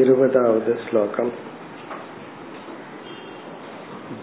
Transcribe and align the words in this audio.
இருபதாவது 0.00 0.72
ஸ்லோகம் 0.84 1.32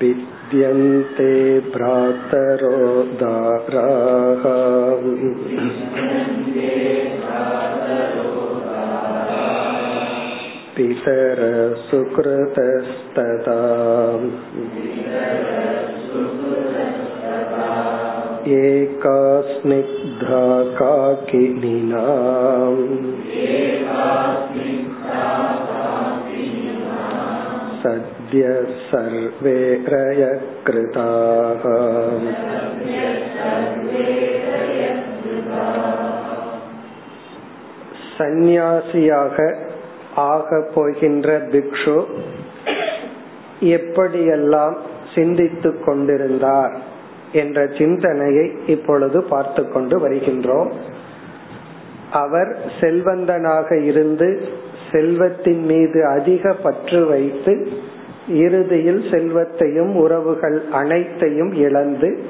विद्यन्ते 0.00 1.32
भ्रातरोदाराः 1.60 2.34
पितरसुकृतस्तदा। 10.76 11.98
एका 18.58 19.40
स्निग्धा 19.40 20.44
काकिनिना 20.80 22.04
सद्य 28.27 28.43
सर्वे 28.83 29.59
रयकृताः 29.87 31.63
சந்நியாசியாக 38.17 39.37
ஆக 40.31 40.49
போகின்ற 40.73 41.27
பிக்ஷு 41.51 41.97
எப்படியெல்லாம் 43.75 44.75
சிந்தித்துக் 45.15 45.83
கொண்டிருந்தார் 45.85 46.73
என்ற 47.33 47.59
சிந்தனையை 47.77 48.47
இப்பொழுது 48.65 49.19
பார்த்து 49.23 49.63
கொண்டு 49.67 49.95
வருகின்றோம் 49.99 50.71
அவர் 52.13 52.51
செல்வந்தனாக 52.79 53.69
இருந்து 53.83 54.27
செல்வத்தின் 54.91 55.63
மீது 55.65 55.99
அதிக 56.07 56.53
பற்று 56.63 57.01
வைத்து 57.05 57.53
இறுதியில் 58.28 59.04
செல்வத்தையும் 59.10 59.96
உறவுகள் 59.96 60.62
அனைத்தையும் 60.72 61.52
இழந்து 61.52 62.24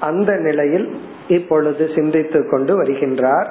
அந்த 0.00 0.36
நிலையில் 0.36 0.96
இப்பொழுது 1.28 1.90
சிந்தித்துக் 1.94 2.50
கொண்டு 2.50 2.82
வருகின்றார். 2.82 3.46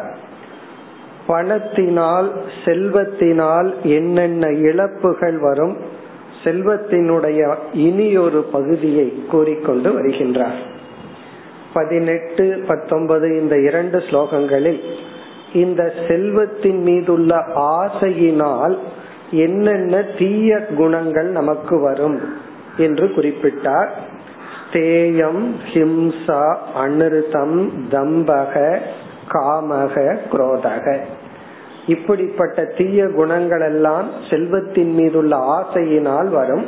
பணத்தினால் 1.27 2.31
செல்வத்தினால் 2.65 3.73
என்னென்ன 3.81 4.47
இழப்புகள் 4.47 5.37
வரும் 5.37 5.77
செல்வத்தினுடைய 6.43 7.55
இனியொரு 7.73 8.41
பகுதியை 8.51 9.23
கூறிக்கொண்டு 9.31 10.01
வருகின்றார். 10.01 10.57
பதினெட்டு 11.73 12.63
பத்தொன்பது 12.67 13.39
இந்த 13.41 13.59
இரண்டு 13.59 13.97
ஸ்லோகங்களில் 13.97 14.81
இந்த 15.53 15.93
செல்வத்தின் 16.07 16.81
மீதுள்ள 16.81 17.35
ஆசையினால் 17.55 18.77
என்னென்ன 19.31 20.01
தீய 20.01 20.65
குணங்கள் 20.77 21.27
நமக்கு 21.27 21.79
வரும் 21.79 22.19
என்று 22.77 23.07
குறிப்பிட்டார். 23.07 23.89
தேயம் 24.73 25.55
ஹிம்சா 25.73 26.55
அனிருதம் 26.77 27.69
தம்பக 27.91 28.79
காமக 29.31 30.17
குரோதக. 30.31 30.99
இப்படிப்பட்ட 31.87 32.65
தீய 32.65 33.07
குணங்கள் 33.07 33.61
எல்லாம் 33.61 34.09
செல்வத்தின் 34.29 34.93
மீதுள்ள 34.93 35.37
ஆசையினால் 35.37 36.27
வரும். 36.27 36.65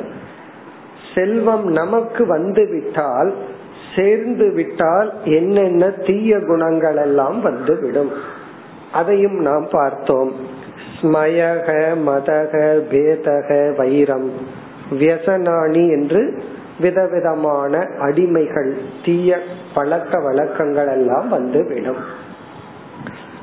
செல்வம் 1.15 1.65
நமக்கு 1.65 2.25
வந்து 2.25 2.67
விட்டால் 2.67 3.33
சேர்ந்து 3.95 4.51
விட்டால் 4.51 5.13
என்னென்ன 5.23 5.89
தீய 5.89 6.39
குணங்கள் 6.39 6.95
எல்லாம் 6.95 7.41
வந்துவிடும்? 7.41 8.11
அதையும் 8.91 9.39
நாம் 9.39 9.67
பார்த்தோம். 9.71 10.59
ஸ்மயக 11.01 11.67
மதக 12.05 12.53
பேதக 12.91 13.75
வைரம். 13.75 14.31
வியசனாணி 14.91 15.89
என்று 15.89 16.43
விதவிதமான 16.79 17.87
அடிமைகள் 17.99 18.71
தீய 19.05 19.39
பழக்க 19.73 20.19
வழக்கங்கள் 20.19 20.87
எல்லாம் 20.87 21.29
வந்து 21.29 21.67
விடும் 21.67 22.01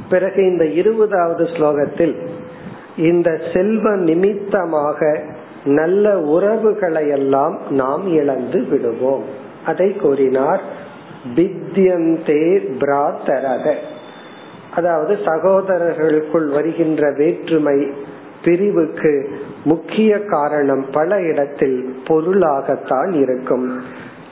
பிறகு 0.09 0.51
இந்த 0.51 0.65
இருபதாவது 0.65 1.45
ஸ்லோகத்தில் 1.45 2.17
இந்த 2.97 3.41
செல்வ 3.53 3.97
நிமித்தமாக 3.97 5.21
நல்ல 5.65 6.19
உறவுகளை 6.19 7.09
எல்லாம் 7.09 7.59
நாம் 7.71 8.07
இழந்து 8.07 8.65
விடுவோம். 8.65 9.25
அதை 9.67 9.97
கூறினார் 9.97 10.61
பித்யந்தே 11.35 12.45
பிராத்தரக. 12.81 13.75
அதாவது 14.75 15.19
சகோதரர்களுக்குள் 15.25 16.49
வருகின்ற 16.51 17.13
வேற்றுமை 17.13 17.87
பிரிவுக்கு 18.45 19.31
முக்கிய 19.65 20.25
காரணம் 20.25 20.85
பல 20.93 21.21
இடத்தில் 21.21 22.03
பொருளாகத்தான் 22.07 23.13
இருக்கும். 23.13 23.83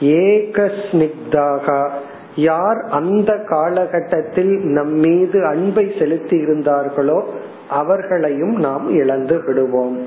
ஏகஸ்னிக்தாக 0.01 1.91
யார் 2.37 2.77
அந்த 2.91 3.37
காலகட்டத்தில் 3.37 4.59
நம் 4.65 4.93
மீது 4.93 5.47
அன்பை 5.47 5.93
செலுத்தி 5.99 6.37
இருந்தார்களோ 6.37 7.29
அவர்களையும் 7.69 8.57
நாம் 8.57 8.91
இழந்து 8.91 9.45
விடுவோம். 9.45 10.07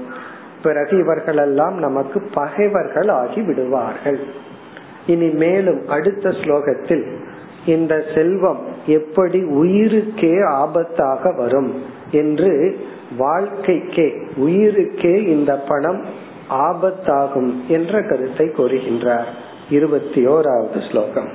பிறகு 0.63 0.97
இவர்களெல்லாம் 0.97 1.77
நமக்கு 1.77 2.21
பகைவர்கள் 2.33 3.07
ஆகி 3.07 3.41
விடுவார்கள். 3.41 4.19
இனி 5.05 5.27
மேலும் 5.27 5.87
அடுத்த 5.87 6.29
ஸ்லோகத்தில் 6.29 7.05
இந்த 7.65 8.03
செல்வம் 8.15 8.59
எப்படி 8.85 9.41
உயிருக்கே 9.43 10.43
ஆபத்தாக 10.51 11.37
வரும் 11.37 11.81
என்று 12.11 12.79
வாழ்க்கைக்கே 13.19 14.21
உயிருக்கே 14.35 15.27
இந்த 15.27 15.55
பணம் 15.67 16.03
ஆபத்தாகும் 16.49 17.53
என்ற 17.67 18.01
கருத்தை 18.01 18.47
கூறுகின்றார். 18.47 19.27
இருபத்தி 19.69 20.27
ஓராவது 20.27 20.89
ஸ்லோகம். 20.89 21.29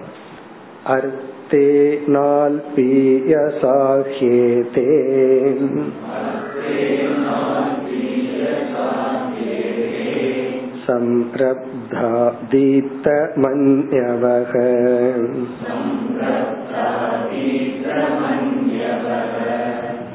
அர்த்தே 0.86 1.98
நாள் 2.06 2.62
संरब्धा 10.85 12.11
दीप्तमन्यवः 12.51 14.53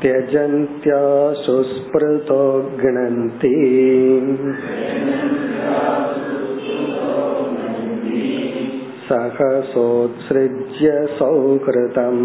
त्यजन्त्याशु 0.03 1.57
स्मृतो 1.73 2.43
गणन्ति 2.83 3.55
सहसोत्सृज्य 9.09 10.91
सौहृतम् 11.19 12.23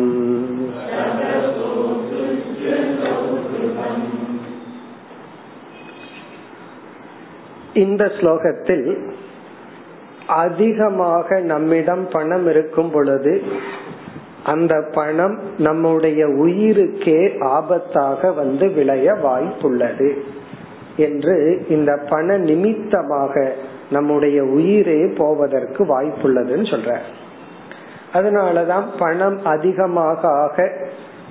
இந்த 7.74 8.04
ஸ்லோகத்தில் 8.04 9.10
அதிகமாக 10.26 11.40
நம்மிடம் 11.40 12.08
பணம் 12.12 12.48
இருக்கும் 12.48 12.90
பொழுது 12.90 13.42
அந்த 14.44 14.88
பணம் 14.92 15.38
நம்முடைய 15.58 16.26
உயிருக்கே 16.26 17.20
ஆபத்தாக 17.40 18.34
வந்து 18.34 18.70
விளைய 18.70 19.12
வாய்ப்புள்ளது 19.12 20.12
என்று 20.96 21.66
இந்த 21.68 21.98
பண 22.08 22.36
நிமித்தமாக 22.36 23.52
நம்முடைய 23.90 24.44
உயிரே 24.44 25.06
போவதற்கு 25.16 25.84
வாய்ப்புள்ளதுன்னு 25.84 26.70
சொல்ற. 26.70 26.96
அதனாலதான் 28.14 28.84
பணம் 28.98 29.44
அதிகமாக 29.44 30.28
ஆக 30.28 30.72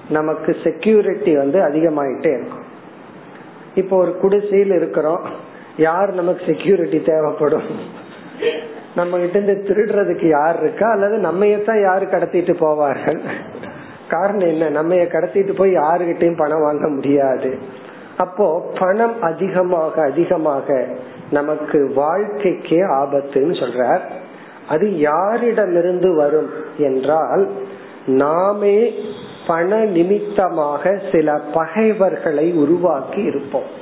நமக்கு 0.10 0.56
செக்யூரிட்டி 0.64 1.36
வந்து 1.36 1.60
அதிகமாயிட்டே 1.60 2.34
இருக்கும். 2.38 2.66
இப்போ 3.76 3.98
ஒரு 3.98 4.18
குடிசையில் 4.18 4.72
இருக்கிறோம். 4.72 5.52
யார் 5.78 6.14
நமக்கு 6.14 6.44
செக்யூரிட்டி 6.46 7.02
தேவைப்படும்? 7.02 7.64
நம்ம 8.96 9.18
கிட்ட 9.18 9.40
இருந்து 9.40 9.74
திருடுறதுக்கு 9.74 10.28
யார் 10.28 10.60
இருக்கா? 10.60 10.92
அல்லது 10.92 11.32
நம்மையத்தான் 11.32 11.82
யாரு 11.82 12.06
கடத்திட்டு 12.06 12.54
போவார்கள்? 12.60 13.20
காரணம் 14.10 14.48
என்ன? 14.48 14.70
நம்ம 14.70 14.96
கடத்திட்டு 14.96 15.56
போய் 15.56 15.76
யாருகிட்டையும் 15.76 16.38
பணம் 16.38 16.62
வாங்க 16.62 16.88
முடியாது. 16.88 17.58
அப்போ 18.18 18.72
பணம் 18.80 19.22
அதிகமாக 19.22 20.02
அதிகமாக 20.02 20.88
நமக்கு 21.32 21.92
வாழ்க்கைக்கே 21.96 22.82
ஆபத்துன்னு 22.82 23.56
சொல்றார். 23.60 24.02
அது 24.68 24.88
யாரிடமிருந்து 24.88 26.16
வரும் 26.16 26.50
என்றால் 26.78 27.52
நாமே 28.06 28.94
பண 29.48 29.84
நிமித்தமாக 29.84 31.02
சில 31.12 31.40
பகைவர்களை 31.54 32.52
உருவாக்கி 32.52 33.22
இருப்போம். 33.22 33.82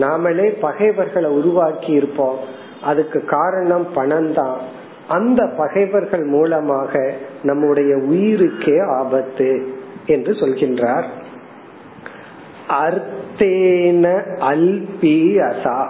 நாமளே 0.00 0.60
பகைவர்களை 0.60 1.30
உருவாக்கி 1.30 1.92
இருப்போம். 1.92 2.38
அதுக்கு 2.82 3.24
காரணம் 3.24 3.92
பணம் 3.94 4.34
தான். 4.34 4.58
அந்த 5.08 5.46
பகைவர்கள் 5.56 6.24
மூலமாக 6.24 7.12
நம்முடைய 7.42 7.96
உயிருக்கே 7.96 8.86
ஆபத்து 8.86 9.74
என்று 10.06 10.32
சொல்கின்றார். 10.32 11.04
அர்த்தேன 12.68 14.22
அல்பியசா. 14.40 15.88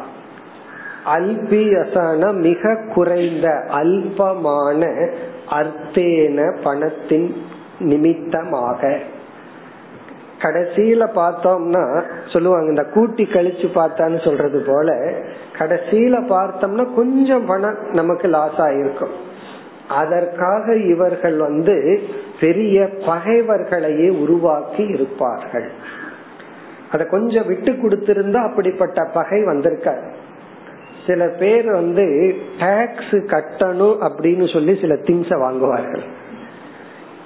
அல்பியசான 1.14 2.34
மிக 2.34 2.76
குறைந்த 2.94 3.48
அல்பமான 3.68 5.10
அர்த்தேன 5.50 6.56
பணத்தின் 6.62 7.34
நிமித்தமாக. 7.78 8.98
கடைசியில 10.42 11.04
பார்த்தோம்னா 11.14 11.84
சொல்லுவாங்க 12.32 12.68
இந்த 12.68 12.84
கூட்டி 12.84 13.24
கழிச்சு 13.32 13.68
பார்த்தான்னு 13.74 14.24
சொல்றது 14.24 14.60
போல 14.66 14.94
கடைசியில 15.58 16.16
பார்த்தோம்னா 16.34 16.94
கொஞ்சம் 16.94 17.46
பணம் 17.46 17.78
நமக்கு 17.92 18.28
லாஸ் 18.28 18.58
ஆயிருக்கும். 18.58 19.14
அதற்காக 19.88 20.74
இவர்கள் 20.76 21.36
வந்து 21.36 21.76
பெரிய 22.40 22.88
பகைவர்களையே 23.06 24.08
உருவாக்கி 24.20 24.82
இருப்பார்கள். 24.82 25.68
அத 26.92 27.04
கொஞ்சம் 27.04 27.46
விட்டு 27.46 27.72
கொடுத்திருந்தா 27.72 28.40
அப்படிப்பட்ட 28.48 29.04
பகை 29.04 29.40
வந்திருக்காரு 29.44 30.06
சில 31.06 31.26
பேர் 31.26 31.68
வந்து 31.70 32.04
டாக்ஸ் 32.58 33.14
கட்டணும் 33.32 33.98
அப்படின்னு 34.08 34.52
சொல்லி 34.52 34.78
சில 34.80 34.94
திங்ஸ 34.94 35.38
வாங்குவார்கள். 35.38 36.04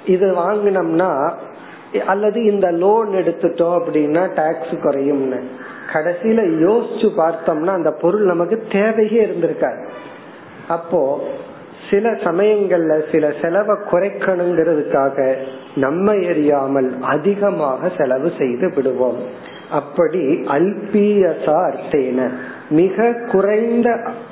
இது 0.06 0.26
வாங்கினோம்னா 0.34 1.10
அல்லது 2.06 2.44
இந்த 2.44 2.70
லோன் 2.70 3.08
எடுத்துட்டோம் 3.08 3.76
அப்படின்னா 3.78 4.34
டாக்ஸ் 4.34 4.74
குறையும்னு. 4.84 5.40
கடைசியில 5.92 6.42
யோசிச்சு 6.66 7.08
பார்த்தோம்னா 7.16 7.72
அந்த 7.72 7.90
பொருள் 7.90 8.24
நமக்கு 8.24 8.62
தேவையே 8.72 9.24
இருந்திருக்காது. 9.24 9.82
அப்போ 10.68 11.20
சில 11.90 12.10
சமயங்கள்ல 12.10 13.12
சில 13.12 13.32
செலவை 13.42 13.76
குறைக்கணுங்கிறதுக்காக 13.90 15.34
நம்ம 15.74 16.14
எரியாமல் 16.14 17.00
அதிகமாக 17.00 17.90
செலவு 17.98 18.32
செய்து 18.38 18.72
விடுவோம். 18.74 19.16
அப்படி 19.70 20.24
அல்பியசா 20.28 21.56
அர்த்தேன 21.68 22.28
மிக 22.70 23.12
குறைந்த 23.32 23.88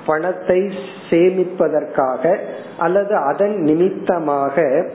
பணத்தை 0.06 0.70
சேமிப்பதற்காக 1.10 2.38
அல்லது 2.78 3.16
அதன் 3.16 3.56
நிமித்தமாக 3.56 4.86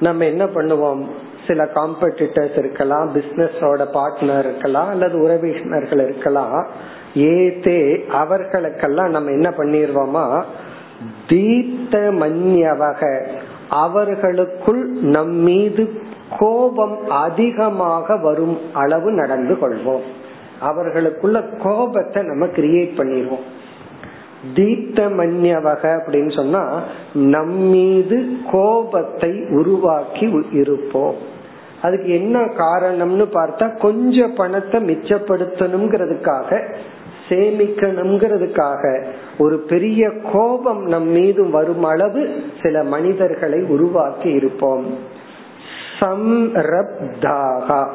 நம்ம 0.00 0.24
என்ன 0.24 0.44
பண்ணுவோம்? 0.44 1.02
சில 1.46 1.64
காம்படிட்டர்ஸ் 1.64 2.58
இருக்கலாம் 2.58 3.14
பிசினஸோட 3.14 3.86
பார்ட்னர் 3.92 4.38
இருக்கலாம் 4.38 4.88
அல்லது 4.88 5.20
உறவினர்கள் 5.20 5.98
இருக்கலாம். 5.98 6.66
ஏதே 7.14 8.04
அவர்களுக்கெல்லாம் 8.08 9.10
நம்ம 9.10 9.30
என்ன 9.30 9.50
பண்ணிடுவோமா 9.50 10.42
தீத்த 11.28 11.94
மன்யவக 12.20 13.26
அவர்களுக்குள் 13.68 14.86
நம் 14.86 15.34
மீது 15.34 16.02
கோபம் 16.38 16.98
அதிகமாக 17.08 18.16
வரும் 18.16 18.58
அளவு 18.72 19.12
நடந்து 19.12 19.54
கொள்வோம். 19.54 20.02
அவர்களுக்குள்ள 20.60 21.42
கோபத்தை 21.62 22.22
நம்ம 22.22 22.46
கிரியேட் 22.46 22.96
பண்ணிடுவோம் 22.96 23.44
தீத்தமன்யவக 24.54 25.82
அப்படின்னு 25.98 26.36
சொன்னா 26.36 26.82
நம்மீது 27.12 28.36
கோபத்தை 28.50 29.44
உருவாக்கி 29.50 30.32
இருப்போம். 30.52 31.14
அதுக்கு 31.82 32.10
என்ன 32.12 32.40
காரணம்னு 32.40 33.26
பார்த்தா 33.34 33.80
கொஞ்சம் 33.80 34.34
பணத்தை 34.34 34.84
மிச்சப்படுத்தணுங்கிறதுக்காக 34.84 36.62
சேமிக்கணுங்கிறதுக்காக 37.28 39.04
ஒரு 39.38 39.58
பெரிய 39.58 40.10
கோபம் 40.32 40.82
நம் 40.84 41.08
மீது 41.08 41.50
வரும் 41.50 41.84
அளவு 41.84 42.42
சில 42.62 42.84
மனிதர்களை 42.84 43.60
உருவாக்கி 43.62 44.30
இருப்போம். 44.30 44.86
சம்ரப்தாகா 46.00 47.88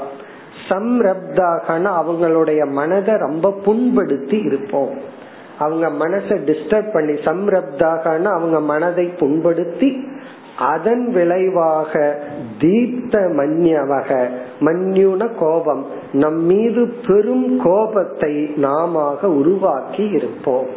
சம்ரப்தாகனா 0.69 1.91
அவங்களுடைய 2.01 2.71
மனதை 2.71 3.15
ரொம்ப 3.15 3.59
புண்படுத்தி 3.65 4.45
இருப்போம். 4.45 5.17
அவங்க 5.59 6.07
மனசை 6.07 6.35
டிஸ்டர்ப் 6.49 6.93
பண்ணி 6.93 7.11
சம்ரப்தாகனா 7.11 8.23
அவங்க 8.23 8.59
மனதை 8.59 9.05
புண்படுத்தி 9.19 9.89
அதன் 10.57 11.11
விளைவாக 11.11 11.91
தீப்த 12.57 13.19
மன்யவக 13.19 14.29
மன்யுன 14.59 15.27
கோபம் 15.39 15.85
நம் 16.13 16.41
மீது 16.41 16.93
பெரும் 17.07 17.61
கோபத்தை 17.63 18.33
நாம 18.55 19.17
உருவாக்கி 19.21 20.05
இருப்போம். 20.09 20.67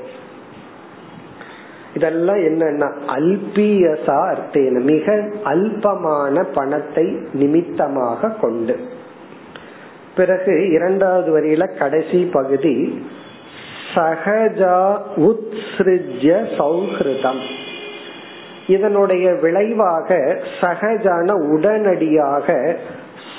இதெல்லாம் 1.94 2.36
என்னன்னா 2.36 2.88
அல்பியசா 3.06 4.18
அர்த்தேன 4.32 4.80
மிக 4.80 5.16
அல்பமான 5.44 6.44
பணத்தை 6.54 7.16
நிமித்தமாக 7.32 8.30
கொண்டு. 8.40 8.76
பிறகு 10.16 10.70
இரண்டாவது 10.70 11.40
வரியில 11.40 11.78
கடைசி 11.78 12.28
பகுதி 12.32 13.06
சகஜா 13.94 14.98
உத்ஸ்ருஜ்ய 15.16 16.30
சௌஹிருதம். 16.58 17.42
இதனுடைய 18.66 19.34
விளைவாக 19.34 20.38
சகஜான 20.60 21.32
உடனடியாக 21.32 22.76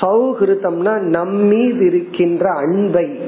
சௌஹிருதம்னா 0.01 0.99
நம்மீது 0.99 1.85
இருக்கின்ற 1.85 2.49
அன்பை 2.51 3.19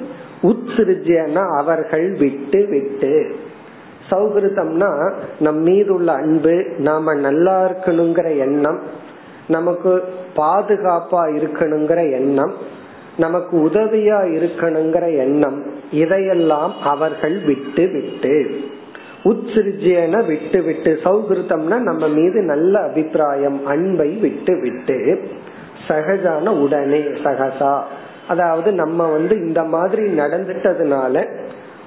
உத்ஸ்ருஜ்யனா 0.41 1.57
அவர்கள் 1.57 2.11
விட்டு 2.11 2.67
விட்டு. 2.69 3.35
சௌகிருதம்னா 4.09 5.13
நம் 5.39 5.61
மீது 5.61 5.93
உள்ள 5.93 6.11
அன்பு 6.11 6.65
நாம 6.77 7.13
நல்லா 7.13 7.69
இருக்கணுங்கிற 7.69 8.37
எண்ணம் 8.37 8.79
நமக்கு 9.47 10.03
பாதுகாப்பா 10.35 11.23
இருக்கணுங்கிற 11.35 12.11
எண்ணம் 12.11 12.53
நமக்கு 13.17 13.57
உதவியா 13.57 14.19
இருக்கணுங்கிற 14.35 15.17
எண்ணம் 15.17 15.74
இதையெல்லாம் 15.91 16.73
அவர்கள் 16.81 17.39
விட்டு 17.39 17.87
விட்டு. 17.87 18.61
உத்சிருஜியன 19.23 20.25
விட்டு 20.25 20.61
விட்டு. 20.61 20.99
சௌகிருத்தம்னா 21.03 21.77
நம்ம 21.79 22.07
மீது 22.07 22.41
நல்ல 22.41 22.79
அபிப்பிராயம் 22.79 23.65
அன்பை 23.65 24.09
விட்டு 24.09 24.59
விட்டு. 24.59 25.27
சகஜான 25.87 26.47
உடனே 26.47 26.99
சகசா. 26.99 27.81
அதாவது 28.27 28.71
நம்ம 28.71 29.11
வந்து 29.11 29.35
இந்த 29.35 29.63
மாதிரி 29.63 30.01
நடந்துட்டதுனால 30.01 31.27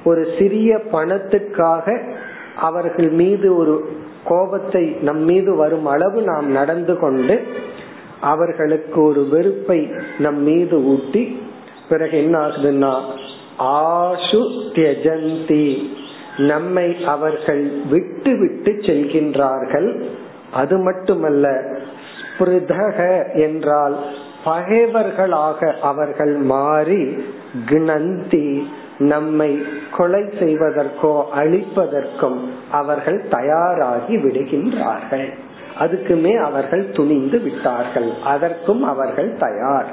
ஒரு 0.04 0.26
சிறிய 0.38 0.80
பணத்துக்காக 0.92 2.12
அவர்கள் 2.56 3.08
மீது 3.08 3.56
ஒரு 3.56 3.88
கோபத்தை 4.24 4.96
நம் 5.00 5.18
மீது 5.18 5.56
வரும் 5.56 5.86
அளவு 5.86 6.22
நாம் 6.22 6.50
நடந்து 6.50 6.98
கொண்டு 6.98 7.46
அவர்களுக்கு 8.20 9.02
ஒரு 9.02 9.28
வெறுப்பை 9.28 9.90
நம் 10.18 10.42
மீது 10.42 10.84
ஊட்டி 10.84 11.40
பிறகு 11.88 12.18
என்ன 12.18 12.38
ஆகுதுன்னா 12.38 12.94
ஆஷு 13.58 14.42
தியஜந்தி. 14.74 15.86
நம்மை 16.36 17.04
அவர்கள் 17.04 17.70
விட்டு 17.90 18.38
விட்டு 18.38 18.72
செல்கின்றார்கள். 18.72 20.02
அது 20.52 20.78
மட்டுமல்ல 20.78 21.62
ஸ்பிருதக 22.38 22.98
என்றால் 23.34 23.96
பகைவர்களாக 24.44 25.74
அவர்கள் 25.82 26.36
மாறி 26.36 27.16
கிணந்தி 27.66 28.68
நம்மை 28.98 29.62
கொலை 29.96 30.22
செய்வதற்கோ 30.22 31.22
அழிப்பதற்கும் 31.36 32.38
அவர்கள் 32.70 33.24
தயாராகி 33.30 34.16
விடுகின்றார்கள். 34.16 35.28
அதுக்குமே 35.80 36.36
அவர்கள் 36.42 36.90
துணிந்து 36.90 37.40
விட்டார்கள். 37.40 38.10
அதற்கும் 38.24 38.82
அவர்கள் 38.82 39.36
தயார். 39.38 39.86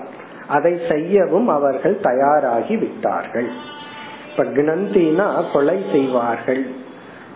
அதை 0.47 0.79
செய்யவும் 0.89 1.47
அவர்கள் 1.47 1.99
தயாராகி 1.99 2.77
விட்டார்கள். 2.77 3.47
இப்ப 4.31 4.43
கிணந்தினா 4.43 5.51
கொலை 5.53 5.83
செய்வார்கள். 5.91 6.65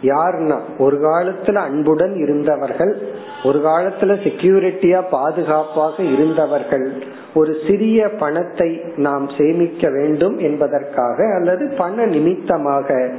யாருன்னா 0.02 0.60
ஒரு 0.78 0.98
காலத்துல 0.98 1.56
அன்புடன் 1.56 2.16
இருந்தவர்கள் 2.16 3.08
ஒரு 3.44 3.60
காலத்துல 3.66 4.12
செக்யூரிட்டியா 4.24 5.10
பாதுகாப்பாக 5.10 6.04
இருந்தவர்கள் 6.04 7.04
ஒரு 7.34 7.56
சிறிய 7.68 8.10
பணத்தை 8.10 8.82
நாம் 8.96 9.30
சேமிக்க 9.38 9.90
வேண்டும் 9.90 10.38
என்பதற்காக 10.38 11.34
அல்லது 11.36 11.74
பண 11.78 12.06
நிமித்தமாக 12.06 13.10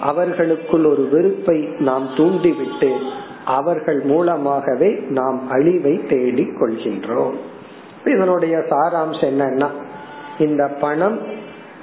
அவர்களுக்குள் 0.00 0.84
ஒரு 0.84 1.08
வெறுப்பை 1.12 1.68
நாம் 1.78 2.08
தூண்டிவிட்டு 2.16 2.96
அவர்கள் 3.44 4.00
மூலமாகவே 4.00 5.00
நாம் 5.08 5.50
அழிவை 5.50 6.06
தேடிக் 6.08 6.56
கொள்கின்றோம். 6.60 7.34
இதனுடைய 8.04 8.58
சாராம்சம் 8.58 9.30
என்னன்னா 9.30 9.68
இந்த 10.38 10.66
பணம் 10.66 11.18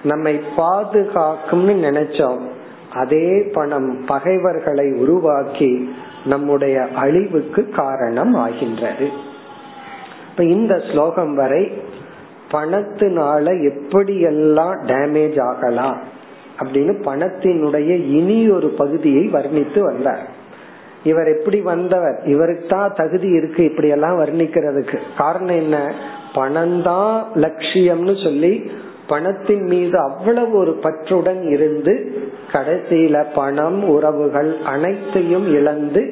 நம்மை 0.04 0.42
பாதுகாக்கும்னு 0.58 1.76
நினைச்சோம். 1.84 2.42
அதே 2.94 3.50
பணம் 3.54 4.06
பகைவர்களை 4.08 4.92
உருவாக்கி 4.92 5.96
நம்முடைய 6.26 6.88
அழிவுக்கு 6.96 7.70
காரணம் 7.70 8.34
ஆகின்றது. 8.34 9.10
இப்ப 10.30 10.44
இந்த 10.44 10.82
ஸ்லோகம் 10.92 11.36
வரை 11.36 11.82
பணத்தினால 12.52 13.74
எப்படியெல்லாம் 13.74 14.76
டேமேஜ் 14.86 15.42
ஆகலாம் 15.42 16.02
அப்படின்னு 16.60 16.96
பணத்தினுடைய 17.06 17.90
இனி 17.90 18.50
ஒரு 18.50 18.68
பகுதியை 18.68 19.30
வர்ணித்து 19.32 19.80
வந்தார். 19.80 20.36
இவர் 21.08 21.30
எப்படி 21.38 21.60
வந்தவர்? 21.62 22.18
இவருக்கு 22.26 22.68
தான் 22.68 22.96
தகுதி 22.96 23.30
இருக்கு 23.30 23.62
இப்படி 23.64 23.88
எல்லாம் 23.88 24.20
வர்ணிக்கிறதுக்கு. 24.20 24.98
காரணம் 25.18 25.56
என்ன? 25.56 25.78
பணம் 26.34 26.78
தான் 26.82 27.14
லட்சியம்னு 27.36 28.16
சொல்லி 28.24 28.54
பணத்தின் 29.08 29.66
மீது 29.66 29.98
அவ்வளவு 30.00 30.54
ஒரு 30.58 30.74
பற்றுடன் 30.84 31.44
இருந்து 31.50 31.94
கடைசியில 32.52 33.16
பணம் 33.36 33.80
உறவுகள் 33.90 34.52
அனைத்தையும் 34.66 35.48
இழந்து 35.54 36.04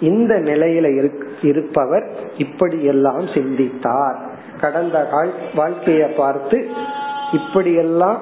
இந்த 0.00 0.32
நிலையில 0.48 0.86
இருப்பவர் 1.42 2.06
இப்படியெல்லாம் 2.38 3.24
சிந்தித்தார். 3.34 4.18
கடந்த 4.60 4.96
வாழ்க்கைய 5.56 6.04
பார்த்து 6.16 6.58
இப்படியெல்லாம் 7.32 8.18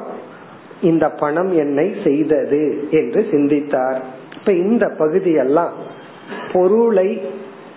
இந்த 0.82 1.06
பணம் 1.22 1.52
என்னை 1.56 1.86
செய்தது 2.04 2.62
என்று 2.90 3.20
சிந்தித்தார். 3.30 4.00
இப்ப 4.46 4.58
இந்த 4.58 4.88
பகுதியெல்லாம் 4.98 5.72
பொருளை 6.52 7.30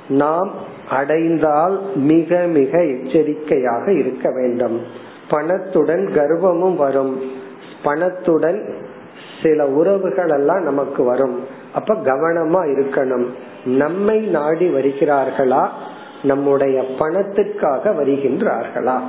நாம் 0.07 0.51
அடைந்தால் 0.89 1.81
மிக 1.95 2.38
மிக 2.38 2.83
எச்சரிக்கையாக 2.83 3.91
இருக்க 3.91 4.31
வேண்டும். 4.31 4.81
பணத்துடன் 5.29 6.05
கர்வமும் 6.05 6.75
வரும். 6.75 7.21
பணத்துடன் 7.83 8.74
சில 9.43 9.67
உறவுகள் 9.67 10.29
எல்லாம் 10.29 10.63
நமக்கு 10.63 11.03
வரும். 11.03 11.43
அப்ப 11.74 11.93
கவனமா 11.93 12.62
இருக்கணும். 12.67 13.25
நம்மை 13.65 14.19
நாடி 14.19 14.74
வருகிறார்களா? 14.74 15.67
நம்முடைய 16.24 16.81
பணத்துக்காக 17.00 17.93
வருகின்றார்களா? 18.03 19.00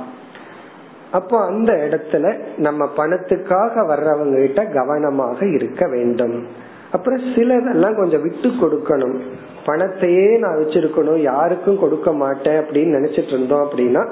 அப்போ 1.11 1.45
அந்த 1.45 1.73
இடத்துல 1.73 2.39
நம்ம 2.57 2.89
பணத்துக்காக 2.97 3.85
வர்றவங்க 3.87 4.39
கிட்ட 4.39 4.65
கவனமாக 4.65 5.47
இருக்க 5.47 5.87
வேண்டும். 5.87 6.67
அப்புறம் 6.91 7.19
சிலதெல்லாம் 7.35 7.95
கொஞ்சம் 7.95 8.21
விட்டு 8.21 8.49
கொடுக்கணும். 8.61 9.17
பணத்தையே 9.65 10.27
நான் 10.37 10.59
வச்சிருக்கணும் 10.59 11.21
யாருக்கும் 11.21 11.79
கொடுக்க 11.79 12.11
மாட்டேன் 12.13 12.59
அப்படின்னு 12.61 12.95
நினைச்சிட்டு 12.97 13.33
இருந்தோம் 13.35 13.63
அப்படின்னா 13.65 14.03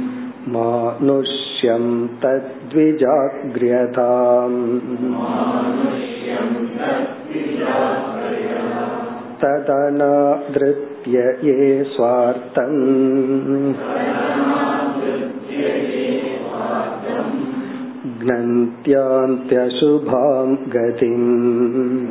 मानुष्यं 0.48 2.08
तद्विजाग्र्यताम्। 2.08 4.80
तदनादृत्य 9.40 11.40
ये 11.44 11.84
स्वार्थम्। 11.84 13.74
घ्नन्त्यान्त्यशुभां 18.20 20.54
गतिम्। 20.54 22.08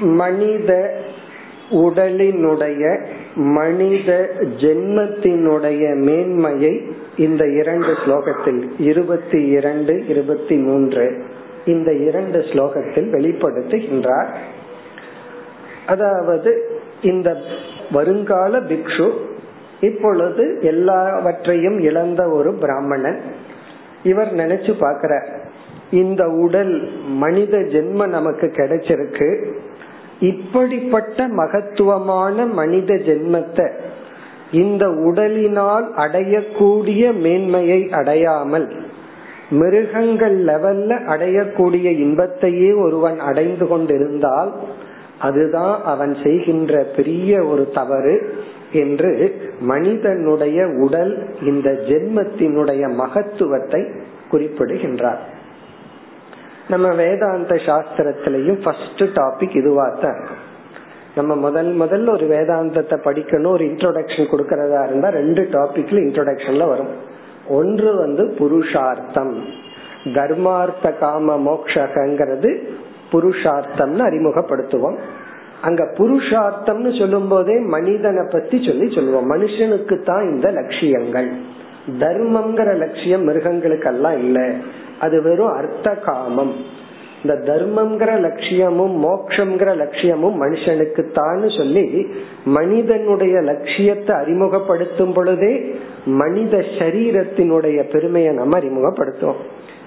மனித 0.00 0.94
உடலினுடைய 1.70 3.06
மனித 3.34 4.30
ஜென்மத்தினுடைய 4.40 5.94
மேன்மையை 5.94 6.82
இந்த 7.16 7.46
இரண்டு 7.48 7.92
ஸ்லோகத்தில் 7.92 8.70
இருபத்தி 8.78 9.46
இரண்டு 9.46 10.06
இருபத்தி 10.08 10.56
மூன்று 10.56 11.24
இந்த 11.64 11.92
இரண்டு 11.92 12.38
ஸ்லோகத்தில் 12.38 13.08
வெளிப்படுத்துகின்றார். 13.12 14.28
அதாவது 15.86 16.80
இந்த 17.02 17.36
வருங்கால 17.92 18.58
பிக்ஷு 18.60 19.10
இப்பொழுது 19.80 20.58
எல்லாவற்றையும் 20.60 21.78
இழந்த 21.78 22.28
ஒரு 22.28 22.54
பிராமணன். 22.54 23.20
இவர் 24.02 24.34
நினைச்சு 24.34 24.72
பாக்கிற 24.80 25.26
இந்த 25.90 26.28
உடல் 26.28 26.88
மனித 27.04 27.58
ஜென்ம 27.58 28.08
நமக்கு 28.08 28.46
கிடைச்சிருக்கு. 28.46 29.46
இப்படிப்பட்ட 30.20 31.28
மகத்துவமான 31.28 32.46
மனித 32.46 32.94
ஜென்மத்தை 32.94 33.70
இந்த 34.50 34.86
உடலினால் 34.88 35.86
அடையக்கூடிய 35.96 37.12
மேன்மையை 37.18 37.88
அடையாமல் 37.90 38.72
மிருகங்கள் 39.50 40.44
லெவல்ல 40.44 40.90
அடையக்கூடிய 41.06 41.84
இன்பத்தையே 41.98 42.72
ஒருவன் 42.72 43.18
அடைந்து 43.18 43.66
கொண்டிருந்தால் 43.66 44.52
அதுதான் 45.18 45.82
அவன் 45.82 46.16
செய்கின்ற 46.22 46.86
பெரிய 46.96 47.42
ஒரு 47.44 47.70
தவறு 47.74 48.34
என்று 48.72 49.34
மனிதனுடைய 49.60 50.66
உடல் 50.66 51.28
இந்த 51.42 51.70
ஜென்மத்தினுடைய 51.70 52.94
மகத்துவத்தை 52.94 53.82
குறிப்பிடுகின்றார். 54.30 55.38
நம்ம 56.70 56.88
வேதாந்த 56.88 57.54
சாஸ்திரத்திலையும் 57.54 58.62
ஃபர்ஸ்ட் 58.62 59.02
டாபிக் 59.02 59.56
இதுவா 59.56 59.88
தான் 59.88 60.14
இருக்கும் 60.14 60.48
நம்ம 61.14 61.34
முதல் 61.34 61.70
முதல்ல 61.80 62.10
ஒரு 62.10 62.26
வேதாந்தத்தை 62.26 62.96
படிக்கணும் 63.04 63.46
ஒரு 63.46 63.64
இன்ட்ரோடக்ஷன் 63.64 64.30
கொடுக்கறதா 64.32 64.86
இருந்தா 64.86 65.08
ரெண்டு 65.08 65.42
டாபிக்ல 65.42 66.00
இன்ட்ரோடக்ஷன்ல 66.06 66.66
வரும். 66.66 66.92
ஒன்று 67.48 67.96
வந்து 67.96 68.34
புருஷார்த்தம். 68.38 69.44
தர்மார்த்த 70.04 70.98
காம 70.98 71.36
மோக்ஷகங்கிறது 71.36 72.50
புருஷார்த்தம்னு 73.12 74.02
அறிமுகப்படுத்துவோம். 74.08 74.96
அங்க 75.60 75.84
புருஷார்த்தம்னு 75.84 76.98
சொல்லும் 76.98 77.28
போதே 77.28 77.58
மனிதனை 77.58 78.22
பத்தி 78.30 78.62
சொல்லி 78.66 78.94
சொல்லுவோம். 78.94 79.30
மனுஷனுக்கு 79.30 80.02
தான் 80.02 80.30
இந்த 80.30 80.50
லட்சியங்கள். 80.50 81.28
தர்மம்ங்கிற 81.98 82.76
லட்சியம் 82.76 83.28
மிருகங்களுக்கெல்லாம் 83.28 84.18
இல்ல. 84.18 84.50
அது 85.00 85.22
வெறும் 85.22 85.54
அர்த்த 85.54 85.90
காமம் 85.90 86.54
இந்த 87.22 87.34
தர்மம்ங்கிற 87.48 88.10
லட்சியமும் 88.20 88.94
மோக்ஷங்கிற 89.04 89.70
லட்சியமும் 89.76 90.36
மனுஷனுக்கு 90.42 91.02
தான் 91.12 91.42
சொல்லி 91.56 92.06
மனிதனுடைய 92.44 93.40
லட்சியத்தை 93.40 94.16
அறிமுகப்படுத்தும் 94.16 95.12
பொழுதே 95.12 95.52
மனித 96.04 96.56
சரீரத்தினுடைய 96.78 97.78
பெருமையை 97.92 98.34
நம்ம 98.34 98.58
அறிமுகப்படுத்துவோம். 98.58 99.42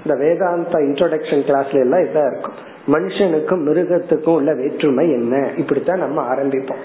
இந்த 0.05 0.15
வேதாந்த 0.19 0.79
இன்ட்ரோடக்ஷன் 0.79 1.45
கிளாஸ்ல 1.47 1.79
எல்லாம் 1.79 2.03
இதா 2.03 2.23
இருக்கும். 2.31 2.57
மனுஷனுக்கும் 2.87 3.63
மிருகத்துக்கும் 3.67 4.35
உள்ள 4.35 4.53
வேற்றுமை 4.53 5.11
என்ன? 5.11 5.49
இப்படித்தான் 5.57 5.99
நம்ம 5.99 6.21
ஆரம்பிப்போம். 6.35 6.83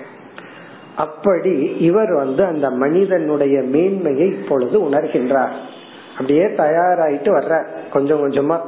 அப்படி 0.96 1.54
இவர் 1.78 2.12
வந்து 2.12 2.44
அந்த 2.44 2.70
மனிதனுடைய 2.70 3.56
மேன்மையை 3.62 4.28
இப்பொழுது 4.28 4.76
உணர்கின்றார். 4.80 5.56
அப்படியே 6.18 6.44
தயாராயிட்டு 6.44 7.30
வர்ற. 7.38 7.66
கொஞ்சம் 7.92 8.30
கொஞ்சமா. 8.30 8.58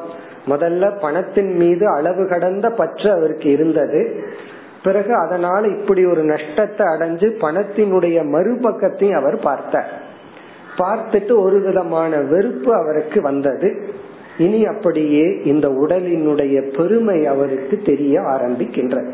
முதல்ல 0.47 1.01
பணத்தின் 1.01 1.57
மீது 1.57 1.89
அளவு 1.89 2.29
கடந்த 2.29 2.71
பற்று 2.71 3.13
அவருக்கு 3.13 3.51
இருந்தது. 3.51 4.25
பிறகு 4.85 5.15
அதனால 5.15 5.67
இப்படி 5.67 6.07
ஒரு 6.07 6.23
நஷ்டத்தை 6.23 6.87
அடைஞ்சு 6.87 7.35
பணத்தினுடைய 7.41 8.23
மறுபக்கத்தையும் 8.23 9.15
அவர் 9.15 9.39
பார்த்தார். 9.39 9.91
பார்த்துட்டு 10.79 11.39
ஒரு 11.39 11.61
விதமான 11.61 12.17
வெறுப்பு 12.17 12.75
அவருக்கு 12.75 13.23
வந்தது. 13.23 13.89
இனி 14.39 14.67
அப்படியே 14.67 15.41
இந்த 15.45 15.69
உடலினுடைய 15.69 16.77
பெருமை 16.77 17.27
அவருக்கு 17.27 17.81
தெரிய 17.85 18.21
ஆரம்பிக்கின்றது. 18.21 19.11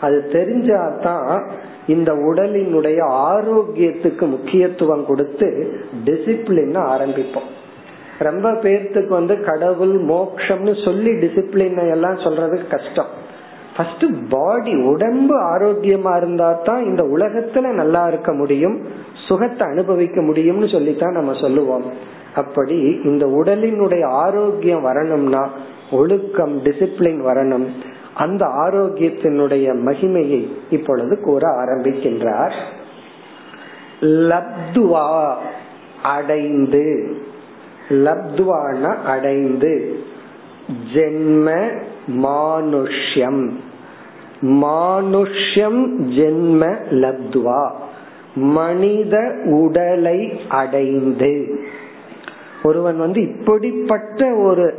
அது 0.00 0.24
தெரிஞ்சாதான் 0.32 1.48
இந்த 1.86 2.12
உடலினுடைய 2.12 3.02
ஆரோக்கியத்துக்கு 3.04 4.20
முக்கியத்துவம் 4.20 5.06
கொடுத்து 5.06 5.72
டிசிப்ளின் 6.04 6.78
ஆரம்பிப்போம். 6.78 7.50
ரொம்ப 8.28 8.52
பேர்த்துக்கு 8.52 9.08
வந்து 9.08 9.34
கடவுள் 9.40 9.94
மோக்ஷம்னு 10.04 10.84
சொல்லி 10.84 11.10
டிசிப்ளின் 11.10 11.90
எல்லாம் 11.90 12.18
சொல்றது 12.18 12.56
கஷ்டம். 12.70 13.10
ஃபர்ஸ்ட் 13.76 14.04
பாடி 14.28 14.72
உடம்பு 14.84 15.36
ஆரோக்கியமா 15.56 16.16
இருந்தா 16.16 16.48
தான் 16.64 16.82
இந்த 16.84 17.02
உலகத்துல 17.02 17.66
நல்லா 17.74 18.06
இருக்க 18.06 18.32
முடியும் 18.32 18.76
சுகத்தை 19.28 19.66
அனுபவிக்க 19.68 20.20
முடியும்னு 20.20 20.68
சொல்லித்தான் 20.72 21.12
நம்ம 21.12 21.32
சொல்லுவோம். 21.40 21.84
அப்படி 22.34 22.78
இந்த 23.04 23.26
உடலினுடைய 23.26 24.04
ஆரோக்கியம் 24.06 24.82
வரணும்னா 24.82 25.50
ஒழுக்கம் 25.90 26.54
டிசிப்ளின் 26.64 27.22
வரணும். 27.28 27.66
அந்த 28.14 28.46
ஆரோக்கியத்தினுடைய 28.46 29.66
மகிமையை 29.86 30.42
இப்பொழுது 30.70 31.20
கூற 31.20 31.42
ஆரம்பிக்கின்றார். 31.64 32.56
லப்துவா 34.30 35.34
அடைந்து 36.02 36.84
லப்துவான 37.90 39.02
அடைந்து. 39.02 39.98
ஜென்ம 40.94 41.68
மானுஷ்யம். 42.22 43.50
மானுஷ்யம் 44.42 45.82
ஜென்ம 45.98 46.76
லப்துவா. 46.90 47.70
மனித 48.34 49.34
உடலை 49.44 50.40
அடைந்து. 50.48 51.60
ஒருவன் 52.62 52.96
வந்து 52.96 53.22
இப்படிப்பட்ட 53.22 54.34
ஒரு 54.34 54.74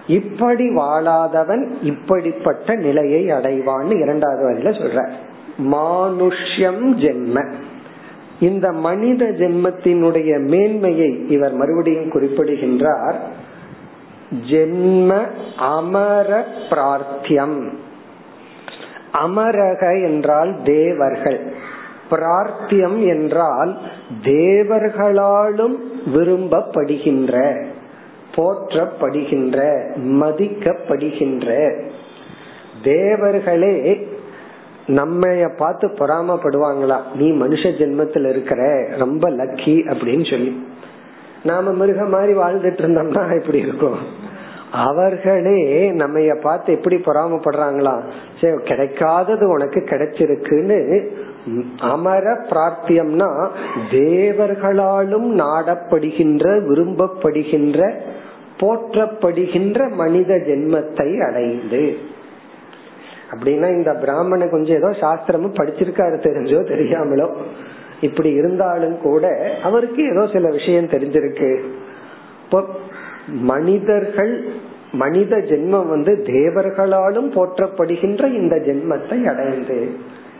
இப்படி 0.06 0.68
வாழாதவன் 0.68 1.66
இப்படிப்பட்ட 1.82 2.74
நிலையை 2.74 3.26
அடைவான்னு 3.26 4.00
இரண்டாவது 4.00 4.50
வரையில 4.50 4.74
சொல்ற 4.74 5.08
மானுஷ்யம் 5.58 6.94
ஜென்ம. 6.94 7.52
இந்த 8.40 8.72
மனித 8.72 9.26
ஜென்மத்தினுடைய 9.38 10.40
மேன்மையை 10.40 11.30
இவர் 11.30 11.52
மறுபடியும் 11.52 12.10
குறிப்பிடுகின்றார். 12.10 13.20
ஜென்ம 14.50 15.26
அமர 15.56 16.46
பிரார்த்தியம். 16.70 17.78
அமரக 19.12 20.02
என்றால் 20.02 20.62
தேவர்கள். 20.64 21.52
பிரார்த்தியம் 22.10 23.06
என்றால் 23.06 23.78
தேவர்களாலும் 24.24 25.74
விரும்பப்படுகின்ற 26.14 27.64
போற்றப்படுகின்ற 28.36 29.86
மதிக்கப்படுகின்ற. 29.96 31.80
தேவர்களே 32.82 34.06
நம்மைய 34.88 35.48
பார்த்து 35.56 35.88
பொறாமப்படுவாங்களா? 35.88 36.98
நீ 37.14 37.32
மனுஷ 37.32 37.70
ஜென்மத்தில் 37.80 38.28
இருக்கிற 38.28 38.88
ரொம்ப 38.98 39.30
லக்கி 39.30 39.74
அப்படின்னு 39.92 40.30
சொல்லி. 40.30 40.66
நாம 41.44 41.72
மிருக 41.72 42.04
மாதிரி 42.04 42.38
வாழ்ந்துட்டு 42.38 42.82
இருந்தோம்னா 42.82 43.36
இப்படி 43.40 43.58
இருக்கும்? 43.58 43.98
அவர்களே 44.70 45.90
நம்ம 45.90 46.34
பார்த்து 46.40 46.72
எப்படி 46.72 46.96
பொறாமப்படுறாங்களா? 46.96 47.94
சரி 48.40 48.56
கிடைக்காதது 48.56 49.42
உனக்கு 49.42 49.80
கிடைச்சிருக்குன்னு 49.80 51.08
அமர 51.78 52.32
பிரார்த்தியம்னா 52.50 53.48
தேவர்களாலும் 53.90 55.28
நாடப்படுகின்ற 55.42 56.44
விரும்பப்படுகின்ற 56.68 57.90
போற்றப்படுகின்ற 58.60 59.94
மனித 59.94 60.34
ஜென்மத்தை 60.34 61.08
அடைந்து. 61.26 61.82
அப்படின்னா 63.32 63.68
இந்த 63.68 63.92
பிராமண 63.94 64.46
கொஞ்சம் 64.46 64.76
ஏதோ 64.76 64.90
சாஸ்திரமும் 65.00 65.58
படிச்சிருக்காரு 65.58 66.16
தெரிஞ்சோ 66.26 66.60
தெரியாமலோ. 66.74 67.28
இப்படி 68.00 68.30
இருந்தாலும் 68.30 69.00
கூட 69.00 69.54
அவருக்கு 69.62 70.02
ஏதோ 70.10 70.26
சில 70.32 70.48
விஷயம் 70.48 70.86
தெரிஞ்சிருக்கு. 70.86 71.50
இப்போ 72.44 72.66
மனிதர்கள் 73.52 74.44
மனித 74.92 75.36
ஜென்மம் 75.36 75.88
வந்து 75.88 76.12
தேவர்களாலும் 76.26 77.28
போற்றப்படுகின்ற 77.34 78.34
இந்த 78.34 78.56
ஜென்மத்தை 78.56 79.18
அடைந்து. 79.24 79.88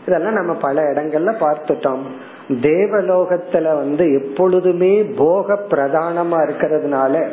இதெல்லாம் 0.07 0.33
நம்ம 0.33 0.53
பல 0.53 0.81
இடங்கள்ல 0.81 1.31
பார்த்துட்டோம். 1.39 2.03
தேவலோகத்துல 2.49 3.75
வந்து 3.75 4.05
எப்பொழுதுமே 4.13 5.03
போக 5.03 5.57
பிரதானமா 5.69 6.39
இருக்கிறதுனால 6.47 7.23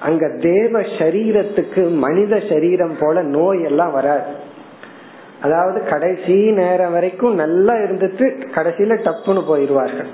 அங்க 0.00 0.28
தேவ 0.40 0.80
சரீரத்துக்கு 0.80 1.82
மனித 1.96 2.40
சரீரம் 2.48 2.96
போல 3.00 3.22
நோய் 3.22 3.62
எல்லாம் 3.62 3.92
வராது. 3.92 4.52
அதாவது 5.44 5.84
கடைசி 5.84 6.36
நேரம் 6.50 6.92
வரைக்கும் 6.92 7.34
நல்லா 7.34 7.74
இருந்துட்டு 7.74 8.26
கடைசியில 8.54 8.94
டப்புன்னு 9.06 9.46
போயிருவார்கள். 9.46 10.10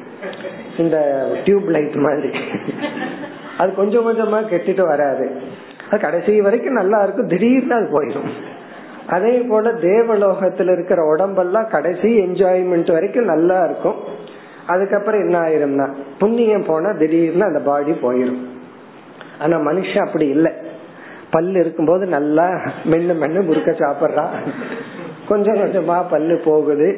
இந்த 0.78 0.96
டியூப் 1.44 1.68
லைட் 1.68 1.94
மாதிரி. 1.94 2.30
அது 3.58 3.74
கொஞ்சம் 3.74 4.06
கொஞ்சமா 4.06 4.38
கெட்டிட்டு 4.52 4.86
வராது. 4.86 5.30
அது 5.90 6.00
கடைசி 6.00 6.40
வரைக்கும் 6.40 6.72
நல்லா 6.72 7.02
இருக்கும். 7.02 7.28
திடீர்னு 7.28 7.74
அது 7.74 7.88
போயிடும். 7.92 8.30
அதே 9.08 9.36
போல 9.38 9.72
தேவலோகத்துல 9.72 10.72
இருக்கிற 10.72 11.02
உடம்பெல்லாம் 11.02 11.68
கடைசி 11.68 12.10
என்ஜாய்மெண்ட் 12.20 12.92
வரைக்கும் 12.92 13.30
நல்லா 13.34 13.64
இருக்கும். 13.64 13.96
அதுக்கப்புறம் 14.66 15.20
என்ன 15.20 15.36
ஆயிரும்னா 15.40 15.88
புண்ணியம் 16.18 16.66
போனா 16.66 16.90
திடீர்னு 16.92 17.44
அந்த 17.44 17.58
பாடி 17.58 17.90
போயிடும் 17.90 18.42
ஆனா 19.40 19.56
மனுஷன் 19.58 20.06
அப்படி 20.06 20.26
இல்லை. 20.28 20.52
பல்லு 21.30 21.60
இருக்கும்போது 21.60 22.06
நல்லா 22.06 22.48
மென்னு 22.84 23.14
மென்னு 23.22 23.44
முறுக்க 23.44 23.70
சாப்பிடுறான். 23.70 24.36
கொஞ்சம் 25.30 25.60
கொஞ்சமா 25.60 25.96
பல்லு 26.10 26.36
போகுது. 26.44 26.88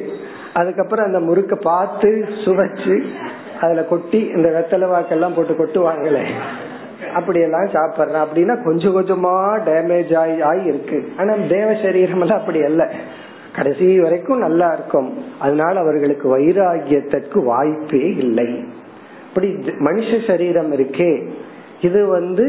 அதுக்கப்புறம் 0.54 1.06
அந்த 1.06 1.20
முறுக்க 1.20 1.56
பார்த்து 1.56 2.08
சுவைச்சு 2.44 2.96
அதுல 3.60 3.84
கொட்டி 3.84 4.20
இந்த 4.36 4.48
வெத்தலை 4.48 4.88
வாக்கெல்லாம் 4.88 5.34
போட்டு 5.36 5.54
கொட்டுவாங்களே. 5.54 6.24
அப்படியெல்லாம் 7.14 7.72
சாப்பிடுறேன். 7.72 8.24
அப்படின்னா 8.24 8.54
கொஞ்சம் 8.64 8.96
கொஞ்சமா 8.96 9.34
டேமேஜ் 9.66 10.16
ஆகி 10.16 10.40
ஆகி 10.40 10.64
இருக்கு 10.64 10.98
ஆனா 11.16 11.34
தேவ 11.48 11.74
சரீரம் 11.82 12.20
எல்லாம் 12.20 12.38
அப்படி 12.38 12.62
அல்ல. 12.62 12.90
கடைசி 13.56 14.00
வரைக்கும் 14.00 14.38
நல்லா 14.38 14.68
இருக்கும். 14.72 15.10
அதனால 15.38 15.80
அவர்களுக்கு 15.80 16.38
வைராகியத்திற்கு 16.38 17.44
வாய்ப்பே 17.44 18.04
இல்லை. 18.16 18.64
இப்படி 19.28 19.48
மனுஷ 19.78 20.26
சரீரம் 20.26 20.72
இருக்கே. 20.72 21.12
இது 21.80 22.06
வந்து 22.06 22.46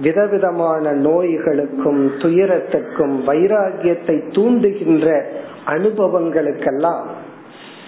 விதவிதமான 0.00 0.92
நோய்களுக்கும் 0.92 2.10
துயரத்துக்கும் 2.18 3.16
வைராகியத்தை 3.26 4.16
தூண்டுகின்ற 4.28 5.22
அனுபவங்களுக்கெல்லாம் 5.66 7.04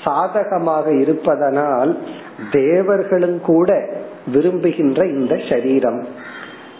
சாதகமாக 0.04 0.94
இருப்பதனால் 0.94 1.98
தேவர்களும் 2.52 3.40
கூட 3.40 3.88
விரும்புகின்ற 4.32 5.06
இந்த 5.06 5.40
சரீரம். 5.48 6.06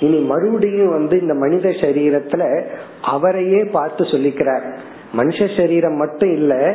இனி 0.01 0.19
மறுபடியும் 0.19 0.91
வந்து 0.91 1.21
இந்த 1.21 1.35
மனித 1.35 1.69
சரீரத்துல 1.69 2.63
அவரையே 3.03 3.65
பார்த்து 3.65 4.05
சொல்லிக்கிறார். 4.05 4.77
மனுஷ 5.17 5.57
சரீரம் 5.57 5.95
மட்டும் 5.95 6.33
இல்ல 6.33 6.75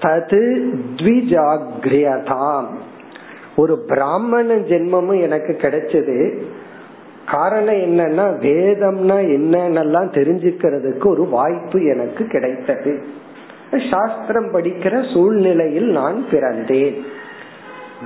தது 0.00 0.70
த்விஜாகிரியதாம். 0.96 2.66
ஒரு 3.56 3.78
பிராமண 3.78 4.54
ஜென்மமும் 4.54 5.20
எனக்கு 5.20 5.56
கிடைச்சது. 5.60 6.42
காரணம் 7.30 7.74
என்னன்னா 7.74 8.26
வேதம்னா 8.44 9.16
என்னன்னெல்லாம் 9.34 10.10
தெரிஞ்சுக்கிறதுக்கு 10.12 11.06
ஒரு 11.06 11.26
வாய்ப்பு 11.26 11.84
எனக்கு 11.84 12.26
கிடைத்தது. 12.26 13.02
சாஸ்திரம் 13.90 14.52
படிக்கிற 14.52 15.12
சூழ்நிலையில் 15.12 15.90
நான் 15.90 16.24
பிறந்தேன். 16.30 17.00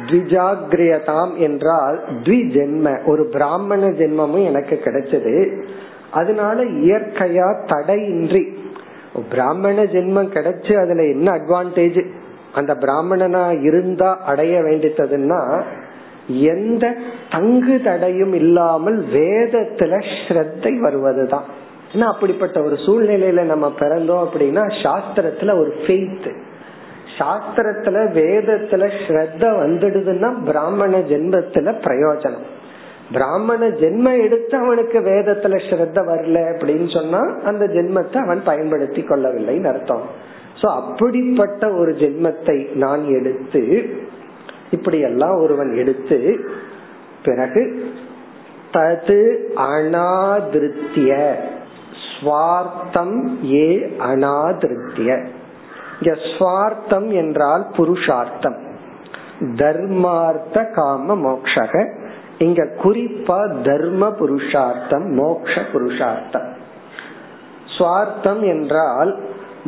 த்விஜாகிரியதாம் 0.07 1.37
என்றால் 1.37 2.05
த்வி 2.23 2.41
ஜென்ம 2.55 3.07
ஒரு 3.07 3.27
பிராமண 3.27 3.89
ஜென்மமும் 3.89 4.45
எனக்கு 4.45 4.81
கிடைச்சது. 4.85 5.63
அதனால 6.11 6.65
இயற்கையா 6.65 7.67
தடையின்றி 7.67 8.57
பிராமண 9.31 9.83
ஜென்மம் 9.83 10.33
கிடைச்சு 10.33 10.81
அதுல 10.81 11.05
என்ன 11.05 11.33
அட்வான்டேஜ் 11.33 12.07
அந்த 12.55 12.75
பிராமணனா 12.75 13.51
இருந்தா 13.51 14.21
அடைய 14.21 14.61
வேண்டியதுன்னா 14.61 15.63
எந்த 16.29 16.95
தங்கு 17.31 17.81
தடையும் 17.85 18.33
இல்லாமல் 18.33 19.05
வேதத்துல 19.05 20.03
ஸ்ரத்தை 20.29 20.79
வருவதுதான். 20.79 21.45
ஏன்னா 21.93 22.07
அப்படிப்பட்ட 22.13 22.63
ஒரு 22.63 22.75
சூழ்நிலையில 22.75 23.43
நம்ம 23.43 23.73
பிறந்தோம் 23.79 24.27
அப்படின்னா 24.27 24.65
சாஸ்திரத்துல 24.83 25.59
ஒரு 25.59 25.75
ஃபெய்த் 25.87 26.31
சாஸ்திரத்துல 27.19 27.97
வேதத்துல 28.13 28.91
ஸ்ரத்த 29.09 29.43
வந்துடுதுன்னா 29.43 30.45
பிராமண 30.45 30.99
ஜென்மத்துல 30.99 31.75
பிரயோஜனம். 31.85 32.47
பிராமண 33.13 33.69
ஜென்ம 33.69 34.23
எடுத்து 34.23 34.59
அவனுக்கு 34.59 35.01
வேதத்துல 35.01 35.61
ஸ்ரத்த 35.71 35.99
வரல 36.11 36.39
அப்படின்னு 36.51 36.93
சொன்னா 36.93 37.21
அந்த 37.45 37.67
ஜென்மத்தை 37.67 38.17
அவன் 38.17 38.43
பயன்படுத்தி 38.45 39.01
கொள்ளவில்லைன்னு 39.01 39.69
அர்த்தம். 39.69 40.03
சோ 40.63 40.67
அப்படிப்பட்ட 40.67 41.71
ஒரு 41.73 41.93
ஜென்மத்தை 41.93 42.75
நான் 42.75 43.05
எடுத்து 43.09 43.91
இப்படி 44.71 45.01
எல்லாம் 45.01 45.37
ஒருவன் 45.41 45.77
எடுத்து 45.77 46.41
பிறகு 47.25 47.93
தது 48.73 49.37
அனாதிருத்திய 49.57 51.35
ஸ்வார்த்தம் 52.21 53.45
ஏ 53.53 53.95
அனாதிருத்திய. 53.99 55.27
இங்க 56.01 56.19
ஸ்வார்த்தம் 56.39 57.09
என்றால் 57.13 57.67
புருஷார்த்தம். 57.77 58.57
தர்மார்த்த 59.57 60.73
காம 60.75 61.17
மோக்ஷக. 61.17 61.93
இங்க 62.39 62.69
குறிப்பா 62.83 63.63
தர்ம 63.63 64.11
புருஷார்த்தம் 64.11 65.07
மோக்ஷ 65.07 65.61
புருஷார்த்தம். 65.73 66.49
சுவார்த்தம் 67.79 68.41
என்றால் 68.41 69.19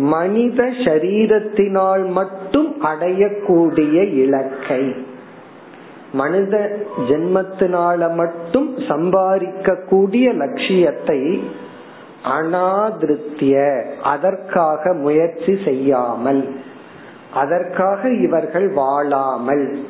மனித 0.00 0.64
சரீரத்தினால் 0.64 2.08
மட்டும் 2.08 2.76
அடையக்கூடிய 2.82 4.12
இலக்கை. 4.14 4.94
மனித 6.12 6.78
ஜென்மத்தினால 7.08 8.14
மட்டும் 8.14 8.78
சம்பாதிக்க 8.88 9.74
கூடிய 9.74 10.32
லட்சியத்தை 10.32 11.42
அனாதிருத்திய 12.24 13.82
அதற்காக 14.02 14.92
முயற்சி 14.92 15.58
செய்யாமல் 15.64 16.48
அதற்காக 17.34 18.08
இவர்கள் 18.08 18.68
வாழாமல். 18.68 19.84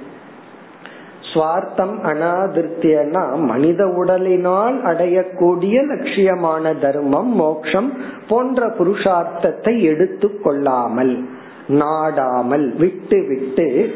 சுவார்த்தம் 1.32 1.96
அனாதிருத்தியனா 2.02 3.38
மனித 3.38 3.86
உடலினால் 3.86 4.76
அடையக்கூடிய 4.84 5.76
லட்சியமான 5.86 6.78
தர்மம் 6.78 7.32
மோக்ஷம் 7.34 7.92
போன்ற 8.28 8.66
புருஷார்த்தத்தை 8.66 9.82
எடுத்து 9.82 10.40
கொள்ளாமல் 10.40 11.24
நாடாமல் 11.68 12.76
விட்டு 12.76 13.24
விட்டு 13.28 13.94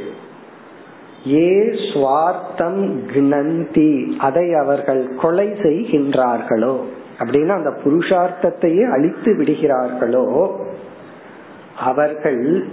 ஏ 1.32 1.50
சுவார்த்தம் 1.92 2.82
கிணந்தி 3.12 4.14
அதை 4.18 4.54
அவர்கள் 4.54 5.14
கொலை 5.14 5.48
செய்கின்றார்களோ? 5.48 6.76
அப்படின்னா 7.18 7.48
அந்த 7.48 7.72
புருஷார்த்தத்தையே 7.84 8.90
அழித்து 8.90 9.32
விடுகிறார்களோ? 9.32 10.50
அவர்கள் 11.78 12.66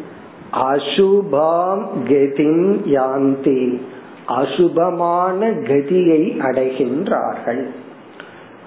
அசுபாம் 0.53 1.85
கதிம் 2.05 2.67
யாந்தி. 2.87 3.81
அசுபமான 4.35 5.49
கதியை 5.49 6.21
அடைகின்றார்கள். 6.39 7.63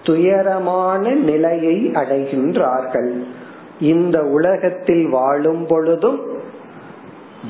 துயரமான 0.02 1.10
நிலையை 1.10 1.90
அடைகின்றார்கள். 1.94 3.10
இந்த 3.80 4.22
உலகத்தில் 4.22 5.08
வாழும் 5.08 5.66
பொழுதும் 5.66 6.20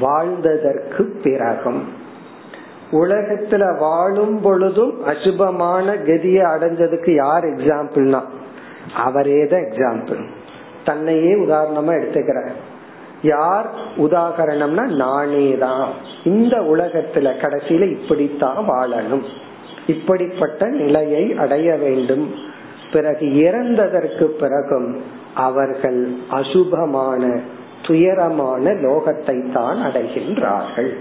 வாழ்ந்ததற்கு 0.01 1.03
பிறகும். 1.23 1.83
உலகத்துல 2.91 3.79
வாழும் 3.79 4.41
பொழுதும் 4.41 5.05
அசுபமான 5.05 5.95
கதியை 5.95 6.45
அடைஞ்சதுக்கு 6.55 7.15
யார் 7.15 7.45
எக்ஸாம்பிள்னா 7.45 8.23
அவரே 8.97 9.47
தான் 9.47 9.61
எக்ஸாம்பிள் 9.61 10.23
தன்னையே 10.85 11.33
உதாரணமா 11.35 11.93
எடுத்துக்கிறார் 11.99 12.53
யார் 13.25 13.69
உதாகரணம்னா 13.97 14.87
நானே 14.97 15.57
தான். 15.57 15.89
இந்த 16.25 16.57
உலகத்துல 16.61 17.29
கடைசியில 17.43 17.91
இப்படித்தான் 17.91 18.61
வாழணும். 18.69 19.25
இப்படிப்பட்ட 19.87 20.69
நிலையை 20.69 21.35
அடைய 21.35 21.75
வேண்டும். 21.77 22.27
பிறகு 22.93 23.27
இறந்ததற்கு 23.27 24.25
பிறகும் 24.25 25.03
அவர்கள் 25.35 26.01
அசுபமான 26.31 27.41
துயரமான 27.87 28.71
லோகத்தை 28.71 29.53
தான் 29.53 29.79
அடைகின்றார்கள். 29.79 30.93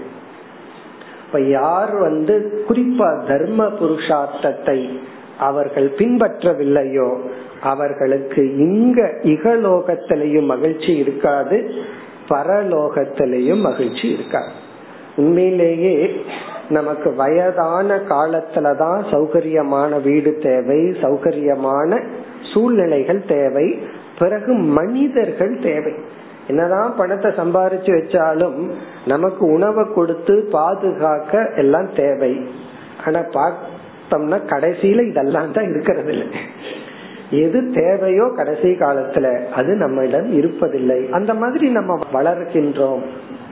இப்ப 1.26 1.40
யார் 1.40 1.92
வந்து 1.96 2.64
குறிப்பா 2.68 3.10
தர்ம 3.26 3.66
புருஷார்த்தத்தை 3.80 4.78
அவர்கள் 5.38 5.88
பின்பற்றவில்லையோ 5.98 7.08
அவர்களுக்கு 7.62 8.42
இங்க 8.56 9.00
இகலோகத்திலையும் 9.22 10.50
மகிழ்ச்சி 10.54 10.92
இருக்காது. 10.96 11.58
பரலோகத்திலையும் 12.28 13.60
மகிழ்ச்சி 13.60 14.06
இருக்காது 14.08 14.52
உண்மையிலேயே 15.16 16.24
நமக்கு 16.68 17.14
வயதான 17.14 17.96
காலத்துலதான் 17.96 19.00
சௌகரியமான 19.10 20.02
வீடு 20.02 20.38
தேவை 20.42 20.80
சௌகரியமான 21.02 22.00
சூழ்நிலைகள் 22.52 23.22
தேவை 23.24 23.66
பிறகு 24.18 24.52
மனிதர்கள் 24.52 25.58
தேவை. 25.62 25.92
என்னதான் 26.48 26.94
பணத்தை 26.96 27.30
சம்பாரிச்சு 27.30 27.90
வச்சாலும் 27.94 28.70
நமக்கு 29.06 29.46
உணவை 29.46 29.84
கொடுத்து 29.94 30.48
பாதுகாக்க 30.52 31.52
எல்லாம் 31.56 31.88
தேவை. 31.96 32.32
ஆனா 33.06 33.18
பார்த்தோம்னா 33.18 34.38
கடைசியில 34.52 35.08
இதெல்லாம் 35.08 35.52
தான் 35.52 35.70
இருக்கிறது 35.70 36.12
இல்லை 36.12 36.28
எது 37.42 37.70
தேவையோ 37.74 38.32
கடைசி 38.36 38.68
காலத்துல 38.68 39.44
அது 39.44 39.74
நம்மிடம் 39.74 40.40
இருப்பதில்லை. 40.40 41.10
அந்த 41.10 41.34
மாதிரி 41.34 41.68
நம்ம 41.68 41.98
வளர்கின்றோம். 42.12 43.02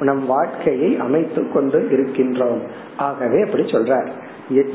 நம் 0.00 0.26
வாழ்க்கையை 0.26 0.98
அமைத்து 0.98 1.48
கொண்டு 1.48 1.78
இருக்கின்றோம். 1.90 2.60
ஆகவே 2.96 3.42
அப்படி 3.42 3.62
சொல்றார். 3.62 4.08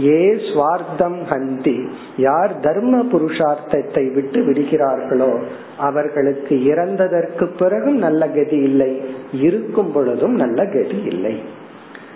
ஏ 0.05 0.19
சுவார்த்தம் 0.33 1.19
ஹந்தி. 1.29 1.87
யார் 2.17 2.59
தர்ம 2.59 3.03
புருஷார்த்தத்தை 3.03 4.13
விட்டு 4.13 4.39
விடுகிறார்களோ 4.41 5.43
அவர்களுக்கு 5.77 6.55
இறந்ததற்கு 6.55 7.49
பிறகும் 7.57 7.97
நல்ல 7.97 8.27
கதி 8.27 8.57
இல்லை. 8.57 9.01
இருக்கும் 9.33 9.91
பொழுதும் 9.91 10.33
நல்ல 10.33 10.65
கதி 10.65 11.01
இல்லை. 11.05 11.43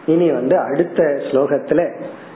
இனி 0.05 0.31
வந்து 0.31 0.57
அடுத்த 0.57 1.03
ஸ்லோகத்துல 1.31 1.81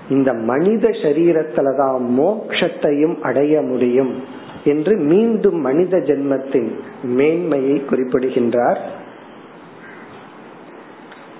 இந்த 0.09 0.33
மனித 0.33 0.89
சரீரத்துலதான் 0.89 2.01
மோக்ஷத்தையும் 2.17 3.19
அடைய 3.21 3.61
முடியும். 3.61 4.43
என்று 4.64 5.06
மீண்டும் 5.10 5.60
மனித 5.60 5.98
ஜென்மத்தின் 5.98 6.76
மேன்மையை 7.16 7.84
குறிப்பிடுகின்றார் 7.84 8.80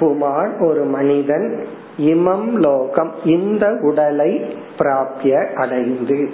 புமான் 0.00 0.60
ஒரு 0.60 0.84
மனிதன் 0.84 1.66
இமம் 1.98 2.52
லோகம் 2.52 3.12
இந்த 3.24 3.76
உடலை 3.80 4.54
பிராபிய 4.78 5.54
அடைந்து. 5.54 6.28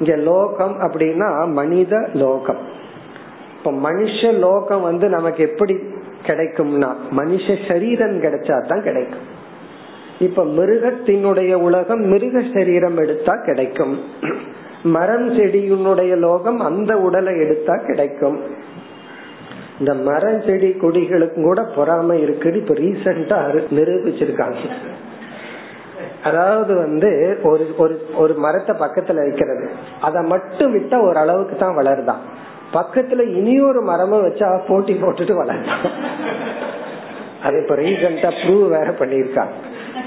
இங்க 0.00 0.16
லோகம் 0.16 0.76
அப்படின்னா 0.80 1.50
மனித 1.50 2.08
லோகம். 2.14 2.62
இப்ப 3.58 3.90
மனுஷ 3.90 4.38
லோகம் 4.38 4.82
வந்து 4.82 5.08
நமக்கு 5.08 5.50
எப்படி 5.50 5.74
கிடைக்கும்னா 6.26 6.94
மனுஷ 7.16 7.68
சரீரம் 7.68 8.20
கிடைச்சா 8.20 8.66
தான் 8.66 8.82
கிடைக்கும். 8.82 9.26
இப்ப 10.18 10.44
மிருகத்தினுடைய 10.44 11.54
உலகம் 11.54 12.00
மிருக 12.00 12.42
சரீரம் 12.54 12.96
எடுத்தா 12.96 13.36
கிடைக்கும். 13.44 13.98
மரம் 14.84 15.28
செடியினுடைய 15.30 16.16
லோகம் 16.16 16.60
அந்த 16.60 16.92
உடலை 16.96 17.32
எடுத்தா 17.38 17.74
கிடைக்கும். 17.86 18.38
இந்த 19.78 19.94
மரம் 19.94 20.42
செடி 20.42 20.68
கொடிகளுக்கும் 20.68 21.42
கூட 21.42 21.62
பொறாம 21.62 22.12
இருக்குன்னு 22.22 22.60
இப்ப 22.60 22.74
ரீசெண்டா 22.74 23.38
நிரூபிச்சிருக்காங்க. 23.78 24.58
அதாவது 26.22 26.74
வந்து 26.74 27.38
ஒரு 27.42 27.74
ஒரு 27.76 27.94
ஒரு 28.16 28.34
மரத்தை 28.34 28.74
பக்கத்துல 28.76 29.14
வைக்கிறது. 29.14 29.70
அதை 30.00 30.22
மட்டும் 30.22 30.74
விட்டா 30.74 31.02
ஒரு 31.08 31.18
அளவுக்கு 31.18 31.56
தான் 31.56 31.78
வளருதான். 31.78 32.22
பக்கத்துல 32.72 33.26
இனியொரு 33.38 33.82
மரமும் 33.82 34.24
வச்சா 34.26 34.60
போட்டி 34.68 34.92
போட்டுட்டு 34.92 35.34
வளர்தான். 35.34 35.84
அது 37.42 37.56
இப்ப 37.62 37.74
ரீசெண்டா 37.74 38.30
ப்ரூவ் 38.40 38.68
வேற 38.68 38.90
பண்ணிருக்காங்க 38.90 39.52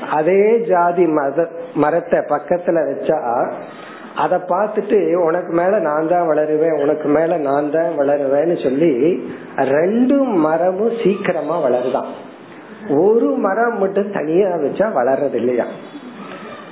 அதே 0.10 0.60
ஜாதி 0.60 1.06
மத 1.06 1.48
மரத்தை 1.74 2.20
பக்கத்துல 2.20 2.84
வச்சா 2.90 3.20
அதை 4.18 4.38
பார்த்துட்டு 4.50 5.00
உனக்கு 5.16 5.52
மேல 5.54 5.80
நான் 5.80 6.08
தான் 6.08 6.30
வளருவேன் 6.30 6.82
உனக்கு 6.82 7.08
மேல 7.10 7.38
நான் 7.38 7.72
தான் 7.72 7.92
வளருவேன்னு 8.00 8.64
சொல்லி 8.64 8.92
ரெண்டு 9.56 10.16
மரமும் 10.46 10.96
சீக்கிரமா 11.04 11.56
வளருதான். 11.66 12.10
ஒரு 12.98 13.30
மரம் 13.46 13.78
மட்டும் 13.80 14.12
தனியா 14.12 14.48
வச்சா 14.48 14.88
வளர்றது 15.00 15.34
இல்லையா 15.34 15.66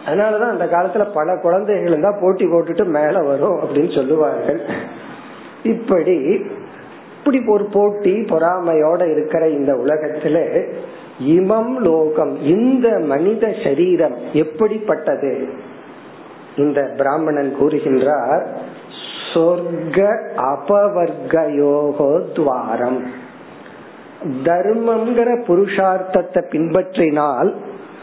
அதனாலதான் 0.05 0.53
அந்த 0.53 0.65
காலத்துல 0.65 1.05
பல 1.13 1.38
குழந்தைகள் 1.38 1.99
தான் 1.99 2.19
போட்டி 2.21 2.45
போட்டுட்டு 2.45 2.86
மேல 2.86 3.21
வரும் 3.21 3.60
அப்படின்னு 3.62 3.95
சொல்லுவார்கள். 3.95 4.60
இப்படி 5.63 6.17
இப்படி 7.17 7.39
ஒரு 7.47 7.65
போட்டி 7.73 8.12
பொறாமையோட 8.12 9.12
இருக்கிற 9.12 9.43
இந்த 9.49 9.71
உலகத்துல 9.73 10.38
இமம் 11.19 11.73
லோகம் 11.77 12.34
இந்த 12.41 12.88
மனித 13.05 13.53
சரீரம் 13.63 14.15
எப்படிப்பட்டது? 14.34 15.31
இந்த 16.56 16.82
பிராமணன் 16.98 17.52
கூறுகின்றார் 17.60 18.44
சொர்க்க 19.34 20.00
அபவர்கயோகோ 20.52 22.12
துவாரம். 22.34 23.00
தர்மம்ங்கிற 24.44 25.30
புருஷார்த்தத்தை 25.48 26.41
பின்பற்றினால் 26.52 27.50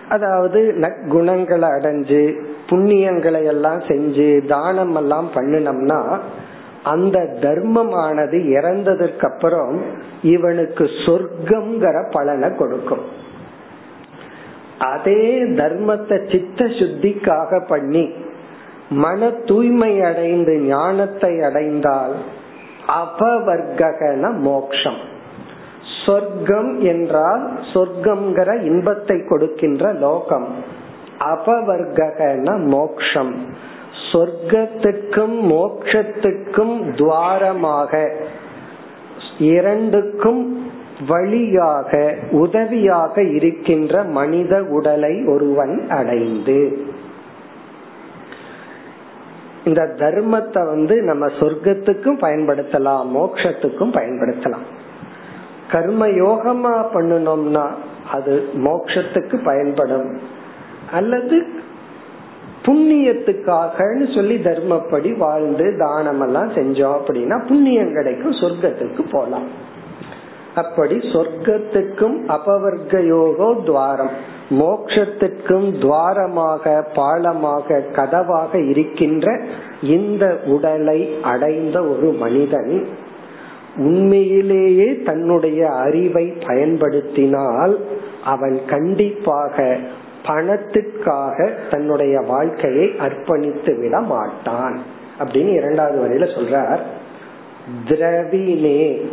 அதாவது 0.09 0.61
நற்குணங்களை 0.85 1.69
அடைஞ்சு 1.77 2.23
புண்ணியங்களை 2.71 3.43
எல்லாம் 3.45 3.81
செஞ்சு 3.81 4.29
தானம் 4.47 4.95
எல்லாம் 4.95 5.29
பண்ணினோம்னா 5.35 6.01
அந்த 6.83 7.19
தர்மமானது 7.41 8.39
இறந்ததற்கு 8.57 9.27
அப்புறம் 9.31 9.75
இவனுக்கு 10.35 10.85
சொர்க்கம்ங்கிற 11.05 11.97
பலனை 12.11 12.49
கொடுக்கும். 12.57 13.05
அதே 14.93 15.23
தர்மத்தை 15.61 16.17
சித்த 16.33 16.65
சுத்திக்காக 16.79 17.61
பண்ணி 17.69 18.05
மன 18.93 19.31
தூய்மை 19.31 20.03
அடைந்து 20.03 20.59
ஞானத்தை 20.59 21.41
அடைந்தால் 21.43 22.15
அபவர்கன 22.89 24.39
மோக்ஷம். 24.39 24.97
சொர்க்கம் 26.07 26.81
என்றால் 26.81 27.61
சொர்க்கம்ங்கிற 27.75 28.63
இன்பத்தை 28.63 29.25
கொடுக்கின்ற 29.29 29.93
லோகம். 29.93 30.47
அபவர்கன 31.21 32.59
மோக்ஷம். 32.59 33.35
சொர்க்கத்துக்கும் 34.13 35.37
மோக்ஷத்துக்கும் 35.41 36.91
துவாரமாக. 36.95 38.11
இரண்டுக்கும் 39.39 40.71
வழியாக 41.09 42.15
உதவியாக 42.31 43.23
இருக்கின்ற 43.23 44.03
மனித 44.03 44.63
உடலை 44.63 45.25
ஒருவன் 45.25 45.89
அடைந்து. 45.89 46.91
இந்த 49.65 49.83
தர்மத்தை 49.97 50.67
வந்து 50.67 51.03
நம்ம 51.03 51.27
சொர்க்கத்துக்கும் 51.27 52.23
பயன்படுத்தலாம் 52.25 53.03
மோக்ஷத்துக்கும் 53.17 53.95
பயன்படுத்தலாம். 53.97 54.65
கர்ம 55.71 56.07
யோகமா 56.07 56.75
பண்ணணும்னா 56.95 57.67
அது 58.13 58.49
மோக்ஷத்துக்கு 58.55 59.45
பயன்படும். 59.45 60.19
அல்லது 60.93 61.47
புண்ணியத்துக்காகன்னு 62.67 64.15
சொல்லி 64.15 64.37
தர்மப்படி 64.37 65.17
வாழ்ந்து 65.17 65.77
தானம் 65.79 66.21
எல்லாம் 66.21 66.51
செஞ்சோம் 66.53 66.97
அப்படின்னா 66.99 67.47
புண்ணியம் 67.47 67.93
கிடைக்கும் 67.93 68.33
சொர்க்கத்துக்கு 68.33 69.03
போலாம். 69.11 69.49
அப்படி 70.55 70.97
சொர்க்கத்துக்கும் 70.97 72.17
அபவர்க்க 72.29 73.01
யோகோ 73.01 73.65
துவாரம். 73.65 74.11
மோக்ஷத்துக்கும் 74.53 75.79
துவாரமாக 75.79 76.83
பாலமாக 76.95 77.83
கதவாக 77.93 78.69
இருக்கின்ற 78.69 79.41
இந்த 79.83 80.41
உடலை 80.47 81.17
அடைந்த 81.23 81.87
ஒரு 81.87 82.13
மனிதன் 82.13 82.87
உண்மையிலேயே 83.77 85.03
தன்னுடைய 85.03 85.69
அறிவை 85.69 86.35
பயன்படுத்தினால் 86.47 87.81
அவன் 88.25 88.61
கண்டிப்பாக 88.67 89.77
பணத்துக்காக 90.27 91.51
தன்னுடைய 91.71 92.21
வாழ்க்கையை 92.21 92.89
அர்ப்பணித்து 92.89 93.81
விட 93.81 94.01
மாட்டான். 94.01 94.79
அப்படின்னு 95.19 95.53
இரண்டாவது 95.53 96.01
வரையில 96.01 96.23
சொல்றார். 96.23 96.81
திரவினே. 97.89 99.07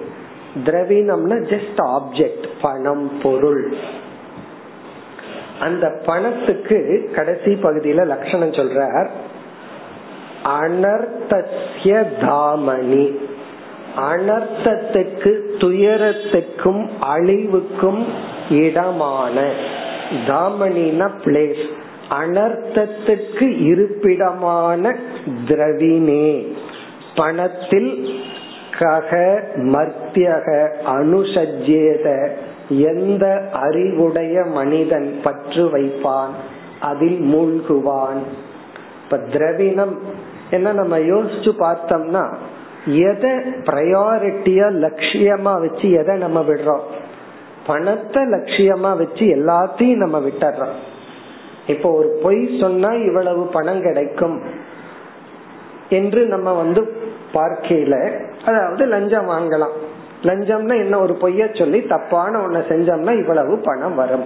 திரவினம்னா 0.65 1.43
ஜஸ்ட் 1.43 1.77
ஆப்ஜெக்ட் 1.77 2.47
பணம் 2.61 3.11
பொருள். 3.23 3.73
அந்த 5.59 6.01
பணத்துக்கு 6.05 7.09
கடைசி 7.15 7.51
பகுதியில 7.63 8.05
லட்சணம் 8.05 8.51
சொல்றார் 8.51 9.09
அனர்த்தசிய 10.61 12.05
தாமணி. 12.25 13.19
அனர்த்தத்துக்கு 14.11 15.31
துயரத்துக்கும் 15.57 16.89
அழிவுக்கும் 17.01 18.05
இடமான 18.49 19.51
தாமணின 20.27 21.09
பிளேஸ் 21.23 21.65
அனர்த்தத்துக்கு 22.19 23.47
இருப்பிடமான 23.61 24.95
திரவினே. 25.47 26.55
பணத்தில் 27.15 28.09
கக 28.79 29.41
மர்த்தியக 29.55 30.69
அனுசஜ்யேத 30.87 32.29
எந்த 32.69 33.49
அறிவுடைய 33.53 34.45
மனிதன் 34.45 35.19
பற்று 35.23 35.63
வைப்பான் 35.65 36.29
அதில் 36.79 37.19
மூழ்குவான். 37.19 38.21
இப்ப 39.03 39.17
திரவினம் 39.17 39.99
என்ன 40.49 40.73
நம்ம 40.73 40.99
யோசிச்சு 40.99 41.51
பார்த்தோம்னா 41.59 42.35
எதை 42.85 43.31
பிரையாரிட்டியா 43.55 44.67
லட்சியமா 44.85 45.59
வச்சு 45.59 45.91
எதை 45.91 46.17
நம்ம 46.17 46.39
விடுறோம்? 46.41 46.81
பணத்தை 47.67 48.23
லட்சியமா 48.23 48.97
வச்சு 48.97 49.25
எல்லாத்தையும் 49.25 49.95
நம்ம 49.95 50.19
விட்டுறோம். 50.19 50.77
இப்போ 51.67 51.91
ஒரு 51.91 52.19
பொய் 52.23 52.57
சொன்னா 52.59 52.91
இவ்வளவு 52.91 53.45
பணம் 53.45 53.81
கிடைக்கும் 53.81 54.41
என்று 55.89 56.25
நம்ம 56.25 56.53
வந்து 56.53 56.97
பார்க்கையில 57.33 58.19
அதாவது 58.45 58.85
லஞ்சம் 58.85 59.29
வாங்கலாம். 59.29 59.75
லஞ்சம்னா 60.23 60.75
என்ன 60.77 60.99
ஒரு 60.99 61.17
பொய்ய 61.21 61.59
சொல்லி 61.59 61.81
தப்பான 61.81 62.39
ஒன்ன 62.39 62.61
செஞ்சோம்னா 62.69 63.19
இவ்வளவு 63.19 63.59
பணம் 63.63 63.95
வரும். 63.95 64.25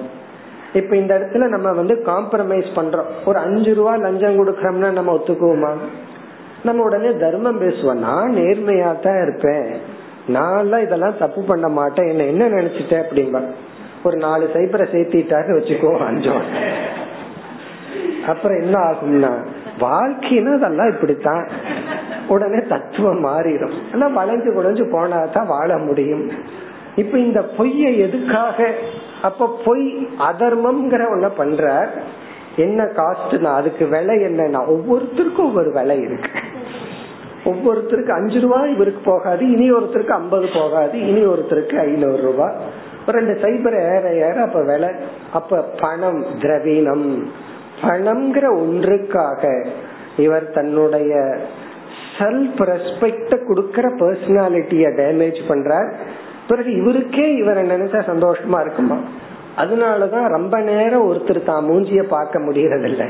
இப்ப 0.74 0.96
இந்த 0.96 1.20
இடத்துல 1.20 1.48
நம்ம 1.48 1.72
வந்து 1.72 1.96
காம்ப்ரமைஸ் 2.06 2.70
பண்றோம். 2.76 3.10
ஒரு 3.26 3.40
அஞ்சு 3.40 3.74
ரூபா 3.74 3.96
லஞ்சம் 3.96 4.38
கொடுக்கறோம்னா 4.40 4.92
நம்ம 4.92 5.14
ஒத்துக்குவோமா? 5.14 5.72
நம்ம 6.64 6.84
உடனே 6.84 7.18
தர்மம் 7.18 7.62
பேசுவோம். 7.62 8.04
நான் 8.08 8.36
நேர்மையா 8.36 9.00
தான் 9.00 9.22
இருப்பேன் 9.22 9.68
நான்லாம் 10.28 10.84
இதெல்லாம் 10.84 11.18
தப்பு 11.20 11.44
பண்ண 11.44 11.68
மாட்டேன். 11.68 12.08
என்ன 12.08 12.24
என்ன 12.24 12.62
நினைச்சிட்டேன் 12.62 13.04
அப்படிம்பா 13.04 13.42
ஒரு 14.04 14.18
நாலு 14.18 14.50
சைபரை 14.54 14.86
சேர்த்திட்டாரு 14.94 15.52
வச்சுக்கோ 15.58 15.92
அஞ்சோம் 16.10 16.44
அப்புறம் 18.28 18.62
என்ன 18.62 18.78
ஆகும்னா 18.80 19.32
வாழ்க்கைன்னா 19.80 20.54
அதெல்லாம் 20.54 20.92
இப்படித்தான். 20.92 21.48
உடனே 22.28 22.60
தத்துவம் 22.68 23.26
மாறிடும். 23.26 23.74
ஆனா 23.94 24.24
வளைஞ்சு 24.24 24.52
குடைஞ்சு 24.54 24.86
போனாதான் 24.92 25.48
வாழ 25.48 25.78
முடியும். 25.78 26.32
இப்ப 26.96 27.18
இந்த 27.18 27.46
பொய்ய 27.58 27.98
எதுக்காக? 27.98 28.74
அப்ப 29.22 29.60
பொய் 29.66 30.08
அதர்மம்ங்கிற 30.20 31.06
ஒன்ன 31.16 31.30
பண்ற. 31.38 31.90
என்ன 32.56 32.84
காஸ்ட்னா 32.84 33.44
அதுக்கு 33.44 33.88
விலை 33.88 34.18
என்னன்னா 34.18 34.62
ஒவ்வொருத்தருக்கும் 34.70 35.38
ஒவ்வொரு 35.38 35.72
விலை 35.72 36.02
இருக்கு. 36.02 36.30
ஒவ்வொருத்தருக்கு 37.46 38.10
அஞ்சு 38.10 38.40
ரூபாய் 38.40 38.74
இவருக்கு 38.74 39.02
போகாது 39.06 39.52
இனி 39.52 39.72
ஒருத்தருக்கு 39.72 40.10
ஐம்பது 40.10 40.48
போகாது 40.54 41.08
இனி 41.08 41.26
ஒருத்தருக்கு 41.26 41.76
ஐநூறு 41.76 42.22
ரூபாய். 42.22 42.56
ரெண்டு 43.08 43.32
சைபர் 43.32 43.98
ஏற 43.98 44.14
ஏற 44.14 44.42
அப்ப 44.42 44.64
விலை 44.64 44.90
அப்ப 45.34 45.62
பணம் 45.82 46.26
திரவீனம் 46.42 47.30
பணம்ங்கிற 47.84 48.46
ஒன்றுக்காக 48.64 49.44
இவர் 50.18 50.48
தன்னுடைய 50.50 51.14
செல்ஃப் 52.18 52.62
ரெஸ்பெக்ட 52.72 53.38
கொடுக்கற 53.50 53.86
பர்சனாலிட்டிய 54.02 54.88
டேமேஜ் 55.00 55.40
பண்றார். 55.48 55.90
பிறகு 56.48 56.72
இவருக்கே 56.82 57.26
இவரை 57.38 57.64
நினைச்சா 57.70 58.00
சந்தோஷமா 58.12 58.60
இருக்குமா? 58.62 58.98
அதனாலதான் 59.58 60.28
ரொம்ப 60.28 60.56
நேரம் 60.72 61.08
ஒருத்தர் 61.10 61.40
தான் 61.44 61.68
மூஞ்சிய 61.70 62.04
பார்க்க 62.04 62.40
முடியறதில்லை. 62.40 63.08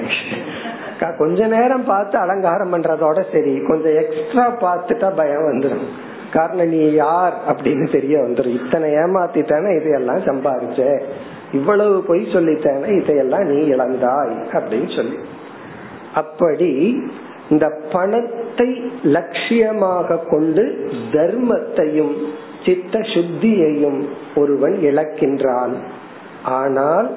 கொஞ்ச 1.17 1.47
நேரம் 1.47 1.83
பார்த்து 1.83 2.15
அலங்காரம் 2.19 2.73
பண்றதோட 2.73 3.19
சரி 3.31 3.53
கொஞ்சம் 3.67 3.95
எக்ஸ்ட்ரா 4.01 4.45
பார்த்துட்டா 4.61 5.09
பயம் 5.15 5.47
வந்துடும் 5.49 5.87
காரணம் 6.33 6.67
நீ 6.67 6.81
யார் 6.93 7.35
அப்படின்னு 7.49 7.85
தெரிய 7.91 8.15
வந்துடும் 8.17 8.57
இத்தனை 8.59 8.87
ஏமாத்திட்டானே 9.01 9.71
இதையெல்லாம் 9.79 10.21
சம்பாதிச்ச 10.29 10.81
இவ்வளவு 11.53 11.95
பொய் 12.07 12.21
சொல்லித்தேன 12.33 13.01
இதையெல்லாம் 13.01 13.45
நீ 13.45 13.57
இழந்தாய் 13.73 14.35
அப்படின்னு 14.51 14.89
சொல்லி. 14.95 15.17
அப்படி 16.13 16.71
இந்த 17.49 17.65
பணத்தை 17.91 18.69
லட்சியமாக 19.15 20.17
கொண்டு 20.29 20.63
தர்மத்தையும் 21.11 22.15
சித்த 22.65 22.99
சுத்தியையும் 23.13 23.99
ஒருவன் 24.35 24.75
இழக்கின்றான். 24.89 25.73
ஆனால் 26.59 27.09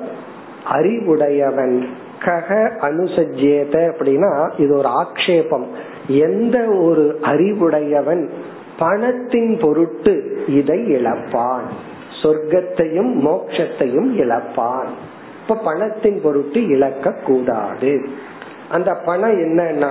அறிவுடையவன் 0.77 1.77
கக 2.25 2.49
அனுசஜேத 2.89 3.75
அப்படின்னா 3.91 4.33
இது 4.57 4.73
ஒரு 4.77 4.91
ஆக்ஷேபம். 5.03 5.67
எந்த 6.09 6.59
ஒரு 6.89 7.05
அறிவுடையவன் 7.23 8.25
பணத்தின் 8.79 9.53
பொருட்டு 9.61 10.15
இதை 10.49 10.79
இழப்பான். 10.97 11.67
சொர்க்கத்தையும் 12.23 13.13
மோட்சத்தையும் 13.15 14.19
இழப்பான். 14.19 14.91
இப்ப 15.43 15.55
பணத்தின் 15.65 16.21
பொருட்டு 16.23 16.69
இழக்க 16.69 17.13
கூடாது. 17.13 18.09
அந்த 18.71 18.95
பணம் 19.05 19.39
என்னன்னா 19.39 19.91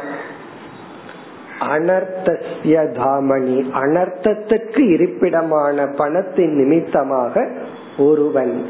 அனர்த்திய 1.59 2.91
தாமணி. 2.91 3.71
அனர்த்தத்துக்கு 3.73 4.79
இருப்பிடமான 4.79 5.95
பணத்தின் 5.95 6.53
நிமித்தமாக 6.53 7.51
ஒருவன் 7.97 8.69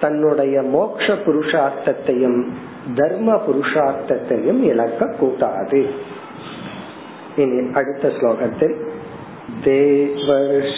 தன்னுடைய 0.00 0.62
மோக்ஷ 0.62 1.06
புருஷார்த்தத்தையும் 1.06 2.48
தர்ம 2.94 3.34
புருஷார்த்தத்தையும் 3.34 4.62
இழக்க 4.62 5.06
கூடாது. 5.06 5.86
இனி 7.36 7.72
அடுத்த 7.74 8.08
ஸ்லோகத்தில் 8.08 8.74
देवर्षिर्पितृभूतानि 9.65 10.77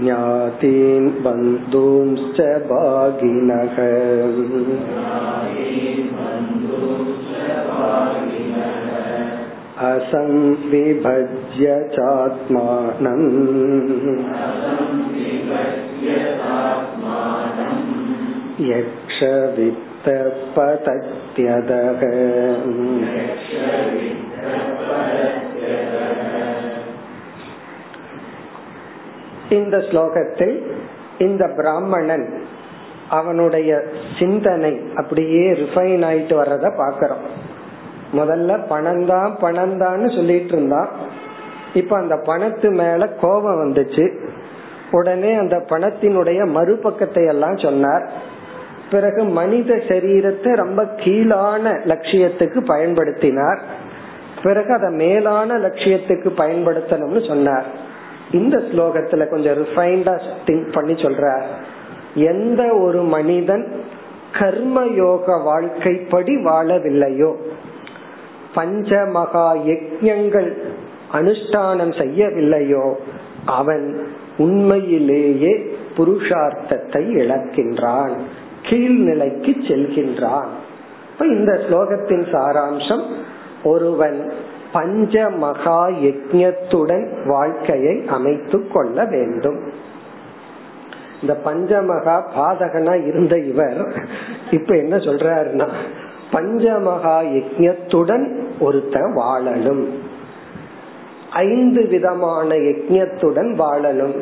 ज्ञातीन् 0.00 1.08
बन्धूंश्च 1.24 2.40
भागिनः 2.70 3.78
असंविभज्य 9.88 11.66
चात्मानम् 11.96 13.26
यक्षवित्तपतत्यदः 20.02 22.02
இந்த 29.50 29.76
ஸ்லோகத்தில் 29.88 30.56
இந்த 31.18 31.44
பிராமணன் 31.58 32.26
அவனுடைய 33.10 33.82
சிந்தனை 34.18 34.80
அப்படியே 34.94 35.54
ரிஃபைன் 35.60 36.04
ஆயிட்டு 36.08 36.34
வர்றத 36.34 36.66
பாக்கிறோம் 36.80 37.24
முதல்ல 38.12 38.68
பணம் 38.68 39.06
தான் 39.06 39.36
பணம் 39.36 39.78
தான் 39.78 40.16
சொல்லிட்டு 40.16 40.54
இருந்தான் 40.54 40.90
இப்ப 41.74 41.96
அந்த 41.96 42.16
பணத்து 42.28 42.68
மேல 42.80 43.06
கோபம் 43.20 43.62
வந்துச்சு 43.62 44.04
உடனே 44.90 45.34
அந்த 45.34 45.56
பணத்தினுடைய 45.70 46.40
மறுபக்கத்தை 46.54 47.26
எல்லாம் 47.26 47.56
சொன்னார் 47.56 48.10
பிறகு 48.93 49.21
மனித 49.39 49.73
சரீரத்தை 49.89 50.51
ரொம்ப 50.55 50.81
கீழான 51.03 51.71
லட்சியத்துக்கு 51.91 52.59
பயன்படுத்தினார். 52.71 53.59
பிறகு 54.43 54.71
அதை 54.73 54.89
மேலான 55.03 55.57
லட்சியத்துக்கு 55.57 56.29
பயன்படுத்தணும்னு 56.41 57.21
சொன்னார். 57.27 57.67
இந்த 58.31 58.57
ஸ்லோகத்துல 58.69 59.23
கொஞ்சம் 59.29 59.57
ரிஃபைண்டா 59.61 60.13
திங்க் 60.47 60.69
பண்ணி 60.71 60.95
சொல்ற 61.01 61.25
எந்த 62.29 62.61
ஒரு 62.85 63.01
மனிதன் 63.15 63.65
கர்மயோக 64.37 65.35
வாழ்க்கைப்படி 65.49 66.33
வாழவில்லையோ 66.47 67.31
பஞ்ச 68.55 68.89
மகா 69.11 69.47
யஜங்கள் 69.69 70.49
அனுஷ்டானம் 71.13 71.93
செய்யவில்லையோ 72.01 72.85
அவன் 73.59 73.85
உண்மையிலேயே 74.37 75.53
புருஷார்த்தத்தை 75.97 77.03
இழக்கின்றான். 77.21 78.13
கீழ்நிலைக்கு 78.63 79.53
செல்கின்றான். 79.67 80.47
இந்த 81.19 81.51
ஸ்லோகத்தின் 81.51 82.25
சாராம்சம் 82.31 83.05
ஒருவன் 83.63 84.31
பஞ்ச 84.71 85.29
மகா 85.29 85.87
யஜத்துடன் 85.87 87.27
வாழ்க்கையை 87.27 88.03
அமைத்து 88.07 88.67
கொள்ள 88.67 89.05
வேண்டும். 89.05 89.59
இந்த 91.21 91.37
பஞ்சமகா 91.45 92.21
பாதகனா 92.37 93.05
இருந்த 93.05 93.37
இவர் 93.37 94.01
இப்ப 94.51 94.75
என்ன 94.75 94.95
சொல்றாருன்னா 94.97 95.67
பஞ்சமகா 96.31 97.17
யஜத்துடன் 97.35 98.25
ஒருத்தன் 98.59 99.15
வாழணும். 99.15 99.85
ஐந்து 101.31 101.87
விதமான 101.87 102.55
யஜத்துடன் 102.55 103.51
வாழணும். 103.59 104.17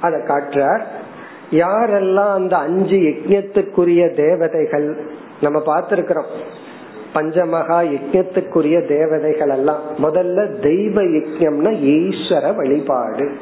அதை 0.00 0.20
காட்டுறார் 0.20 0.82
யாரெல்லாம் 1.52 2.32
அந்த 2.32 2.56
அஞ்சு 2.56 2.96
யஜ்யத்துக்குரிய 2.96 4.16
தேவதைகள் 4.16 4.96
நம்ம 5.40 5.62
பார்த்திருக்கிறோம். 5.66 6.30
பஞ்சமகா 7.14 7.78
யஜ்யத்துக்குரிய 7.94 8.88
தேவதைகள் 8.88 9.48
எல்லாம் 9.48 9.80
முதல்ல 10.02 10.60
தெய்வ 10.60 11.02
யஜ்யம்னா 11.02 11.72
ஈஸ்வர 11.96 12.56
வழிபாடு. 12.56 13.32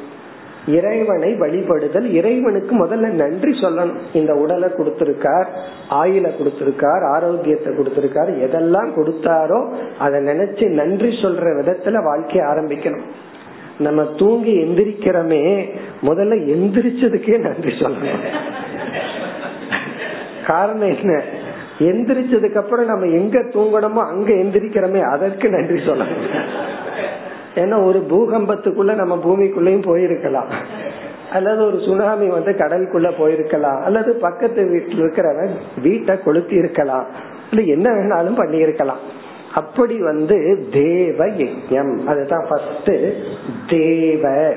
இறைவனை 0.66 1.34
வழிபடுதல். 1.34 2.10
இறைவனுக்கு 2.12 2.86
முதல்ல 2.86 3.10
நன்றி 3.10 3.50
சொல்லணும். 3.60 3.96
இந்த 4.12 4.34
உடலை 4.34 4.68
கொடுத்திருக்கார் 4.68 5.46
ஆயில 5.90 6.30
கொடுத்திருக்கார் 6.38 7.04
ஆரோக்கியத்தை 7.12 7.72
கொடுத்திருக்கார். 7.72 8.32
எதெல்லாம் 8.46 8.90
கொடுத்தாரோ 8.96 9.72
அதை 9.98 10.20
நினைச்சு 10.20 10.68
நன்றி 10.68 11.08
சொல்ற 11.08 11.44
விதத்துல 11.60 12.02
வாழ்க்கைய 12.08 12.42
ஆரம்பிக்கணும். 12.52 13.06
நம்ம 13.80 14.04
தூங்கி 14.04 14.52
எந்திரிக்கிறோமே 14.56 15.70
முதல்ல 16.02 16.34
எந்திரிச்சதுக்கே 16.52 17.38
நன்றி 17.38 17.72
சொல்லணும். 17.78 18.20
காரணம் 20.46 20.96
என்ன? 20.96 21.22
எந்திரிச்சதுக்கு 21.78 22.56
அப்புறம் 22.56 22.86
நம்ம 22.86 23.06
எங்க 23.06 23.38
தூங்கணுமோ 23.38 24.06
அங்க 24.06 24.32
எந்திரிக்கிறோமே 24.32 25.00
அதற்கு 25.00 25.48
நன்றி 25.48 25.74
சொல்லணும். 25.74 26.28
ஏன்னா 27.54 27.84
ஒரு 27.84 28.06
பூகம்பத்துக்குள்ள 28.10 28.94
நம்ம 28.94 29.16
பூமிக்குள்ளயும் 29.16 29.86
போயிருக்கலாம். 29.86 30.50
அல்லது 31.32 31.66
ஒரு 31.66 31.80
சுனாமி 31.80 32.26
வந்து 32.26 32.52
கடலுக்குள்ள 32.52 33.12
போயிருக்கலாம். 33.20 33.82
அல்லது 33.82 34.14
பக்கத்து 34.14 34.66
வீட்டில் 34.66 35.02
இருக்கிறவன் 35.02 35.80
வீட்டை 35.82 36.22
கொளுத்தி 36.22 36.54
இருக்கலாம். 36.54 37.06
இல்ல 37.50 37.64
என்ன 37.64 37.90
வேணாலும் 37.90 38.36
பண்ணி 38.36 38.56
இருக்கலாம் 38.56 39.18
அப்படி 39.54 40.02
வந்து 40.02 40.66
தேவ 40.72 41.26
யஜ்யம். 41.26 42.04
அதுதான் 42.04 42.46
ஃபர்ஸ்ட் 42.48 42.90
தேவ. 43.68 44.52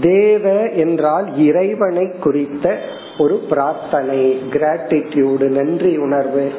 தேவ 0.00 0.70
என்றால் 0.70 1.36
இறைவனை 1.36 2.10
குறித்த 2.10 2.78
ஒரு 3.18 3.44
பிரார்த்தனை 3.48 4.42
கிராட்டிடியூடு 4.50 5.48
நன்றி 5.48 5.96
உணர்வு. 5.96 6.50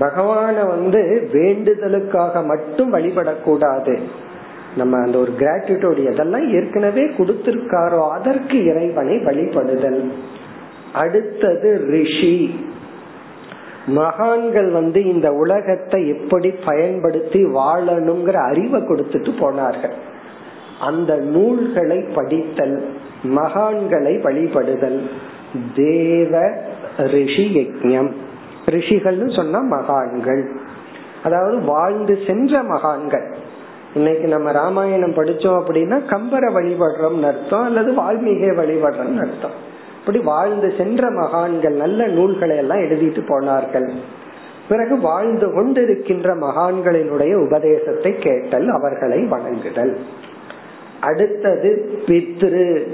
பகவான 0.00 0.66
வந்து 0.66 1.28
வேண்டுதலுக்காக 1.32 2.42
மட்டும் 2.42 2.94
வழிபடக்கூடாது. 2.94 3.98
நம்ம 4.76 4.98
அந்த 4.98 5.18
ஒரு 5.18 5.32
கிராட்டிடியூட் 5.38 6.10
எதெல்லாம் 6.10 6.50
ஏற்கனவே 6.50 7.02
கொடுத்திருக்காரோ 7.02 8.08
அதற்கு 8.08 8.64
இறைவனை 8.64 9.16
வழிபடுதல். 9.16 10.10
அடுத்தது 10.92 11.86
ரிஷி. 11.90 12.60
மகான்கள் 13.86 14.70
வந்து 14.70 15.04
இந்த 15.04 15.32
உலகத்தை 15.32 16.08
எப்படி 16.08 16.50
பயன்படுத்தி 16.50 17.44
வாழணுங்கிற 17.44 18.32
அறிவை 18.32 18.80
கொடுத்துட்டு 18.80 19.38
போனார்கள். 19.38 19.94
அந்த 20.80 21.16
நூல்களை 21.16 22.02
படித்தல் 22.14 22.88
மகான்களை 23.22 24.20
வழிபடுதல் 24.20 25.10
தேவ 25.74 26.50
ரிஷி 26.96 27.46
யஜ்யம். 27.56 28.12
ரிஷிகள்னு 28.66 29.36
சொன்னா 29.36 29.60
மகான்கள். 29.60 30.50
அதாவது 31.24 31.60
வாழ்ந்து 31.60 32.18
சென்ற 32.26 32.62
மகான்கள். 32.62 33.34
இன்னைக்கு 33.94 34.28
நம்ம 34.28 34.52
ராமாயணம் 34.52 35.14
படிச்சோம் 35.14 35.62
அப்படின்னா 35.66 36.00
கம்பரை 36.10 36.50
வழிபடுறோம் 36.54 37.20
அர்த்தம் 37.20 37.64
அல்லது 37.64 37.92
வால்மீகை 37.92 38.50
வழிபடுறோம் 38.56 39.18
அர்த்தம். 39.18 39.74
இப்படி 40.06 40.24
வாழ்ந்து 40.24 40.74
சென்ற 40.78 41.10
மகான்கள் 41.10 41.72
நல்ல 41.72 42.06
நூல்களை 42.06 42.56
எல்லாம் 42.56 42.78
எழுதிட்டு 42.78 43.26
போனார்கள். 43.28 43.92
பிறகு 44.68 45.00
வாழ்ந்து 45.00 45.46
கொண்டிருக்கின்ற 45.46 46.34
மகான்களினுடைய 46.34 47.34
உபதேசத்தை 47.34 48.18
கேட்டல் 48.18 48.68
அவர்களை 48.68 49.24
வணங்குதல். 49.24 49.96
அடுத்தது 51.00 51.98
பித்ரு. 52.06 52.86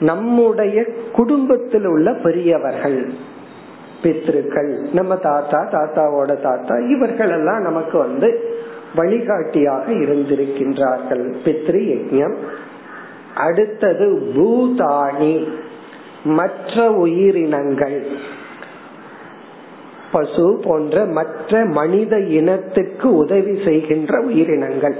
நம்முடைய 0.00 0.84
குடும்பத்தில் 1.12 1.84
உள்ள 1.84 2.14
பெரியவர்கள் 2.14 3.10
பித்ருக்கள் 4.02 4.92
நம்ம 4.92 5.16
தாத்தா 5.16 5.68
தாத்தாவோட 5.70 6.40
தாத்தா 6.40 6.76
இவர்கள் 6.76 7.30
எல்லாம் 7.30 7.62
நமக்கு 7.62 7.98
வந்து 7.98 8.56
வழிகாட்டியாக 8.94 9.92
இருந்திருக்கின்றார்கள். 9.92 11.34
பித்ரு 11.44 11.96
யஜ்யம். 11.96 12.34
அடுத்தது 13.34 14.32
பூதாணி 14.36 15.48
மற்ற 16.28 16.92
உயிரினங்கள். 16.92 18.06
பசு 20.12 20.60
போன்ற 20.64 21.04
மற்ற 21.04 21.64
மனித 21.64 22.20
இனத்துக்கு 22.20 23.14
உதவி 23.14 23.60
செய்கின்ற 23.64 24.20
உயிரினங்கள். 24.20 24.96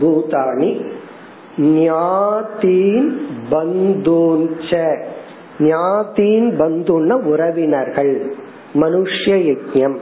பூதாணி 0.00 0.84
ஞாதீன் 1.58 3.08
பந்தூஞ்ச. 3.50 4.96
ஞாதீன் 5.58 6.48
பந்துன 6.60 7.12
உறவினர்கள் 7.12 8.34
மனுஷ்ய 8.74 9.34
யஜ்யம். 9.34 9.98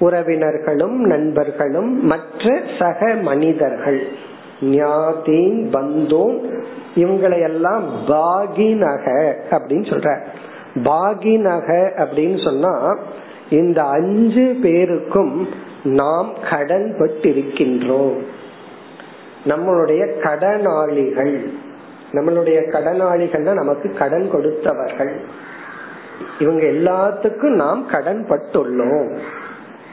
உறவினர்களும் 0.00 0.96
நண்பர்களும் 1.06 2.06
மற்ற 2.06 2.62
சக 2.78 3.14
மனிதர்கள். 3.14 4.32
ஞாதீன் 4.64 5.70
பந்தோன் 5.70 6.64
இவங்களை 6.94 7.42
எல்லாம் 7.42 7.84
பாகினக 8.06 9.34
அப்படின்னு 9.50 9.88
சொல்ற. 9.92 10.26
பாகினக 10.84 11.90
அப்படின்னு 11.96 12.44
சொன்னா 12.44 12.98
இந்த 13.50 13.82
அஞ்சு 13.82 14.56
பேருக்கும் 14.62 15.48
நாம் 15.84 16.32
கடன் 16.50 16.96
பட்டிருக்கின்றோம் 16.98 18.18
நம்மளுடைய 19.44 20.20
கடனாளிகள் 20.20 21.48
நம்மளுடைய 22.12 22.58
கடனாளிகள்னா 22.70 23.52
நமக்கு 23.52 23.92
கடன் 23.92 24.30
கொடுத்தவர்கள். 24.32 25.12
இவங்க 26.38 26.66
எல்லாத்துக்கும் 26.66 27.54
நாம் 27.54 27.86
கடன் 27.86 28.26
பட்டுள்ளோம். 28.28 29.18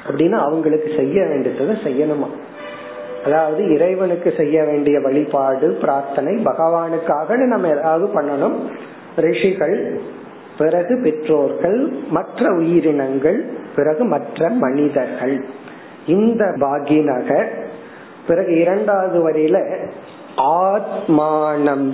அப்படின்னு 0.07 0.31
அவங்களுக்கு 0.31 0.91
செய்ய 0.95 1.25
வேண்டியதை 1.25 1.65
செய்யணுமா? 1.67 2.27
அதாவது 3.23 3.73
இறைவனுக்கு 3.73 4.33
செய்ய 4.37 4.63
வேண்டிய 4.63 4.99
வழிபாடு 4.99 5.67
பிரார்த்தனை 5.81 6.33
பகவானுக்காக 6.35 7.35
நம்ம 7.45 7.67
ஏதாவது 7.67 8.05
பண்ணணும். 8.15 8.57
ரிஷிகள் 9.15 9.99
பிறகு 10.57 10.99
பெற்றோர்கள் 11.03 11.79
மற்ற 12.09 12.53
உயிரினங்கள் 12.53 13.39
பிறகு 13.75 14.03
மற்ற 14.03 14.49
மனிதர்கள். 14.49 15.45
இந்த 16.07 16.45
பாகினக 16.45 17.45
பிறகு 18.27 18.59
இரண்டாவது 18.59 19.29
வரியில 19.29 19.57
ஆத்மானம் 20.37 21.87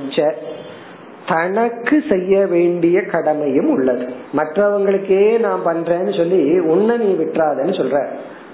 தனக்கு 1.28 2.04
செய்ய 2.10 2.46
வேண்டிய 2.46 3.02
கடமையும் 3.02 3.70
உள்ளது. 3.70 4.06
மற்றவங்களுக்கே 4.38 5.40
நான் 5.40 5.66
பண்றேன்னு 5.66 6.18
சொல்லி 6.18 6.60
உன்னை 6.60 6.98
நீ 6.98 7.10
விட்டுறாதன்னு 7.14 7.74
சொல்ற. 7.82 8.06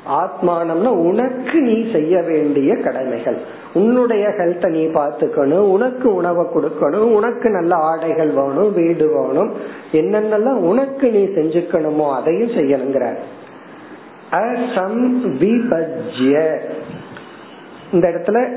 ஆத்மானம்னா 0.08 0.88
உனக்கு 0.88 1.60
நீ 1.62 1.92
செய்ய 1.92 2.22
வேண்டிய 2.22 2.76
கடமைகள். 2.76 3.38
உன்னுடைய 3.74 4.28
ஹெல்த்த 4.28 4.70
நீ 4.70 4.86
பாத்துக்கணும் 4.86 5.68
உனக்கு 5.76 6.14
உணவை 6.14 6.46
கொடுக்கணும் 6.46 7.12
உனக்கு 7.14 7.50
நல்ல 7.50 7.76
ஆடைகள் 7.76 8.30
வேணும் 8.30 8.74
வீடு 8.74 9.08
வேணும் 9.08 9.52
என்னென்னலாம் 9.92 10.62
உனக்கு 10.72 11.12
நீ 11.12 11.24
செஞ்சுக்கணுமோ 11.24 12.14
அதையும் 12.14 12.50
செய்யணுங்கிற. 12.50 13.16
இந்த 17.92 18.08
இடத்துல 18.08 18.48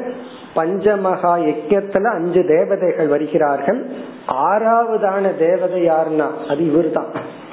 பஞ்சமகா 0.56 1.32
யஜத்துல 1.48 2.04
அஞ்சு 2.04 2.46
தேவதைகள் 2.46 3.06
வருகிறார்கள். 3.06 3.86
ஆறாவதான 4.28 5.38
தேவதை 5.38 5.88
யாருன்னா? 5.88 6.26
அது 6.48 6.72
இவர் 6.72 6.90
தான் 6.90 7.44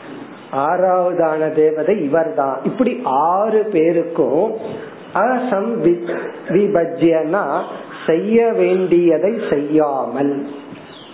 ஆறாவதான 0.56 1.42
தேவதை 1.54 1.96
இவர் 2.04 2.34
தான் 2.34 2.58
இப்படி 2.64 2.94
ஆறு 3.04 3.62
பேருக்கும் 3.72 4.52
விபஜ்யனா 6.56 7.44
செய்ய 8.06 8.38
வேண்டியதை 8.52 9.34
செய்யாமல் 9.50 10.34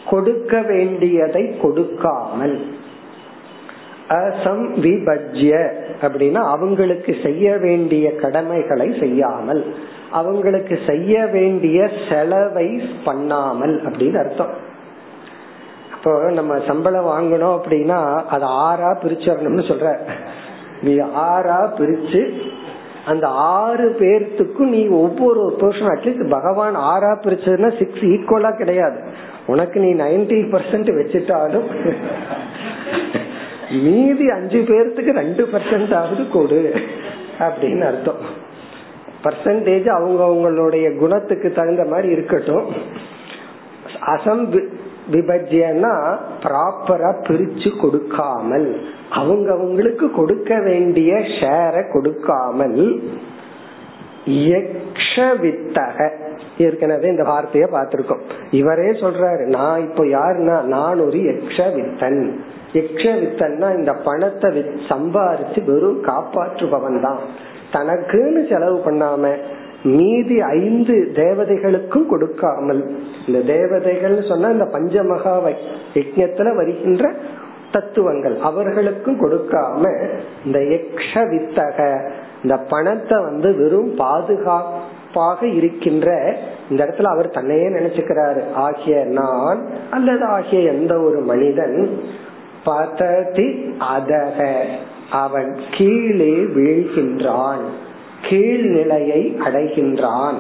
கொடுக்க 0.10 0.62
வேண்டியதை 0.62 1.44
கொடுக்காமல். 1.62 2.58
அசம் 4.08 4.64
விபஜ்ய 4.86 5.52
அப்படின்னா 6.02 6.42
அவங்களுக்கு 6.56 7.16
செய்ய 7.24 7.58
வேண்டிய 7.58 8.06
கடமைகளை 8.16 8.88
செய்யாமல் 9.00 9.62
அவங்களுக்கு 10.12 10.80
செய்ய 10.88 11.26
வேண்டிய 11.26 11.90
செலவை 12.10 12.70
பண்ணாமல் 13.04 13.76
அப்படின்னு 13.86 14.20
அர்த்தம். 14.26 14.54
இப்போ 16.10 16.30
நம்ம 16.32 16.54
சம்பளம் 16.68 17.08
வாங்கணும் 17.08 17.56
அப்படின்னா 17.56 17.98
அது 18.26 18.46
ஆறா 18.46 18.92
பிரிச்சிடணும்னு 19.02 19.64
சொல்ற. 19.68 19.90
நீ 20.82 20.94
ஆறா 21.24 21.58
பிரிச்சு 21.80 22.22
அந்த 23.06 23.26
ஆறு 23.58 23.86
பேர்த்துக்கும் 24.00 24.72
நீ 24.76 24.82
ஒவ்வொரு 25.02 25.42
போர்ஷன் 25.60 25.92
அட்லீஸ்ட் 25.92 26.24
பகவான் 26.30 26.80
ஆறா 26.94 27.12
பிரிச்சதுன்னா 27.26 27.70
சிக்ஸ் 27.80 28.08
ஈக்குவலா 28.14 28.52
கிடையாது. 28.58 28.98
உனக்கு 29.48 29.78
நீ 29.86 29.92
நைன்டி 30.04 30.40
பர்சன்ட் 30.56 30.90
வச்சுட்டாலும் 31.00 31.70
மீதி 33.86 34.28
அஞ்சு 34.38 34.62
பேர்த்துக்கு 34.72 35.18
ரெண்டு 35.22 35.46
பர்சன்ட் 35.54 35.96
ஆகுது 36.02 36.26
கொடு 36.38 36.62
அப்படின்னு 37.40 37.88
அர்த்தம். 37.92 38.22
பர்சன்டேஜ் 39.28 39.90
அவங்க 40.00 40.22
அவங்களுடைய 40.32 40.90
குணத்துக்கு 40.98 41.52
தகுந்த 41.62 41.86
மாதிரி 41.94 42.10
இருக்கட்டும். 42.18 42.68
அசம்பி 44.16 44.62
விபஜ்யனா 45.12 46.20
ப்ராப்பரா 46.42 47.16
பிரிச்சு 47.28 47.82
கொடுக்காமல் 47.82 48.82
அவங்க 49.10 49.52
அவங்களுக்கு 49.52 50.12
கொடுக்க 50.12 50.60
வேண்டிய 50.60 51.24
ஷேர 51.40 51.88
கொடுக்காமல் 51.92 53.02
வித்தக 55.40 56.12
ஏற்கனவே 56.58 57.10
இந்த 57.10 57.24
வார்த்தைய 57.24 57.64
பார்த்திருக்கோம். 57.72 58.20
இவரே 58.52 58.84
சொல்றாரு 58.84 59.48
நான் 59.48 59.80
இப்போ 59.80 60.04
யாருன்னா 60.04 60.62
நான் 60.62 61.00
ஒரு 61.00 61.18
யக்ஷ 61.18 61.76
வித்தன் 61.76 62.38
இந்த 63.78 63.94
பணத்தை 63.94 64.66
சம்பாரிச்சு 64.90 65.66
வெறும் 65.66 66.04
காப்பாற்றுபவன் 66.04 67.00
தான் 67.00 67.20
தனக்குன்னு 67.74 68.50
செலவு 68.50 68.82
பண்ணாம 68.86 69.38
மீதி 69.84 70.42
ஐந்து 70.42 71.12
தேவதைகளுக்கும் 71.14 72.06
கொடுக்காமல். 72.06 72.98
இந்த 73.28 73.54
தேவதைகள் 73.54 74.26
சொன்னா 74.28 74.50
இந்த 74.50 74.64
பஞ்சமகா 74.64 75.54
யஜ்யத்துல 75.94 76.56
வருகின்ற 76.56 77.14
தத்துவங்கள் 77.72 78.38
அவர்களுக்கும் 78.38 79.22
கொடுக்காம 79.22 80.10
இந்த 80.46 80.60
எக்ஷ 80.60 81.14
வித்தக 81.14 82.10
இந்த 82.44 82.58
பணத்தை 82.58 83.24
வந்து 83.24 83.56
வெறும் 83.56 83.96
பாதுகாப்பாக 83.96 85.48
இருக்கின்ற 85.48 86.38
இந்த 86.70 86.86
இடத்துல 86.86 87.04
அவர் 87.04 87.30
தன்னையே 87.30 87.68
நினைச்சுக்கிறாரு. 87.68 88.52
ஆகிய 88.54 89.04
நான் 89.04 89.70
அல்லது 89.92 90.26
ஆகிய 90.26 90.72
எந்த 90.72 91.00
ஒரு 91.00 91.20
மனிதன் 91.20 92.00
பததி 92.64 93.76
அதக 93.98 94.48
அவன் 95.12 95.60
கீழே 95.72 96.34
வீழ்கின்றான். 96.34 97.66
கீழ்நிலையை 98.22 99.22
அடைகின்றான். 99.46 100.40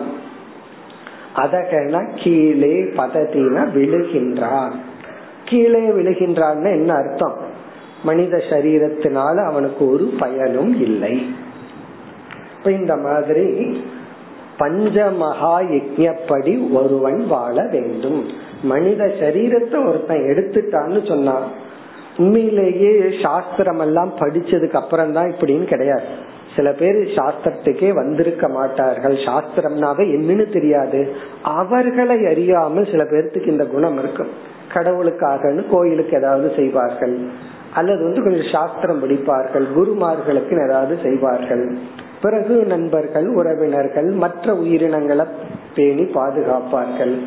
அதகன 1.35 2.23
கீழே 2.23 2.81
பதத்தின 2.81 3.65
விழுகின்றான். 3.75 4.71
கீழே 5.45 5.79
விழுகின்றான்னு 5.79 6.69
என்ன 6.71 6.93
அர்த்தம்? 6.93 7.37
மனித 8.03 8.41
சரீரத்தினால 8.49 9.45
அவனுக்கு 9.45 9.91
ஒரு 9.91 10.13
பயனும் 10.19 10.81
இல்லை. 10.81 11.33
இப்ப 12.57 12.71
இந்த 12.71 12.95
மாதிரி 12.95 13.81
பஞ்சமகா 14.59 15.57
யஜ்யப்படி 15.75 16.71
ஒருவன் 16.71 17.27
வாழ 17.27 17.67
வேண்டும். 17.71 18.25
மனித 18.63 19.05
சரீரத்தை 19.05 19.87
ஒருத்தன் 19.87 20.23
எடுத்துட்டான்னு 20.23 21.07
சொன்னான் 21.07 21.67
உண்மையிலேயே 22.17 23.01
சாஸ்திரம் 23.21 23.79
எல்லாம் 23.79 24.13
படிச்சதுக்கு 24.19 24.73
அப்புறம் 24.73 25.13
தான் 25.13 25.31
இப்படின்னு 25.31 25.63
கிடையாது. 25.63 26.27
சில 26.59 26.71
பேர் 26.71 26.95
சாஸ்திரத்துக்கே 26.95 27.93
வந்திருக்க 27.93 28.47
மாட்டார்கள். 28.47 29.15
சாஸ்திரம்னாவே 29.15 30.03
என்னன்னு 30.15 30.53
தெரியாது. 30.53 31.15
அவர்களை 31.43 32.25
அறியாமல் 32.25 32.87
சில 32.91 33.03
பேர்த்துக்கு 33.03 33.47
இந்த 33.47 33.65
குணம் 33.65 33.99
இருக்கும். 33.99 34.27
கடவுளுக்காக 34.73 35.53
கோயிலுக்கு 35.71 36.17
ஏதாவது 36.17 36.51
செய்வார்கள். 36.55 37.27
அல்லது 37.73 38.03
வந்து 38.03 38.23
கொஞ்சம் 38.23 38.49
சாஸ்திரம் 38.51 39.03
படிப்பார்கள். 39.03 39.65
குருமார்களுக்கு 39.77 40.63
ஏதாவது 40.63 40.99
செய்வார்கள். 41.03 41.77
பிறகு 42.21 42.65
நண்பர்கள் 42.65 43.27
உறவினர்கள் 43.27 44.09
மற்ற 44.09 44.55
உயிரினங்களை 44.55 45.25
பேணி 45.75 46.03
பாதுகாப்பார்கள். 46.03 47.19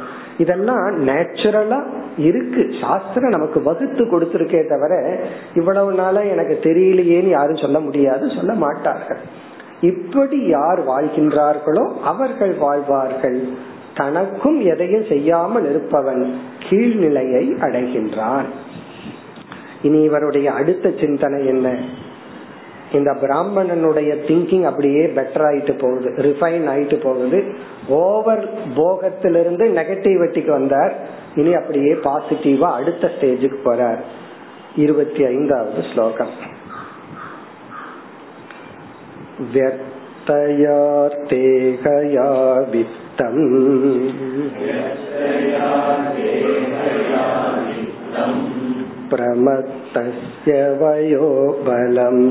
இதெல்லாம் 0.42 0.86
நேச்சுரலா 1.08 1.80
இருக்கு. 2.28 2.62
சாஸ்திரம் 2.80 3.34
நமக்கு 3.36 3.58
வகுத்து 3.68 4.02
கொடுத்திருக்கே 4.04 4.62
தவிர 4.68 4.92
இவ்வளவு 5.54 5.92
நாளா 6.00 6.22
எனக்கு 6.34 6.56
தெரியலையேன்னு 6.68 7.36
யாரும் 7.38 7.62
சொல்ல 7.64 7.80
முடியாது 7.86 8.24
சொல்ல 8.36 8.52
மாட்டார்கள். 8.64 9.22
இப்படி 9.90 10.38
யார் 10.56 10.80
வாழ்கின்றார்களோ 10.88 11.84
அவர்கள் 12.12 12.54
வாழ்வார்கள். 12.64 13.38
தனக்கும் 13.98 14.58
எதையும் 14.72 15.08
செய்யாமல் 15.08 15.66
இருப்பவன் 15.70 16.22
கீழ்நிலையை 16.68 17.44
அடைகின்றான். 17.64 18.48
இனி 19.82 20.00
இவருடைய 20.08 20.48
அடுத்த 20.58 20.92
சிந்தனை 21.00 21.40
என்ன? 21.46 21.68
இந்த 22.91 23.11
பிராமணனுடைய 23.21 24.11
திங்கிங் 24.27 24.65
அப்படியே 24.65 25.01
பெட்டர் 25.15 25.45
ஆயிட்டு 25.45 25.73
போகுது 25.75 26.09
ரிஃபைன் 26.27 26.67
ஆயிட்டு 26.67 26.97
போகுது 26.97 27.39
ஓவர் 27.97 28.43
போகத்திலிருந்து 28.75 29.65
நெகட்டிவிட்டிக்கு 29.71 30.51
வந்தார் 30.51 30.93
இனி 31.35 31.53
அப்படியே 31.53 31.93
பாசிட்டிவா 32.05 32.69
அடுத்த 32.73 33.11
ஸ்டேஜுக்கு 33.15 33.59
போறார் 33.65 34.01
இருபத்தி 34.75 35.23
ஐந்தாவது 35.25 35.83
ஸ்லோகம் 35.91 36.33
यत्तयार्तेहया 40.99 42.29
वित्तम् 42.71 43.43
प्रमत्तस्य 49.91 50.53
वयो 50.79 51.29
बलम् 51.67 52.21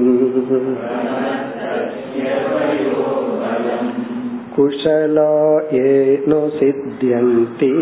कुशला 4.56 5.32
येनो 5.72 6.40
सिद्ध्यन्ति 6.58 7.72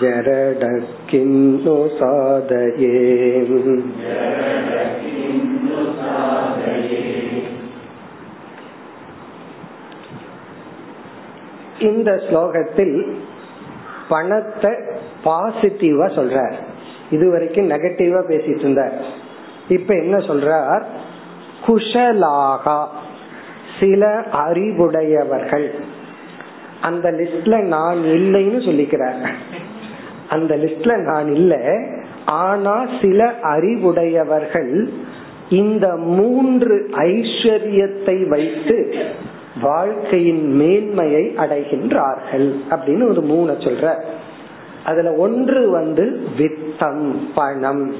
जरडः 0.00 0.78
किन्नु 1.10 1.76
साधये 1.96 2.94
இந்த 11.88 12.10
ஸ்லோகத்தில் 12.24 12.96
பணத்தை 14.09 14.71
பாசிட்டிவா 15.23 16.07
சொல்றார். 16.17 16.53
இதுவரைக்கும் 17.09 17.69
நெகட்டிவா 17.69 18.21
பேசிட்டு 18.27 18.59
இருந்தார். 18.59 18.93
இப்ப 19.67 19.95
என்ன 19.95 20.17
சொல்றார்? 20.17 20.83
குஷலாகா 21.67 22.85
சில 23.79 24.23
அறிவுடையவர்கள். 24.31 25.73
அந்த 26.81 27.11
லிஸ்ட்ல 27.11 27.61
நான் 27.61 27.97
இல்லைன்னு 27.97 28.59
சொல்லிக்கிறார். 28.65 29.27
அந்த 30.29 30.55
லிஸ்ட்ல 30.55 30.97
நான் 30.97 31.33
இல்லை 31.33 31.93
ஆனா 32.25 32.85
சில 33.01 33.33
அறிவுடையவர்கள் 33.41 34.89
இந்த 35.49 35.95
மூன்று 35.95 36.89
ஐஸ்வர்யத்தை 36.91 38.27
வைத்து 38.27 38.95
வாழ்க்கையின் 39.61 40.51
மேன்மையை 40.51 41.33
அடைகின்றார்கள் 41.37 42.55
அப்படின்னு 42.69 43.09
ஒரு 43.09 43.21
மூணு 43.21 43.51
சொல்ற. 43.51 44.01
அதுல 44.85 45.13
ஒன்று 45.13 45.69
வந்து 45.69 46.27
வித்தம் 46.37 47.13
பணம். 47.35 47.95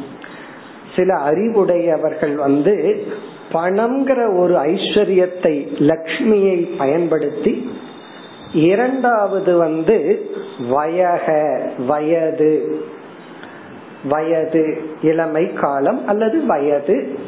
சில 0.95 1.13
அறிவுடையவர்கள் 1.15 2.35
வந்து 2.35 3.03
பணம்ங்கிற 3.53 4.37
ஒரு 4.37 4.53
ஐஸ்வர்யத்தை 4.53 5.67
லக்ஷ்மியை 5.77 6.77
பயன்படுத்தி 6.77 7.71
இரண்டாவது 8.53 9.57
வந்து 9.57 10.25
வயக 10.71 11.59
வயது. 11.87 12.79
வயது 14.09 14.81
இளமை 15.01 15.53
காலம் 15.53 16.07
அல்லது 16.07 16.45
வயது. 16.45 17.19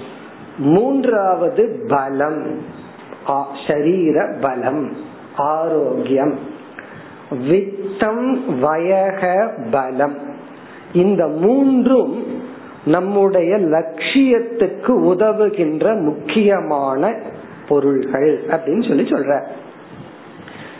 மூன்றாவது 0.58 1.86
பலம். 1.88 2.62
ஷரீர 3.68 4.42
பலம் 4.42 4.98
ஆரோக்கியம். 5.36 6.40
வித்தம் 7.32 8.40
வயக 8.62 9.50
பலம். 9.72 10.18
இந்த 10.94 11.28
மூன்றும் 11.28 12.42
நம்முடைய 12.86 13.58
லட்சியத்துக்கு 13.58 14.88
உதவுகின்ற 14.88 16.02
முக்கியமான 16.02 17.16
பொருள்கள் 17.68 18.42
அப்படின்னு 18.48 18.88
சொல்லி 18.88 19.04
சொல்ற. 19.04 19.44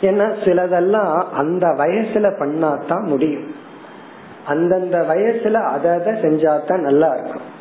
ஏன்னா 0.00 0.34
சிலதெல்லாம் 0.44 1.22
அந்த 1.32 1.66
வயசுல 1.66 2.32
பண்ணாதான் 2.38 3.04
முடியும். 3.04 3.54
அந்தந்த 4.46 4.98
வயசுல 4.98 5.52
அதை 5.52 5.90
அதை 5.90 6.12
செஞ்சாதான் 6.12 6.78
நல்லா 6.78 7.12
இருக்கும். 7.12 7.56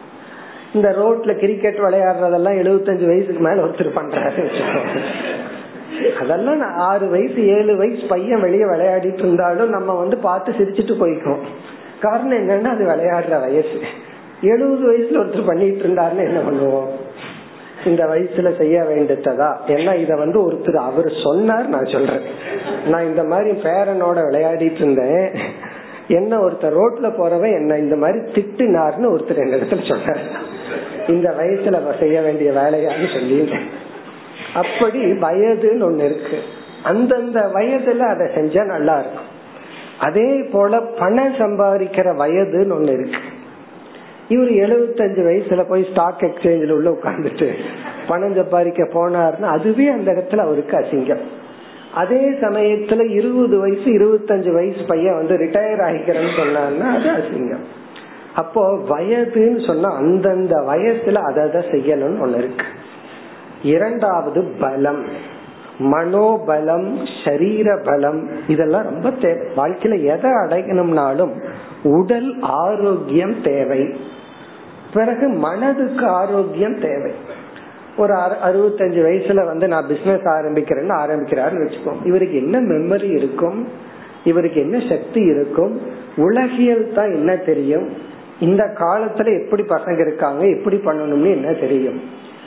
இந்த 0.73 0.89
ரோட்ல 0.89 1.37
கிரிக்கெட் 1.37 1.77
விளையாடுறதெல்லாம் 1.77 2.59
எழுபத்தஞ்சு 2.63 3.05
வயசுக்கு 3.05 3.39
மேல 3.39 3.63
ஒருத்தர் 3.63 3.97
பண்றாரு. 3.99 4.49
அதெல்லாம் 6.21 6.75
ஆறு 6.77 7.09
வயசு 7.09 7.47
ஏழு 7.47 7.77
வயசு 7.77 8.01
பையன் 8.09 8.41
வெளியே 8.41 8.63
விளையாடிட்டு 8.63 9.19
இருந்தாலும் 9.19 9.69
நம்ம 9.69 9.93
வந்து 9.93 10.17
பார்த்து 10.17 10.51
சிரிச்சுட்டு 10.51 10.95
போய்க்கோம் 11.03 11.39
காரணம் 12.01 12.37
என்னன்னா 12.37 12.65
அது 12.65 12.85
விளையாடுற 12.85 13.41
வயசு. 13.41 13.79
எழுபது 14.41 14.83
வயசுல 14.91 15.21
ஒருத்தர் 15.23 15.45
பண்ணிட்டு 15.45 15.87
இருந்தாருன்னு 15.87 16.25
என்ன 16.27 16.39
பண்ணுவோம்? 16.49 16.89
இந்த 17.85 18.05
வயசுல 18.05 18.57
செய்ய 18.57 18.81
வேண்டியதா 18.81 19.55
ஏன்னா 19.67 19.99
இத 19.99 20.15
வந்து 20.15 20.51
ஒருத்தர் 20.51 20.75
அவர் 20.75 21.13
சொன்னார் 21.23 21.67
நான் 21.67 21.85
சொல்றேன். 21.85 22.21
நான் 22.87 23.05
இந்த 23.05 23.23
மாதிரி 23.23 23.51
பேரனோட 23.61 24.17
விளையாடிட்டு 24.29 24.75
இருந்தேன். 24.75 25.31
என்ன 26.07 26.37
ஒருத்தர் 26.37 26.77
ரோட்ல 26.79 27.07
போறவன் 27.19 27.53
என்ன? 27.53 27.77
இந்த 27.77 27.95
மாதிரி 27.95 28.17
திட்டுனார்னு 28.17 29.11
ஒருத்தர் 29.15 29.43
எங்க 29.43 29.55
இடத்துல 29.55 29.87
சொன்னார் 29.89 30.19
இந்த 31.07 31.35
வயசுல 31.39 31.99
செய்ய 31.99 32.21
வேண்டிய 32.21 32.51
வேலையான்னு 32.51 33.13
சொல்லி 33.13 33.51
அப்படி 34.53 34.99
வயதுன்னு 34.99 35.85
ஒண்ணு 35.89 36.05
இருக்கு. 36.05 36.37
அந்தந்த 36.83 37.39
வயதுல 37.53 37.99
அதை 37.99 38.27
செஞ்சா 38.35 38.65
நல்லா 38.65 38.99
இருக்கும். 38.99 39.35
அதே 39.99 40.43
போல 40.51 40.79
பணம் 40.81 41.33
சம்பாதிக்கிற 41.33 42.07
வயதுன்னு 42.15 42.75
ஒண்ணு 42.77 42.93
இருக்கு. 42.93 43.21
இவர் 44.27 44.49
எழுபத்தஞ்சு 44.49 45.21
வயசுல 45.27 45.63
போய் 45.69 45.87
ஸ்டாக் 45.91 46.21
எக்ஸ்சேஞ்சில் 46.21 46.71
உள்ள 46.71 46.89
உட்காந்துட்டு 46.89 47.53
பணம் 48.07 48.35
சம்பாதிக்க 48.35 48.83
போனார்னு 48.83 49.41
அதுவே 49.41 49.87
அந்த 49.87 50.11
இடத்துல 50.11 50.37
அவருக்கு 50.37 50.77
அசிங்கம். 50.77 51.23
அதே 51.97 52.23
சமயத்துல 52.41 53.01
இருபது 53.09 53.55
வயசு 53.59 53.87
இருபத்தஞ்சு 53.97 54.51
வயசு 54.53 54.81
பையன் 54.87 55.15
வந்து 55.15 55.35
ரிட்டையர் 55.37 55.83
ஆகிக்கிறேன்னு 55.87 56.37
சொன்னான்னா 56.37 56.87
அது 56.95 57.09
அசிங்கம். 57.09 57.65
அப்போ 58.35 58.61
வயதுன்னு 58.89 59.65
சொன்னா 59.65 59.89
அந்தந்த 59.95 60.55
வயசுல 60.67 61.17
அதை 61.29 61.61
செய்யணும்னு 61.71 62.23
ஒண்ணு 62.25 62.37
இருக்கு. 62.37 62.65
இரண்டாவது 63.63 64.41
பலம். 64.59 65.03
மனோபலம் 65.79 66.87
சரீர 67.25 67.79
பலம் 67.83 68.21
இதெல்லாம் 68.47 68.83
ரொம்ப 68.83 69.09
தேவை 69.11 69.47
வாழ்க்கையில 69.57 69.95
எதை 70.03 70.31
அடையணும்னாலும் 70.43 71.33
உடல் 71.83 72.29
ஆரோக்கியம் 72.41 73.35
தேவை. 73.41 73.81
பிறகு 74.93 75.27
மனதுக்கு 75.27 76.05
ஆரோக்கியம் 76.21 76.79
தேவை. 76.79 77.11
ஒரு 77.97 78.13
அறுபத்தஞ்சு 78.15 79.01
வயசுல 79.07 79.45
வந்து 79.45 79.67
நான் 79.67 79.87
பிசினஸ் 79.87 80.19
ஆரம்பிக்கிறேன்னு 80.19 80.95
ஆரம்பிக்கிறாருன்னு 80.97 81.67
வச்சுக்கோம் 81.67 82.05
இவருக்கு 82.05 82.35
என்ன 82.35 82.61
மெமரி 82.61 83.11
இருக்கும்? 83.11 83.67
இவருக்கு 84.23 84.61
என்ன 84.61 84.79
சக்தி 84.89 85.21
இருக்கும்? 85.21 85.81
உலகியல் 86.17 86.91
தான் 86.95 87.13
என்ன 87.13 87.35
தெரியும்? 87.35 87.89
இந்த 88.39 88.63
காலத்துல 88.63 89.43
எப்படி 89.43 89.63
பசங்க 89.63 89.99
இருக்காங்க? 89.99 90.47
எப்படி 90.47 90.75
பண்ணணும்னு 90.75 91.31
என்ன 91.31 91.53
தெரியும்? 91.53 92.01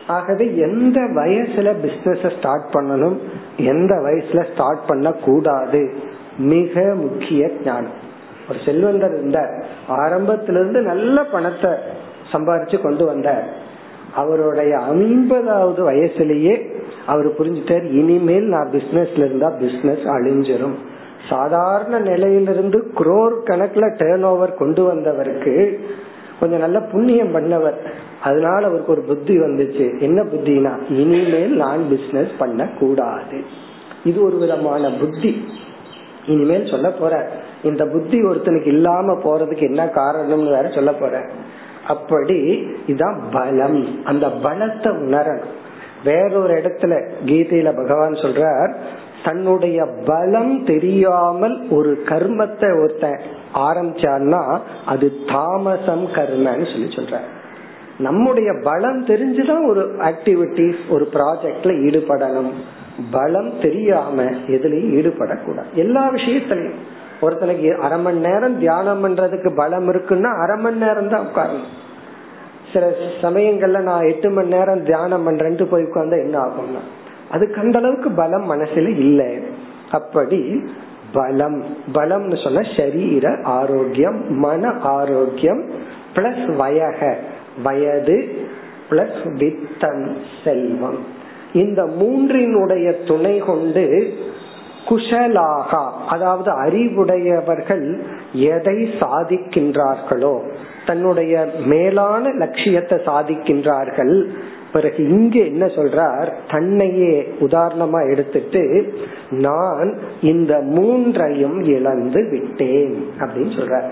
ஆகவே 0.07 0.57
எந்த 0.57 1.01
வயசுல 1.01 1.75
பிசினஸ் 1.81 2.37
ஸ்டார்ட் 2.39 2.69
பண்ணணும்? 2.73 3.17
எந்த 3.57 3.95
வயசுல 3.95 4.53
ஸ்டார்ட் 4.53 4.87
பண்ண 4.87 5.13
கூடாது 5.13 5.95
மிக 6.39 6.95
முக்கிய 6.95 7.51
ஞானம். 7.65 8.09
ஒரு 8.49 8.59
செல்வந்தர் 8.65 9.13
இருந்தார். 9.13 9.65
ஆரம்பத்திலிருந்து 9.89 10.81
நல்ல 10.81 11.25
பணத்தை 11.25 11.71
சம்பாரிச்சு 12.33 12.81
கொண்டு 12.81 13.05
வந்தார். 13.05 13.60
அவருடைய 14.15 14.79
ஐம்பதாவது 14.79 15.91
வயசுலயே 15.91 16.69
அவர் 17.07 17.41
புரிஞ்சுட்டார் 17.41 17.85
இனிமேல் 17.85 18.45
நான் 18.45 18.71
பிசினஸ்ல 18.73 19.19
இருந்தா 19.19 19.51
பிசினஸ் 19.51 20.05
அழிஞ்சிரும். 20.05 20.75
சாதாரண 21.29 21.99
நிலையிலிருந்து 21.99 22.91
குரோர் 22.95 23.35
கணக்குல 23.45 23.95
டேர்ன் 23.97 24.23
ஓவர் 24.23 24.55
கொண்டு 24.55 24.85
வந்தவருக்கு 24.85 25.81
கொஞ்சம் 26.41 26.59
நல்ல 26.59 26.81
புண்ணியம் 26.81 27.35
பண்ணவர். 27.35 27.75
அதனால 28.23 28.67
அவருக்கு 28.67 28.93
ஒரு 28.93 29.03
புத்தி 29.03 29.39
வந்துச்சு. 29.39 30.01
என்ன 30.01 30.23
புத்தினா 30.23 30.79
இனிமேல் 30.89 31.57
நான் 31.57 31.89
பிசினஸ் 31.89 32.31
பண்ண 32.39 32.69
கூடாது 32.79 33.41
இது 34.05 34.23
ஒரு 34.23 34.37
விதமான 34.37 34.91
புத்தி. 34.91 35.45
இனிமேல் 36.27 36.67
சொல்ல 36.67 36.91
போற. 36.91 37.31
இந்த 37.63 37.87
புத்தி 37.87 38.23
ஒருத்தனுக்கு 38.23 38.67
இல்லாம 38.67 39.13
போறதுக்கு 39.13 39.61
என்ன 39.61 39.85
காரணம்னு 39.85 40.45
வேற 40.45 40.71
சொல்ல 40.75 40.93
போற. 40.93 41.29
அப்படி 41.91 42.67
இதான் 42.87 43.19
பலம். 43.33 44.05
அந்த 44.05 44.27
பலத்தை 44.27 44.91
உணரணும். 45.07 45.59
வேறொரு 46.05 46.55
இடத்துல 46.55 47.11
கீதையில 47.27 47.77
பகவான் 47.77 48.13
சொல்றார் 48.13 48.75
தன்னுடைய 49.25 49.87
பலம் 50.05 50.65
தெரியாமல் 50.65 51.69
ஒரு 51.71 52.03
கர்மத்தை 52.05 52.83
ஒருத்தன் 52.83 53.21
ஆரம்பிச்சான்னா 53.55 54.59
அது 54.87 55.13
தாமசம் 55.27 56.07
கர்மன்னு 56.07 56.71
சொல்லி 56.71 56.95
சொல்ற 56.95 57.19
நம்முடைய 57.99 58.51
பலம் 58.63 59.05
தெரிஞ்சுதான் 59.05 59.69
ஒரு 59.69 59.97
ஆக்டிவிட்டிஸ் 59.99 60.81
ஒரு 60.89 61.09
ப்ராஜெக்ட்ல 61.13 61.73
ஈடுபடணும். 61.87 62.53
பலம் 63.11 63.61
தெரியாம 63.63 64.23
எதுலயும் 64.23 64.95
ஈடுபடக்கூடாது. 64.97 65.73
எல்லா 65.75 66.13
விஷயத்திலையும். 66.13 66.79
ஒருத்தனுக்கு 67.25 67.71
அரை 67.87 67.99
மணி 68.05 68.21
நேரம் 68.29 68.57
தியானம் 68.59 69.03
பண்றதுக்கு 69.05 69.51
பலம் 69.61 69.89
இருக்குன்னா 69.93 70.31
அரை 70.43 70.57
மணி 70.65 70.79
நேரம் 70.85 71.13
தான் 71.15 71.27
உட்காரணும். 71.29 71.71
சில 72.73 72.85
சமயங்கள்ல 73.23 73.79
நான் 73.89 74.09
எட்டு 74.11 74.29
மணி 74.31 74.55
நேரம் 74.57 74.85
தியானம் 74.91 75.27
பண்றேன்ட்டு 75.27 75.67
போய் 75.73 75.87
உட்கார்ந்தா 75.89 76.19
என்ன 76.27 76.37
ஆகும்னா 76.47 76.83
அதுக்கு 77.35 77.59
அந்த 77.61 77.77
அளவுக்கு 77.79 78.11
பலம் 78.21 78.47
மனசுல 78.53 78.93
இல்லை. 79.07 79.31
அப்படி 79.99 80.41
பலம் 81.13 81.61
பலம்னு 81.97 82.37
சொன்ன 82.45 82.65
சரீர 82.77 83.27
ஆரோக்கியம் 83.59 84.19
மன 84.45 84.73
ஆரோக்கியம் 84.97 85.63
பிளஸ் 86.17 86.45
வயக 86.61 87.01
வயது 87.65 88.17
பிளஸ் 88.91 89.23
வித்தம் 89.41 90.05
செல்வம். 90.45 91.01
இந்த 91.63 91.81
மூன்றினுடைய 92.01 92.87
துணை 93.09 93.35
கொண்டு 93.51 93.85
குஷலாகா 94.89 95.91
அதாவது 96.09 96.51
அறிவுடையவர்கள் 96.51 97.99
எதை 98.33 98.79
சாதிக்கின்றார்களோ 99.01 100.41
தன்னுடைய 100.87 101.51
மேலான 101.65 102.31
லட்சியத்தை 102.31 102.99
சாதிக்கின்றார்கள். 102.99 104.27
பிறகு 104.73 105.09
இங்க 105.09 105.39
என்ன 105.39 105.67
சொல்றார்? 105.67 106.33
தன்னையே 106.51 107.35
உதாரணமா 107.41 108.11
எடுத்துட்டு 108.11 108.95
நான் 109.31 109.99
இந்த 110.21 110.61
மூன்றையும் 110.61 111.59
இழந்து 111.61 112.29
விட்டேன் 112.31 113.13
அப்படின்னு 113.19 113.53
சொல்ற 113.59 113.83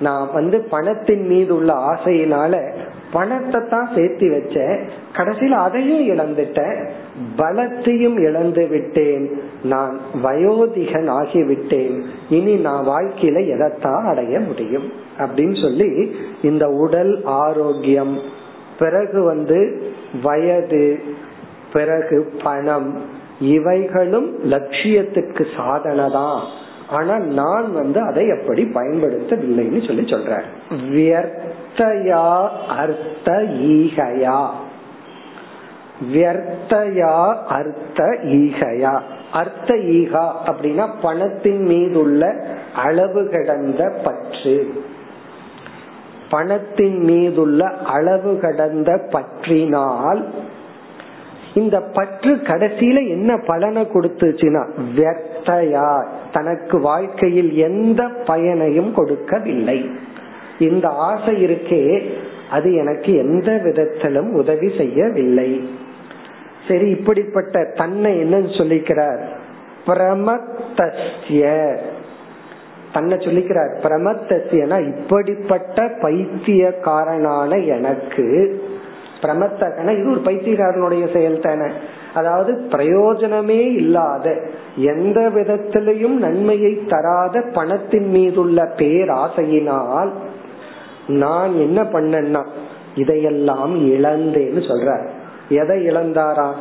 நான் 0.00 0.28
வந்து 0.32 0.66
பணத்தின் 0.70 1.26
மீது 1.26 1.54
உள்ள 1.54 1.72
ஆசையினால 1.72 2.62
பணத்தை 3.12 3.60
தான் 3.70 3.88
சேர்த்து 3.94 4.26
வச்சேன். 4.28 4.78
கடைசியில் 5.16 5.52
அதையும் 5.52 6.18
இழந்துட்டேன். 6.18 6.88
பலத்தையும் 7.36 8.18
இழந்து 8.20 8.66
விட்டேன். 8.66 9.40
நான் 9.62 10.00
வயோதிகன் 10.24 11.10
ஆகிவிட்டேன். 11.10 12.04
இனி 12.30 12.54
நான் 12.54 12.86
வாழ்க்கையில 12.86 13.48
எதைத்தான் 13.48 14.04
அடைய 14.04 14.40
முடியும்? 14.40 14.92
அப்படின்னு 15.18 15.62
சொல்லி 15.62 16.16
இந்த 16.42 16.68
உடல் 16.68 17.20
ஆரோக்கியம் 17.24 18.18
பிறகு 18.78 19.22
வந்து 19.22 19.92
வயது 20.22 21.00
பிறகு 21.72 22.32
பணம் 22.42 23.00
இவைகளும் 23.40 24.32
லட்சியத்துக்கு 24.44 25.46
சாதனை 25.56 26.10
தான் 26.10 26.40
ஆனா 26.88 27.18
நான் 27.18 27.72
வந்து 27.72 28.00
அதை 28.00 28.28
எப்படி 28.28 28.62
பயன்படுத்தவில்லைன்னு 28.62 29.86
சொல்லி 29.86 30.02
சொல்ற 30.02 30.40
வியர்த்தயா 30.90 32.48
அர்த்த 32.68 33.32
ஈகையா. 33.48 34.46
வியர்த்தயா 36.08 37.34
அர்த்த 37.34 38.04
ஈகையா. 38.22 39.00
அர்த்த 39.32 39.74
ஈகா 39.74 40.32
அப்படின்னா 40.46 40.88
பணத்தின் 41.02 41.62
மீதுள்ள 41.62 42.44
அளவு 42.74 43.28
கடந்த 43.28 44.00
பற்று. 44.04 44.82
பணத்தின் 46.30 46.98
மீதுள்ள 46.98 47.68
அளவு 47.68 48.38
கடந்த 48.38 49.00
பற்றினால் 49.08 50.24
இந்த 51.54 51.80
பற்று 51.80 52.34
கடைசியில 52.34 53.08
என்ன 53.08 53.36
பலனை 53.46 53.82
கொடுத்துச்சுன்னா 53.82 54.66
வியர்த்தயா. 54.96 56.04
தனக்கு 56.32 56.80
வாழ்க்கையில் 56.80 57.54
எந்த 57.54 58.08
பயனையும் 58.26 58.94
கொடுக்கவில்லை. 58.94 59.90
இந்த 60.58 60.88
ஆசை 60.88 61.44
இருக்கே 61.44 62.10
அது 62.50 62.74
எனக்கு 62.74 63.14
எந்த 63.14 63.60
விதத்திலும் 63.62 64.32
உதவி 64.32 64.72
செய்யவில்லை. 64.76 65.70
சரி 66.70 66.90
இப்படிப்பட்ட 66.90 67.64
தன்னை 67.76 68.10
என்னன்னு 68.22 68.52
சொல்லிக்கிறார். 68.60 69.22
பிரமத்தஸ்ய. 69.86 71.42
தன்னை 72.92 73.16
சொல்லிக்கிறார். 73.16 73.72
பிரமத்தசியனா 73.82 74.78
இப்படிப்பட்ட 74.86 75.88
பைத்தியக்காரனான 76.02 77.58
எனக்கு 77.58 78.26
பிரமத்தகன 79.22 79.98
இது 79.98 80.10
ஒரு 80.10 80.20
பைத்தியக்காரனுடைய 80.20 81.12
செயல் 81.12 81.40
தானே. 81.40 81.70
அதாவது 82.14 82.52
பிரயோஜனமே 82.70 83.60
இல்லாத 83.74 84.26
எந்த 84.76 85.30
விதத்திலையும் 85.34 86.16
நன்மையை 86.16 86.84
தராத 86.88 87.42
பணத்தின் 87.52 88.08
மீதுள்ள 88.08 88.62
பேராசையினால் 88.76 90.10
நான் 91.06 91.54
என்ன 91.56 91.82
பண்ணேன்னா 91.82 92.44
இதையெல்லாம் 92.94 93.74
இழந்தேன்னு 93.92 94.62
சொல்ற 94.68 94.90
எதை 95.50 95.86
இழந்தாரா? 95.86 96.52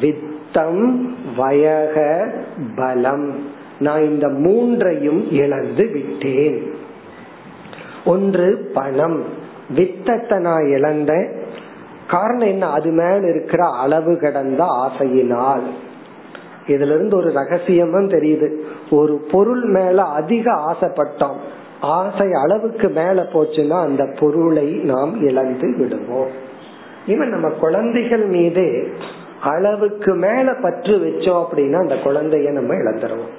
வித்தம் 0.00 1.14
வயக 1.36 2.28
பலம். 2.76 3.48
நான் 3.78 4.02
இந்த 4.02 4.28
மூன்றையும் 4.28 5.32
இழந்து 5.32 5.88
விட்டேன். 5.92 6.74
ஒன்று 8.04 8.70
பணம். 8.74 9.24
வித்தத்தை 9.76 10.38
நான் 10.38 10.66
இழந்தேன். 10.66 11.42
காரணம் 12.08 12.48
என்ன? 12.48 12.66
அது 12.66 12.90
மேல 12.90 13.20
இருக்கிற 13.28 13.66
அளவு 13.66 14.18
கடந்த 14.18 14.64
ஆசையினால். 14.64 15.62
இதுல 16.66 16.94
இருந்து 16.94 17.16
ஒரு 17.16 17.32
ரகசியமும் 17.32 18.08
தெரியுது. 18.08 18.56
ஒரு 18.90 19.26
பொருள் 19.30 19.62
மேல 19.62 20.02
அதிக 20.02 20.52
ஆசைப்பட்டோம். 20.52 21.36
ஆசை 21.80 22.32
அளவுக்கு 22.32 22.88
மேல 22.88 23.22
போச்சுன்னா 23.22 23.80
அந்த 23.80 24.14
பொருளை 24.20 24.64
நாம் 24.64 25.26
இழந்து 25.26 25.74
விடுவோம். 25.78 26.43
இவன் 27.06 27.28
நம்ம 27.28 27.48
குழந்தைகள் 27.48 28.24
மீது 28.24 28.92
அளவுக்கு 29.42 30.14
மேல 30.14 30.54
பற்று 30.62 30.96
வச்சோம் 30.96 31.44
அப்படின்னா 31.44 31.76
அந்த 31.76 31.94
குழந்தைய 31.94 32.50
நம்ம 32.50 32.74
இழந்துருவோம். 32.74 33.32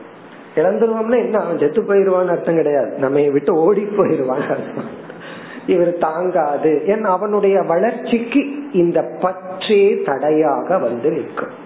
இழந்துருவோம்னா 0.56 1.18
என்ன? 1.18 1.38
அவன் 1.38 1.58
செத்து 1.58 1.82
போயிருவான்னு 1.82 2.28
அர்த்தம் 2.28 2.56
கிடையாது. 2.56 2.98
நம்ம 2.98 3.30
விட்டு 3.30 3.56
ஓடி 3.56 3.82
போயிருவான் 3.82 4.58
இவர் 5.68 5.98
தாங்காது. 5.98 6.86
ஏன் 6.88 7.04
அவனுடைய 7.04 7.62
வளர்ச்சிக்கு 7.62 8.72
இந்த 8.72 9.04
பற்றே 9.20 10.02
தடையாக 10.02 10.78
வந்து 10.78 11.12
நிற்கும். 11.12 11.64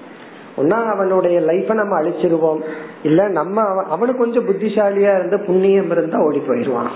ஒன்னா 0.57 0.85
அவனுடைய 0.85 1.39
லைஃப 1.39 1.73
நம்ம 1.73 2.01
அழிச்சிருவோம். 2.01 2.61
இல்ல 3.03 3.27
நம்ம 3.27 3.83
அவனுக்கு 3.83 4.19
கொஞ்சம் 4.19 4.47
புத்திசாலியா 4.47 5.19
இருந்து 5.19 5.39
புண்ணியம் 5.39 5.91
இருந்தா 5.91 6.19
ஓடி 6.19 6.39
போயிடுவான். 6.39 6.89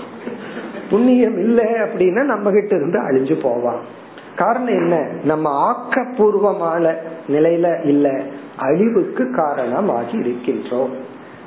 புண்ணியம் 0.90 1.38
இல்லை 1.38 1.64
அப்படின்னா 1.64 2.22
நம்ம 2.22 2.50
கிட்ட 2.50 2.76
இருந்து 2.76 3.00
அழிஞ்சு 3.00 3.40
போவான். 3.42 4.02
காரணம் 4.36 4.74
என்ன? 4.74 5.08
நம்ம 5.24 5.72
ஆக்கப்பூர்வமான 5.72 6.94
நிலையில 7.28 7.86
இல்ல 7.86 8.20
அழிவுக்கு 8.56 9.30
காரணமாகி 9.30 10.18
இருக்கின்றோம். 10.18 10.90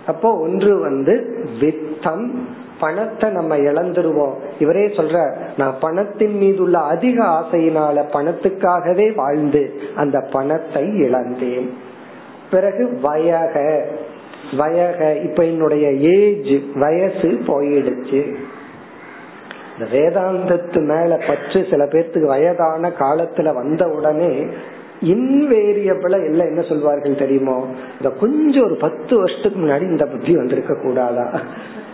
அப்போ 0.08 0.38
ஒன்று 0.38 0.80
வந்து 0.80 1.46
வித்தம் 1.60 2.32
பணத்தை 2.80 3.30
நம்ம 3.30 3.58
இழந்துருவோம். 3.58 4.34
இவரே 4.60 4.86
சொல்ற 4.86 5.36
நான் 5.58 5.76
பணத்தின் 5.80 6.38
மீது 6.38 6.62
உள்ள 6.62 6.80
அதிக 6.80 7.24
ஆசையினால 7.24 8.04
பணத்துக்காகவே 8.14 9.16
வாழ்ந்து 9.16 9.82
அந்த 9.96 10.20
பணத்தை 10.32 10.84
இழந்தேன். 10.84 11.78
பிறகு 12.52 13.00
வயக 13.04 13.86
வயக 14.58 15.24
இப்ப 15.24 15.46
என்னுடைய 15.46 15.92
ஏஜ் 15.92 16.64
வயசு 16.76 17.40
போயிடுச்சு. 17.48 18.36
இந்த 19.80 19.98
வேதாந்தத்து 19.98 20.82
மேல 20.82 21.24
பற்று 21.28 21.66
சில 21.70 21.86
பேர்த்துக்கு 21.86 22.26
வயதான 22.26 22.90
காலத்துல 22.90 23.54
வந்த 23.54 23.88
உடனே 23.88 24.46
இன்வேரியபிளா 25.02 26.26
எல்லாம் 26.26 26.48
என்ன 26.48 26.62
சொல்வார்கள் 26.62 27.16
தெரியுமோ? 27.16 27.66
இந்த 28.02 28.16
கொஞ்சம் 28.20 28.64
ஒரு 28.64 28.76
பத்து 28.76 29.18
வருஷத்துக்கு 29.18 29.60
முன்னாடி 29.60 29.82
இந்த 29.82 30.06
புத்தி 30.06 30.36
வந்திருக்க 30.36 30.76
கூடாதா? 30.76 31.42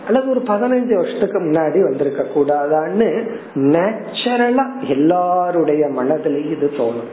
அல்லது 0.06 0.30
ஒரு 0.30 0.40
பதினஞ்சு 0.40 0.94
வருஷத்துக்கு 0.94 1.40
முன்னாடி 1.40 1.80
வந்திருக்க 1.80 2.22
கூடாதான்னு 2.22 3.30
நேச்சுரலா 3.54 4.88
எல்லாருடைய 4.88 5.86
மனதிலையும் 5.86 6.52
இது 6.52 6.70
தோணும். 6.78 7.12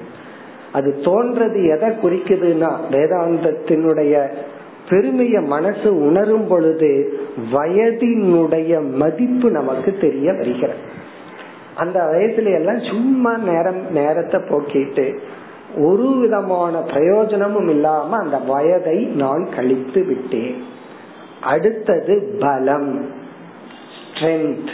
அது 0.74 0.96
தோன்றது 1.02 1.70
எதை 1.70 1.90
குறிக்குதுன்னா 1.90 2.72
வேதாந்தத்தினுடைய 2.92 4.30
பெருமைய 4.92 5.42
மனசு 5.42 5.90
உணரும் 6.06 6.48
பொழுது 6.48 7.20
வயதினுடைய 7.54 8.72
மதிப்பு 8.92 9.52
நமக்கு 9.52 9.98
தெரிய 10.02 10.34
வருகிறது. 10.34 10.80
அந்த 11.76 12.00
வயசுல 12.04 12.54
எல்லாம் 12.54 12.80
சும்மா 12.80 13.38
நேரம் 13.38 13.92
நேரத்தை 13.92 14.40
போக்கிட்டு 14.42 15.18
ஒரு 15.78 16.18
விதமான 16.20 16.78
பிரயோஜனமும் 16.78 17.70
இல்லாம 17.70 18.18
அந்த 18.18 18.38
வயதை 18.38 19.00
நான் 19.06 19.48
கழித்து 19.56 20.04
விட்டேன். 20.04 20.64
அடுத்தது 21.42 22.38
பலம் 22.40 23.10
ஸ்ட்ரென்த் 24.02 24.72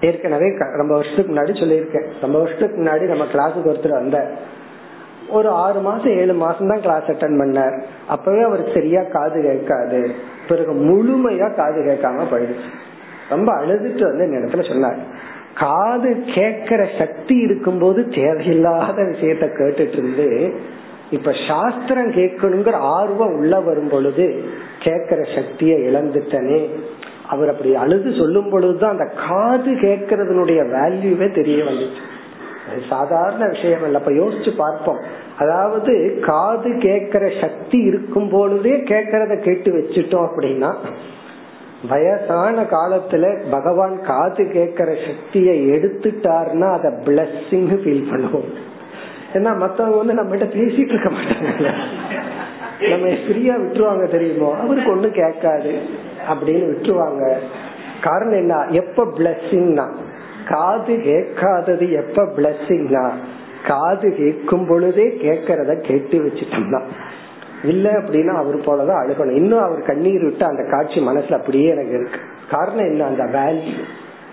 ஏற்கனவே 0.00 0.44
ரொம்ப 0.76 0.94
வருஷத்துக்கு 0.94 1.34
முன்னாடி 1.34 1.52
சொல்லியிருக்கேன். 1.62 2.08
ரொம்ப 2.20 2.38
வருஷத்துக்கு 2.38 2.76
முன்னாடி 2.82 3.00
நம்ம 3.00 3.24
கிளாஸுக்கு 3.24 3.68
ஒருத்தர் 3.72 4.00
வந்தார். 4.00 4.30
ஒரு 5.32 5.48
ஆறு 5.48 5.80
மாசம் 5.80 6.16
ஏழு 6.16 6.34
மாசம் 6.34 6.68
தான் 6.68 6.80
கிளாஸ் 6.80 7.10
அட்டன் 7.10 7.40
பண்ணார். 7.40 7.82
அப்பவே 8.08 8.42
அவருக்கு 8.42 8.72
சரியா 8.74 9.02
காது 9.02 9.42
கேட்காது. 9.42 10.10
பிறகு 10.48 10.72
முழுமையா 10.72 11.54
காது 11.54 11.80
கேட்காம 11.82 12.22
போயிடுச்சு. 12.30 12.70
ரொம்ப 13.28 13.52
அழுதுட்டு 13.54 14.02
வந்து 14.02 14.24
இந்த 14.24 14.38
இடத்துல 14.38 14.68
சொன்னார். 14.68 14.96
காது 15.54 16.24
கேட்கிற 16.34 16.88
சக்தி 16.98 17.36
இருக்கும்போது 17.36 18.08
தேவையில்லாத 18.08 19.02
விஷயத்த 19.02 19.48
கேட்டுட்டு 19.58 19.92
இருந்து 19.92 20.54
இப்ப 21.10 21.32
சாஸ்திரம் 21.48 22.10
கேட்கணுங்கிற 22.10 22.72
ஆர்வம் 22.72 23.34
உள்ள 23.34 23.60
வரும் 23.60 23.88
பொழுது 23.88 24.44
கேட்கிற 24.80 25.22
சக்தியை 25.34 25.78
இழந்துட்டனே. 25.80 26.60
அவர் 27.28 27.50
அப்படி 27.50 27.74
அழுது 27.74 28.12
சொல்லும் 28.12 28.50
பொழுதுதான் 28.50 28.98
அந்த 28.98 29.08
காது 29.28 29.70
கேட்கறதுனுடைய 29.72 30.60
வேல்யூவே 30.76 31.34
தெரிய 31.34 31.64
வந்துச்சு. 31.64 32.00
சாதாரண 32.88 33.46
விஷயம் 33.46 33.84
இல்ல 33.84 33.98
அப்ப 33.98 34.10
யோசிச்சு 34.10 34.56
பார்ப்போம். 34.56 34.98
அதாவது 35.38 36.18
காது 36.20 36.78
கேட்கிற 36.78 37.30
சக்தி 37.40 37.78
இருக்கும் 37.78 38.28
பொழுதே 38.28 38.70
கேட்கறத 38.70 39.40
கேட்டு 39.40 39.72
வச்சுட்டோம் 39.72 40.28
அப்படின்னா 40.28 40.74
வயசான 41.88 42.62
காலத்துல 42.62 43.50
பகவான் 43.50 44.02
காது 44.02 44.50
கேட்கிற 44.52 44.94
சக்தியை 45.06 45.70
எடுத்துட்டாருன்னா 45.70 46.70
அத 46.70 47.00
பிளஸ்ஸிங் 47.04 47.70
ஃபீல் 47.82 48.08
பண்ணுவோம். 48.10 48.50
ஏன்னா 49.34 49.56
மத்தவங்க 49.56 49.96
வந்து 49.96 50.14
நம்ம 50.14 50.36
கிட்ட 50.36 50.54
பேசிட்டு 50.54 50.92
இருக்க 50.92 51.10
மாட்டாங்க 51.10 51.70
நம்ம 52.90 53.06
ஃப்ரீயா 53.06 53.54
விட்டுருவாங்க 53.62 54.10
தெரியுமோ? 54.10 54.56
அவருக்கு 54.56 54.96
ஒண்ணு 54.96 55.10
கேட்காது 55.10 55.72
அப்படின்னு 56.28 56.64
விட்டுருவாங்க. 56.72 57.34
காரணம் 58.00 58.38
என்ன? 58.38 58.66
எப்ப 58.70 59.04
பிளஸ்ஸிங்னா 59.04 59.88
காது 60.48 61.00
கேட்காதது 61.00 61.92
எப்ப 61.92 62.24
பிளஸ்ஸிங்கா 62.24 63.10
காது 63.66 64.14
கேட்கும் 64.14 64.66
பொழுதே 64.66 65.04
கேட்கறத 65.04 65.80
கேட்டு 65.80 66.18
வச்சுட்டோம்னா 66.18 66.82
இல்ல 67.64 67.92
அப்படின்னா 67.92 68.34
அவர் 68.34 68.56
போலதான் 68.56 69.06
அழுகணும். 69.06 69.34
இன்னும் 69.34 69.58
அவர் 69.58 69.82
கண்ணீர் 69.82 70.24
விட்டு 70.24 70.44
அந்த 70.44 70.64
காட்சி 70.70 71.06
மனசுல 71.06 71.32
அப்படியே 71.32 71.68
எனக்கு 71.68 71.90
இருக்கு. 71.90 72.18
காரணம் 72.50 72.84
என்ன? 72.84 73.04
அந்த 73.04 73.24
வேல்யூ 73.24 73.78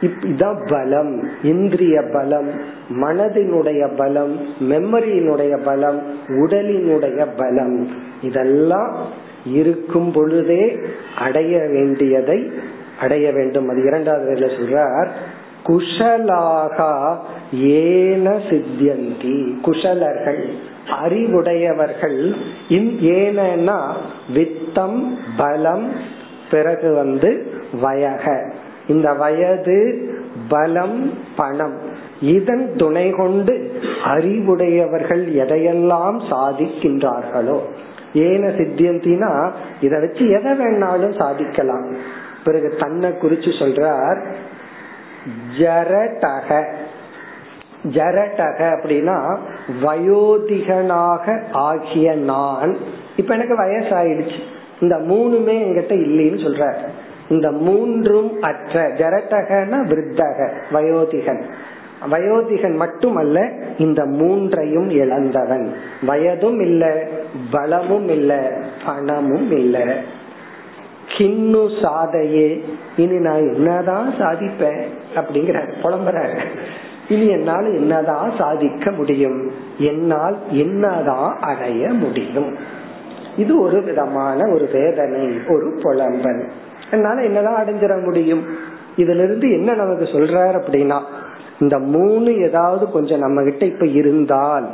இதான் 0.02 0.70
பலம். 0.70 1.30
இந்திரிய 1.44 2.02
பலம் 2.14 2.50
மனதினுடைய 2.90 3.96
பலம் 3.96 4.40
மெமரியினுடைய 4.60 5.64
பலம் 5.64 6.02
உடலினுடைய 6.28 7.28
பலம். 7.38 7.88
இதெல்லாம் 8.22 8.96
இருக்கும் 9.46 10.12
பொழுதே 10.12 10.80
அடைய 11.18 11.58
வேண்டியதை 11.58 12.52
அடைய 13.00 13.32
வேண்டும். 13.32 13.70
அது 13.70 13.84
இரண்டாவது 13.84 14.34
சொல்றார் 14.34 15.10
குஷலாக 15.70 16.78
ஏன 17.54 18.30
சித்தியந்தி. 18.30 19.38
குஷலர்கள் 19.62 20.44
அறிவுடையவர்கள். 21.04 22.34
ஏனா 22.70 23.80
வித்தம் 24.34 25.16
பலம் 25.38 25.92
பிறகு 26.52 26.94
வந்து 26.94 27.52
வயக. 27.84 28.52
இந்த 28.88 29.14
வயது 29.14 29.78
பலம் 30.48 31.14
பணம். 31.36 31.78
இதன் 32.22 32.74
துணை 32.78 33.10
கொண்டு 33.10 33.82
அறிவுடையவர்கள் 34.06 35.24
எதையெல்லாம் 35.34 36.18
சாதிக்கின்றார்களோ. 36.32 37.60
ஏன 38.14 38.48
சித்தியந்தினா 38.48 39.52
இத 39.82 40.00
வச்சு 40.00 40.30
எதை 40.30 40.52
வேணாலும் 40.52 41.18
சாதிக்கலாம். 41.20 41.88
பிறகு 42.44 42.76
தன்னை 42.80 43.10
குறிச்சு 43.10 43.52
சொல்றார் 43.60 44.20
ஜரடக. 45.60 46.66
ஜரடக 47.84 48.58
அப்படின்னா 48.58 49.38
வயோதிகனாக 49.82 51.44
ஆகிய 51.52 52.16
நான். 52.16 52.78
இப்ப 53.16 53.34
எனக்கு 53.34 53.60
வயசாயிடுச்சு. 53.60 54.40
இந்த 54.80 54.96
மூணுமே 54.96 55.56
என்கிட்ட 55.56 55.92
இல்லைன்னு 55.92 56.38
சொல்ற 56.38 56.76
இந்த 57.30 57.52
மூன்றும் 57.52 58.42
அற்ற. 58.42 58.88
ஜரட்டகன 58.88 59.86
விருத்தக 59.86 60.52
வயோதிகன். 60.74 61.42
வயோதிகன் 62.12 62.76
மட்டுமல்ல 62.76 63.50
இந்த 63.78 64.06
மூன்றையும் 64.06 64.90
இழந்தவன். 64.90 65.74
வயதும் 66.08 66.62
இல்ல 66.62 67.08
பலமும் 67.52 68.10
இல்ல 68.10 68.62
பணமும் 68.86 69.52
இல்லை. 69.52 70.18
கிண்ணு 71.18 71.82
சாதையே. 71.82 72.64
இனி 72.98 73.20
நான் 73.20 73.54
என்னதான் 73.54 74.14
சாதிப்பேன்? 74.20 74.84
அப்படிங்கிற 75.16 75.72
புலம்புற 75.84 76.38
இனி 77.10 77.28
என்னால் 77.28 77.74
என்னதான் 77.74 78.32
சாதிக்க 78.38 78.92
முடியும்? 78.92 79.52
என்னால் 79.78 80.38
என்னதான் 80.52 81.40
அடைய 81.40 81.88
முடியும்? 81.88 82.56
இது 83.38 83.62
ஒரு 83.62 83.84
விதமான 83.84 84.52
ஒரு 84.54 84.70
வேதனை 84.74 85.40
ஒரு 85.48 85.80
புலம்பல். 85.84 86.50
என்னால 86.92 87.24
என்னதான் 87.24 87.66
அடைஞ்சிட 87.66 88.04
முடியும்? 88.04 88.44
இதுல 88.98 89.24
இருந்து 89.24 89.52
என்ன 89.52 89.74
நமக்கு 89.74 90.04
சொல்றாரு 90.04 90.62
அப்படின்னா 90.62 91.02
இந்த 91.60 91.78
மூணு 91.78 92.36
ஏதாவது 92.38 92.92
கொஞ்சம் 92.92 93.20
நம்ம 93.20 93.44
கிட்ட 93.44 93.66
இப்ப 93.66 93.86
இருந்தால் 93.86 94.70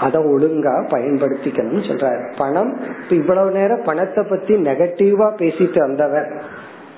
அதை 0.00 0.22
ஒழுங்கா 0.22 0.88
பயன்படுத்திக்கணும்னு 0.88 1.88
சொல்றாரு. 1.88 2.32
பணம் 2.38 2.80
இவ்வளவு 3.10 3.50
நேரம் 3.50 3.82
பணத்தை 3.84 4.24
பத்தி 4.30 4.54
நெகட்டிவா 4.54 5.26
பேசிட்டு 5.36 5.78
வந்தவர். 5.78 6.42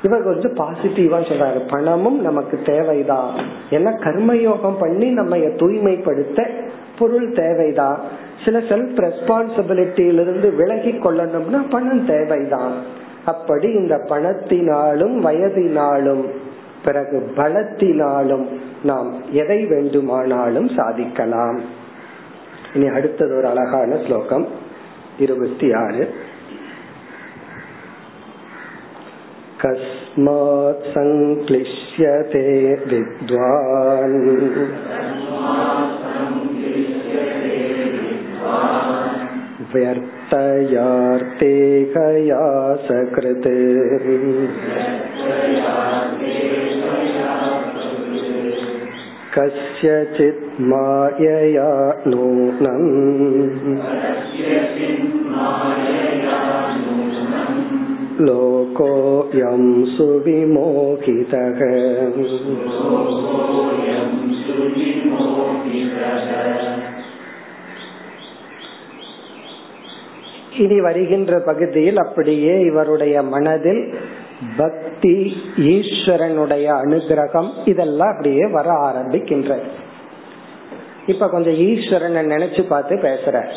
இவர் 0.03 0.23
கொஞ்சம் 0.23 0.55
பாசிட்டிவா 0.55 1.19
சொல்றாரு. 1.21 1.69
பணமும் 1.71 2.21
நமக்கு 2.21 2.61
தேவைதான். 2.67 3.35
ஏன்னா 3.71 3.93
கர்மயோகம் 4.01 4.79
பண்ணி 4.79 5.11
நம்ம 5.11 5.37
தூய்மைப்படுத்த 5.37 6.47
பொருள் 6.99 7.33
தேவைதான். 7.33 8.01
சில 8.45 8.59
செல்ஃப் 8.59 9.11
ரெஸ்பான்சிபிலிட்டியிலிருந்து 9.11 10.55
விலகி 10.55 10.91
கொள்ளணும்னா 10.91 11.71
பணம் 11.71 12.07
தேவைதான். 12.07 12.73
அப்படி 13.25 13.73
இந்த 13.73 13.97
பணத்தினாலும் 13.97 15.21
வயதினாலும் 15.21 16.25
பிறகு 16.85 17.33
பலத்தினாலும் 17.37 18.47
நாம் 18.83 19.15
எதை 19.31 19.67
வேண்டுமானாலும் 19.67 20.69
சாதிக்கலாம். 20.69 21.81
இனி 22.74 22.88
அடுத்தது 22.88 23.34
ஒரு 23.38 23.48
அழகான 23.48 24.00
ஸ்லோகம் 24.06 24.48
இருபத்தி 25.20 25.68
ஆறு 25.76 26.04
कस्मात् 29.62 30.84
सङ्क्लिश्यते 30.94 32.44
विद्वान् 32.90 34.18
व्यर्थयार्ते 39.72 41.54
कया 41.94 42.44
सकृत् 42.86 43.48
कस्यचित् 49.36 50.44
मायया 50.70 51.70
नूनम् 52.10 52.88
लोकोऽयं 58.28 59.64
सुविमोहितः 59.96 61.60
இனி 70.64 70.78
வருகின்ற 70.80 71.34
பகுதியில் 71.40 71.98
அப்படியே 71.98 72.54
இவருடைய 72.62 73.16
மனதில் 73.34 73.84
பக்தி 74.57 75.43
ஈஸ்வரனுடைய 75.57 76.81
அனுகிரகம் 76.83 77.51
இதெல்லாம் 77.65 78.11
அப்படியே 78.11 78.47
வர 78.51 78.71
ஆரம்பிக்கின்ற 78.71 79.61
இப்ப 81.07 81.29
கொஞ்சம் 81.29 81.55
ஈஸ்வரனை 81.55 82.33
நினைச்சு 82.33 82.67
பார்த்து 82.67 82.97
பேசுற 82.97 83.49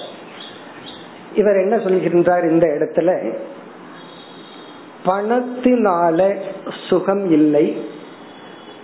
இவர் 1.36 1.56
என்ன 1.56 1.76
சொல்கின்றார் 1.76 2.50
இந்த 2.50 2.68
இடத்துல? 2.68 3.38
பணத்தினால 5.06 6.36
சுகம் 6.90 7.32
இல்லை. 7.32 7.86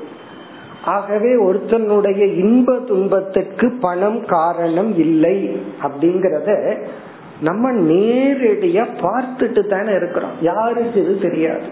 ஆகவே 0.85 1.33
ஒருத்தனுடைய 1.45 2.35
இன்ப 2.37 2.79
துன்பத்துக்கு 2.79 3.73
பணம் 3.81 4.25
காரணம் 4.27 4.99
இல்லை 4.99 5.61
அப்படிங்கறத 5.83 6.79
நம்ம 7.41 7.73
நேரடியா 7.73 8.85
பார்த்துட்டு 9.01 9.67
தானே 9.67 9.93
இருக்கிறோம். 9.95 10.37
யாருக்கு 10.41 11.05
இது 11.05 11.21
தெரியாது. 11.21 11.67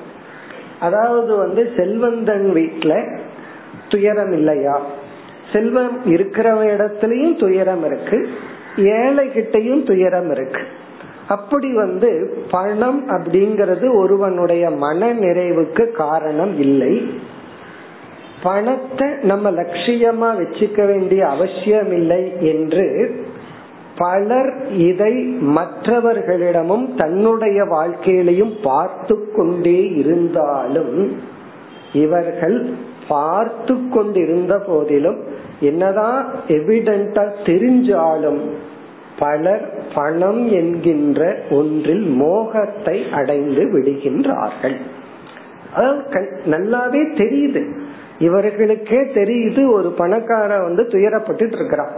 அதாவது 0.81 1.37
வந்து 1.37 1.73
செல்வந்தன் 1.77 2.53
வீட்டுல 2.55 3.21
துயரம் 3.89 4.33
இல்லையா? 4.33 4.81
செல்வம் 5.53 6.05
இருக்கிற 6.05 6.77
இடத்துலயும் 6.77 7.39
துயரம் 7.39 7.85
இருக்கு. 7.85 8.29
ஏழை 8.77 9.29
கிட்டையும் 9.29 9.87
துயரம் 9.87 10.31
இருக்கு. 10.31 10.61
அப்படி 11.29 11.73
வந்து 11.73 12.39
பணம் 12.51 13.09
அப்படிங்கிறது 13.09 13.97
ஒருவனுடைய 13.97 14.71
மன 14.71 15.13
நிறைவுக்கு 15.13 15.91
காரணம் 15.91 16.59
இல்லை. 16.59 17.11
பணத்தை 18.43 19.09
நம்ம 19.23 19.51
லட்சியமா 19.51 20.29
வச்சுக்க 20.41 20.87
வேண்டிய 20.87 21.29
அவசியம் 21.29 21.93
இல்லை 21.93 22.33
என்று 22.41 23.15
பலர் 23.99 24.77
இதை 24.77 25.37
மற்றவர்களிடமும் 25.41 26.95
தன்னுடைய 26.95 27.63
வாழ்க்கையிலையும் 27.63 28.53
பார்த்து 28.63 29.33
கொண்டே 29.37 29.89
இருந்தாலும் 29.89 31.17
இவர்கள் 31.93 32.75
பார்த்து 33.09 33.89
கொண்டிருந்த 33.89 34.59
போதிலும் 34.59 35.25
என்னதான் 35.65 36.35
எவிடென்டா 36.49 37.25
தெரிஞ்சாலும் 37.45 38.43
பலர் 39.19 39.65
பணம் 39.95 40.43
என்கின்ற 40.51 41.39
ஒன்றில் 41.51 42.07
மோகத்தை 42.23 42.97
அடைந்து 43.13 43.63
விடுகின்றார்கள். 43.73 44.77
நல்லாவே 46.47 47.03
தெரியுது. 47.21 47.63
இவர்களுக்கே 48.19 49.01
தெரியுது 49.15 49.63
ஒரு 49.73 49.91
பணக்கார 49.91 50.59
வந்து 50.59 50.83
துயரப்பட்டு 50.83 51.47
இருக்கிறான். 51.53 51.95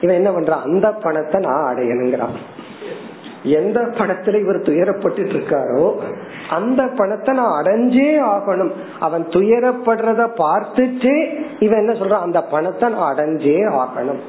இவன் 0.00 0.16
என்ன 0.16 0.30
பண்றான்? 0.30 0.64
அந்த 0.64 0.92
பணத்தை 0.92 1.40
நான் 1.40 1.74
அடையணுங்கிறான். 1.74 2.36
எந்த 3.42 3.80
பணத்துல 3.80 4.40
இவர் 4.40 4.60
துயரப்பட்டு 4.60 5.22
இருக்காரோ 5.26 5.86
அந்த 6.56 6.82
பணத்தை 6.98 7.32
நான் 7.34 7.56
அடைஞ்சே 7.60 8.10
ஆகணும். 8.34 8.72
அவன் 8.98 9.24
துயரப்படுறத 9.28 10.22
பார்த்துட்டே 10.42 11.16
இவன் 11.58 11.80
என்ன 11.82 11.92
சொல்றான் 12.00 12.26
அந்த 12.28 12.40
பணத்தை 12.54 12.88
நான் 12.88 13.10
அடைஞ்சே 13.12 13.58
ஆகணும். 13.82 14.20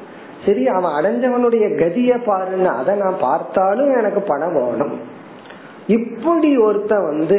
சரி 0.44 0.62
அவன் 0.68 0.96
அடைஞ்சவனுடைய 0.98 1.64
கதிய 1.80 2.12
பாருன்னு 2.28 2.70
அதை 2.80 2.94
நான் 2.94 3.18
பார்த்தாலும் 3.20 3.90
எனக்கு 3.98 4.20
பணம் 4.30 4.56
வேணும் 4.58 4.94
இப்படி 5.98 6.50
ஒருத்த 6.58 6.94
வந்து 7.10 7.38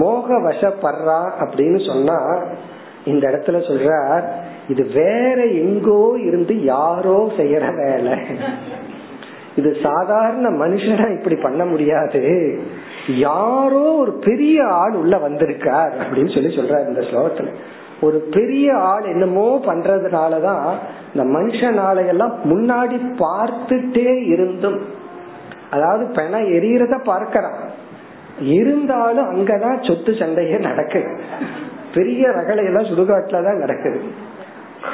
மோக 0.00 0.36
வசப்படுறா 0.46 1.20
அப்படின்னு 1.42 1.80
சொன்னா 1.86 2.18
இந்த 3.04 3.22
இடத்துல 3.30 3.58
சொல்ற 3.68 3.90
இது 4.68 4.82
வேற 4.94 5.38
எங்கோ 5.64 6.02
இருந்து 6.28 6.54
யாரோ 6.64 7.18
செய்யற 7.36 7.66
வேலை. 7.76 8.16
இது 9.56 9.70
சாதாரண 9.82 10.48
மனுஷனா 10.62 11.06
இப்படி 11.16 11.36
பண்ண 11.42 11.62
முடியாது. 11.64 12.22
யாரோ 13.18 13.94
ஒரு 13.94 14.12
பெரிய 14.12 14.66
ஆள் 14.66 14.92
உள்ள 14.92 15.18
வந்திருக்கார் 15.18 15.96
அப்படின்னு 15.96 16.34
சொல்லி 16.34 16.56
சொல்றாரு 16.56 16.88
இந்த 16.88 17.00
ஸ்லோகத்துல. 17.00 17.54
ஒரு 18.00 18.28
பெரிய 18.30 18.76
ஆள் 18.76 19.02
என்னமோ 19.02 19.60
பண்றதுனாலதான் 19.64 20.72
இந்த 21.14 21.38
மனுஷனால 21.38 22.06
எல்லாம் 22.06 22.38
முன்னாடி 22.44 23.00
பார்த்துட்டே 23.18 24.26
இருந்தும். 24.26 24.80
அதாவது 25.70 26.12
பெண 26.14 26.38
எரியறத 26.38 26.98
பார்க்கறான். 27.04 27.68
இருந்தாலும் 28.40 29.34
அங்கதான் 29.34 29.86
சொத்து 29.86 30.14
சண்டையே 30.14 30.58
நடக்குது. 30.58 31.20
பெரிய 31.94 32.28
ரகலையெல்லாம் 32.28 32.86
சுடுகாட்டுலதான் 32.86 33.58
நடக்குது. 33.58 34.28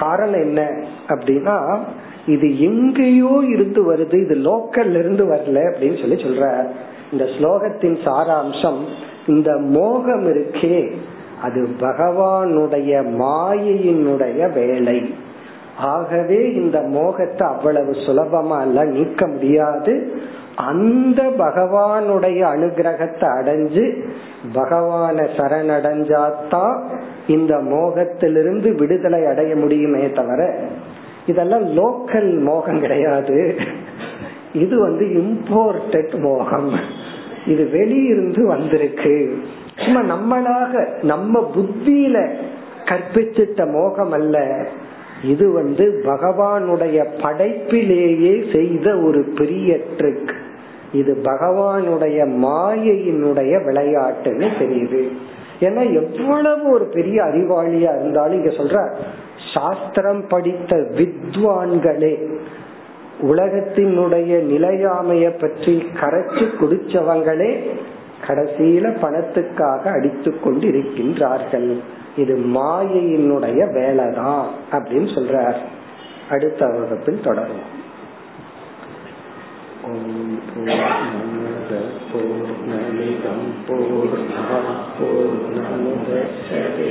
காரணம் 0.01 0.41
என்ன 0.41 0.85
அப்படின்னா 1.09 1.79
இது 2.27 2.61
எங்கேயோ 2.61 3.43
இருந்து 3.47 3.95
வருது 3.95 4.25
இது 4.25 4.35
லோக்கல்ல 4.35 4.99
இருந்து 4.99 5.25
வரல 5.25 5.57
அப்படின்னு 5.57 6.01
சொல்லி 6.01 6.23
சொல்ற 6.23 6.67
இந்த 7.13 7.25
ஸ்லோகத்தின் 7.25 7.99
சாராம்சம் 8.05 8.81
இந்த 9.27 9.57
மோகம் 9.57 10.27
இருக்கே 10.27 10.93
அது 11.43 11.69
பகவானுடைய 11.81 12.91
மாயையினுடைய 13.23 14.53
வேலை. 14.53 15.15
ஆகவே 15.79 16.53
இந்த 16.53 16.81
மோகத்தை 16.81 17.49
அவ்வளவு 17.49 17.91
சுலபமா 17.91 18.59
அல்ல 18.59 18.85
நீக்க 18.85 19.27
முடியாது. 19.27 20.21
அந்த 20.57 21.23
பகவானுடைய 21.23 22.41
அனுகிரகத்தை 22.55 23.27
அடைஞ்சு 23.39 23.85
பகவான 24.55 25.17
சரணடைஞ்சாத்தான் 25.37 26.77
இந்த 27.27 27.57
மோகத்திலிருந்து 27.57 28.75
விடுதலை 28.75 29.25
அடைய 29.25 29.57
முடியுமே 29.57 30.11
தவிர 30.11 30.59
இதெல்லாம் 31.27 31.65
லோக்கல் 31.65 32.39
மோகம் 32.39 32.81
கிடையாது. 32.81 33.55
இது 34.63 34.77
வந்து 34.81 35.05
இம்போர்டட் 35.23 36.15
மோகம் 36.19 36.71
இது 37.47 37.65
வெளியிருந்து 37.73 38.43
வந்திருக்கு. 38.47 39.15
சும்மா 39.79 40.01
நம்மளாக 40.13 40.73
நம்ம 41.03 41.41
புத்தியில 41.55 42.17
கற்பிச்சிட்ட 42.91 43.61
மோகம் 43.73 44.15
அல்ல. 44.19 44.39
இது 45.25 45.47
வந்து 45.53 45.85
பகவானுடைய 46.05 46.99
படைப்பிலேயே 47.23 48.35
செய்த 48.55 48.87
ஒரு 48.99 49.21
பெரிய 49.39 49.71
ட்ரிக் 49.99 50.33
இது 50.93 51.13
பகவானுடைய 51.23 52.19
மாயையினுடைய 52.45 53.53
விளையாட்டுன்னு 53.69 54.49
தெரியுது. 54.61 55.01
ஏன்னா 55.61 55.83
எவ்வளவு 56.01 56.65
ஒரு 56.71 56.87
பெரிய 56.95 57.19
அறிவாளியா 57.23 57.93
இருந்தாலும் 58.01 58.39
இங்க 58.41 58.53
சொல்ற 58.63 58.81
சாஸ்திரம் 59.55 60.23
படித்த 60.29 60.77
வித்வான்களே 60.99 62.15
உலகத்தினுடைய 63.23 64.33
நிலையாமைய 64.53 65.39
பற்றி 65.41 65.89
கரைச்சு 65.95 66.45
குடிச்சவங்களே 66.61 67.71
கடைசியில 68.27 68.87
பணத்துக்காக 69.03 69.93
அடித்து 69.93 70.41
கொண்டு 70.41 70.69
இருக்கின்றார்கள் 70.69 71.81
இது 72.17 72.37
மாயையினுடைய 72.37 73.61
வேலைதான் 73.73 74.45
அப்படின்னு 74.73 75.09
சொல்றார். 75.15 75.57
அடுத்த 76.31 76.67
வகுப்பில் 76.67 77.21
தொடரும் 77.21 77.75
ஓம் 79.85 80.39
பூர்ணமத 80.47 81.81
பூர்ணமிதம் 82.13 83.47
பூர்ணா 83.69 84.61
பூர்ணமுதச்சதே. 84.99 86.91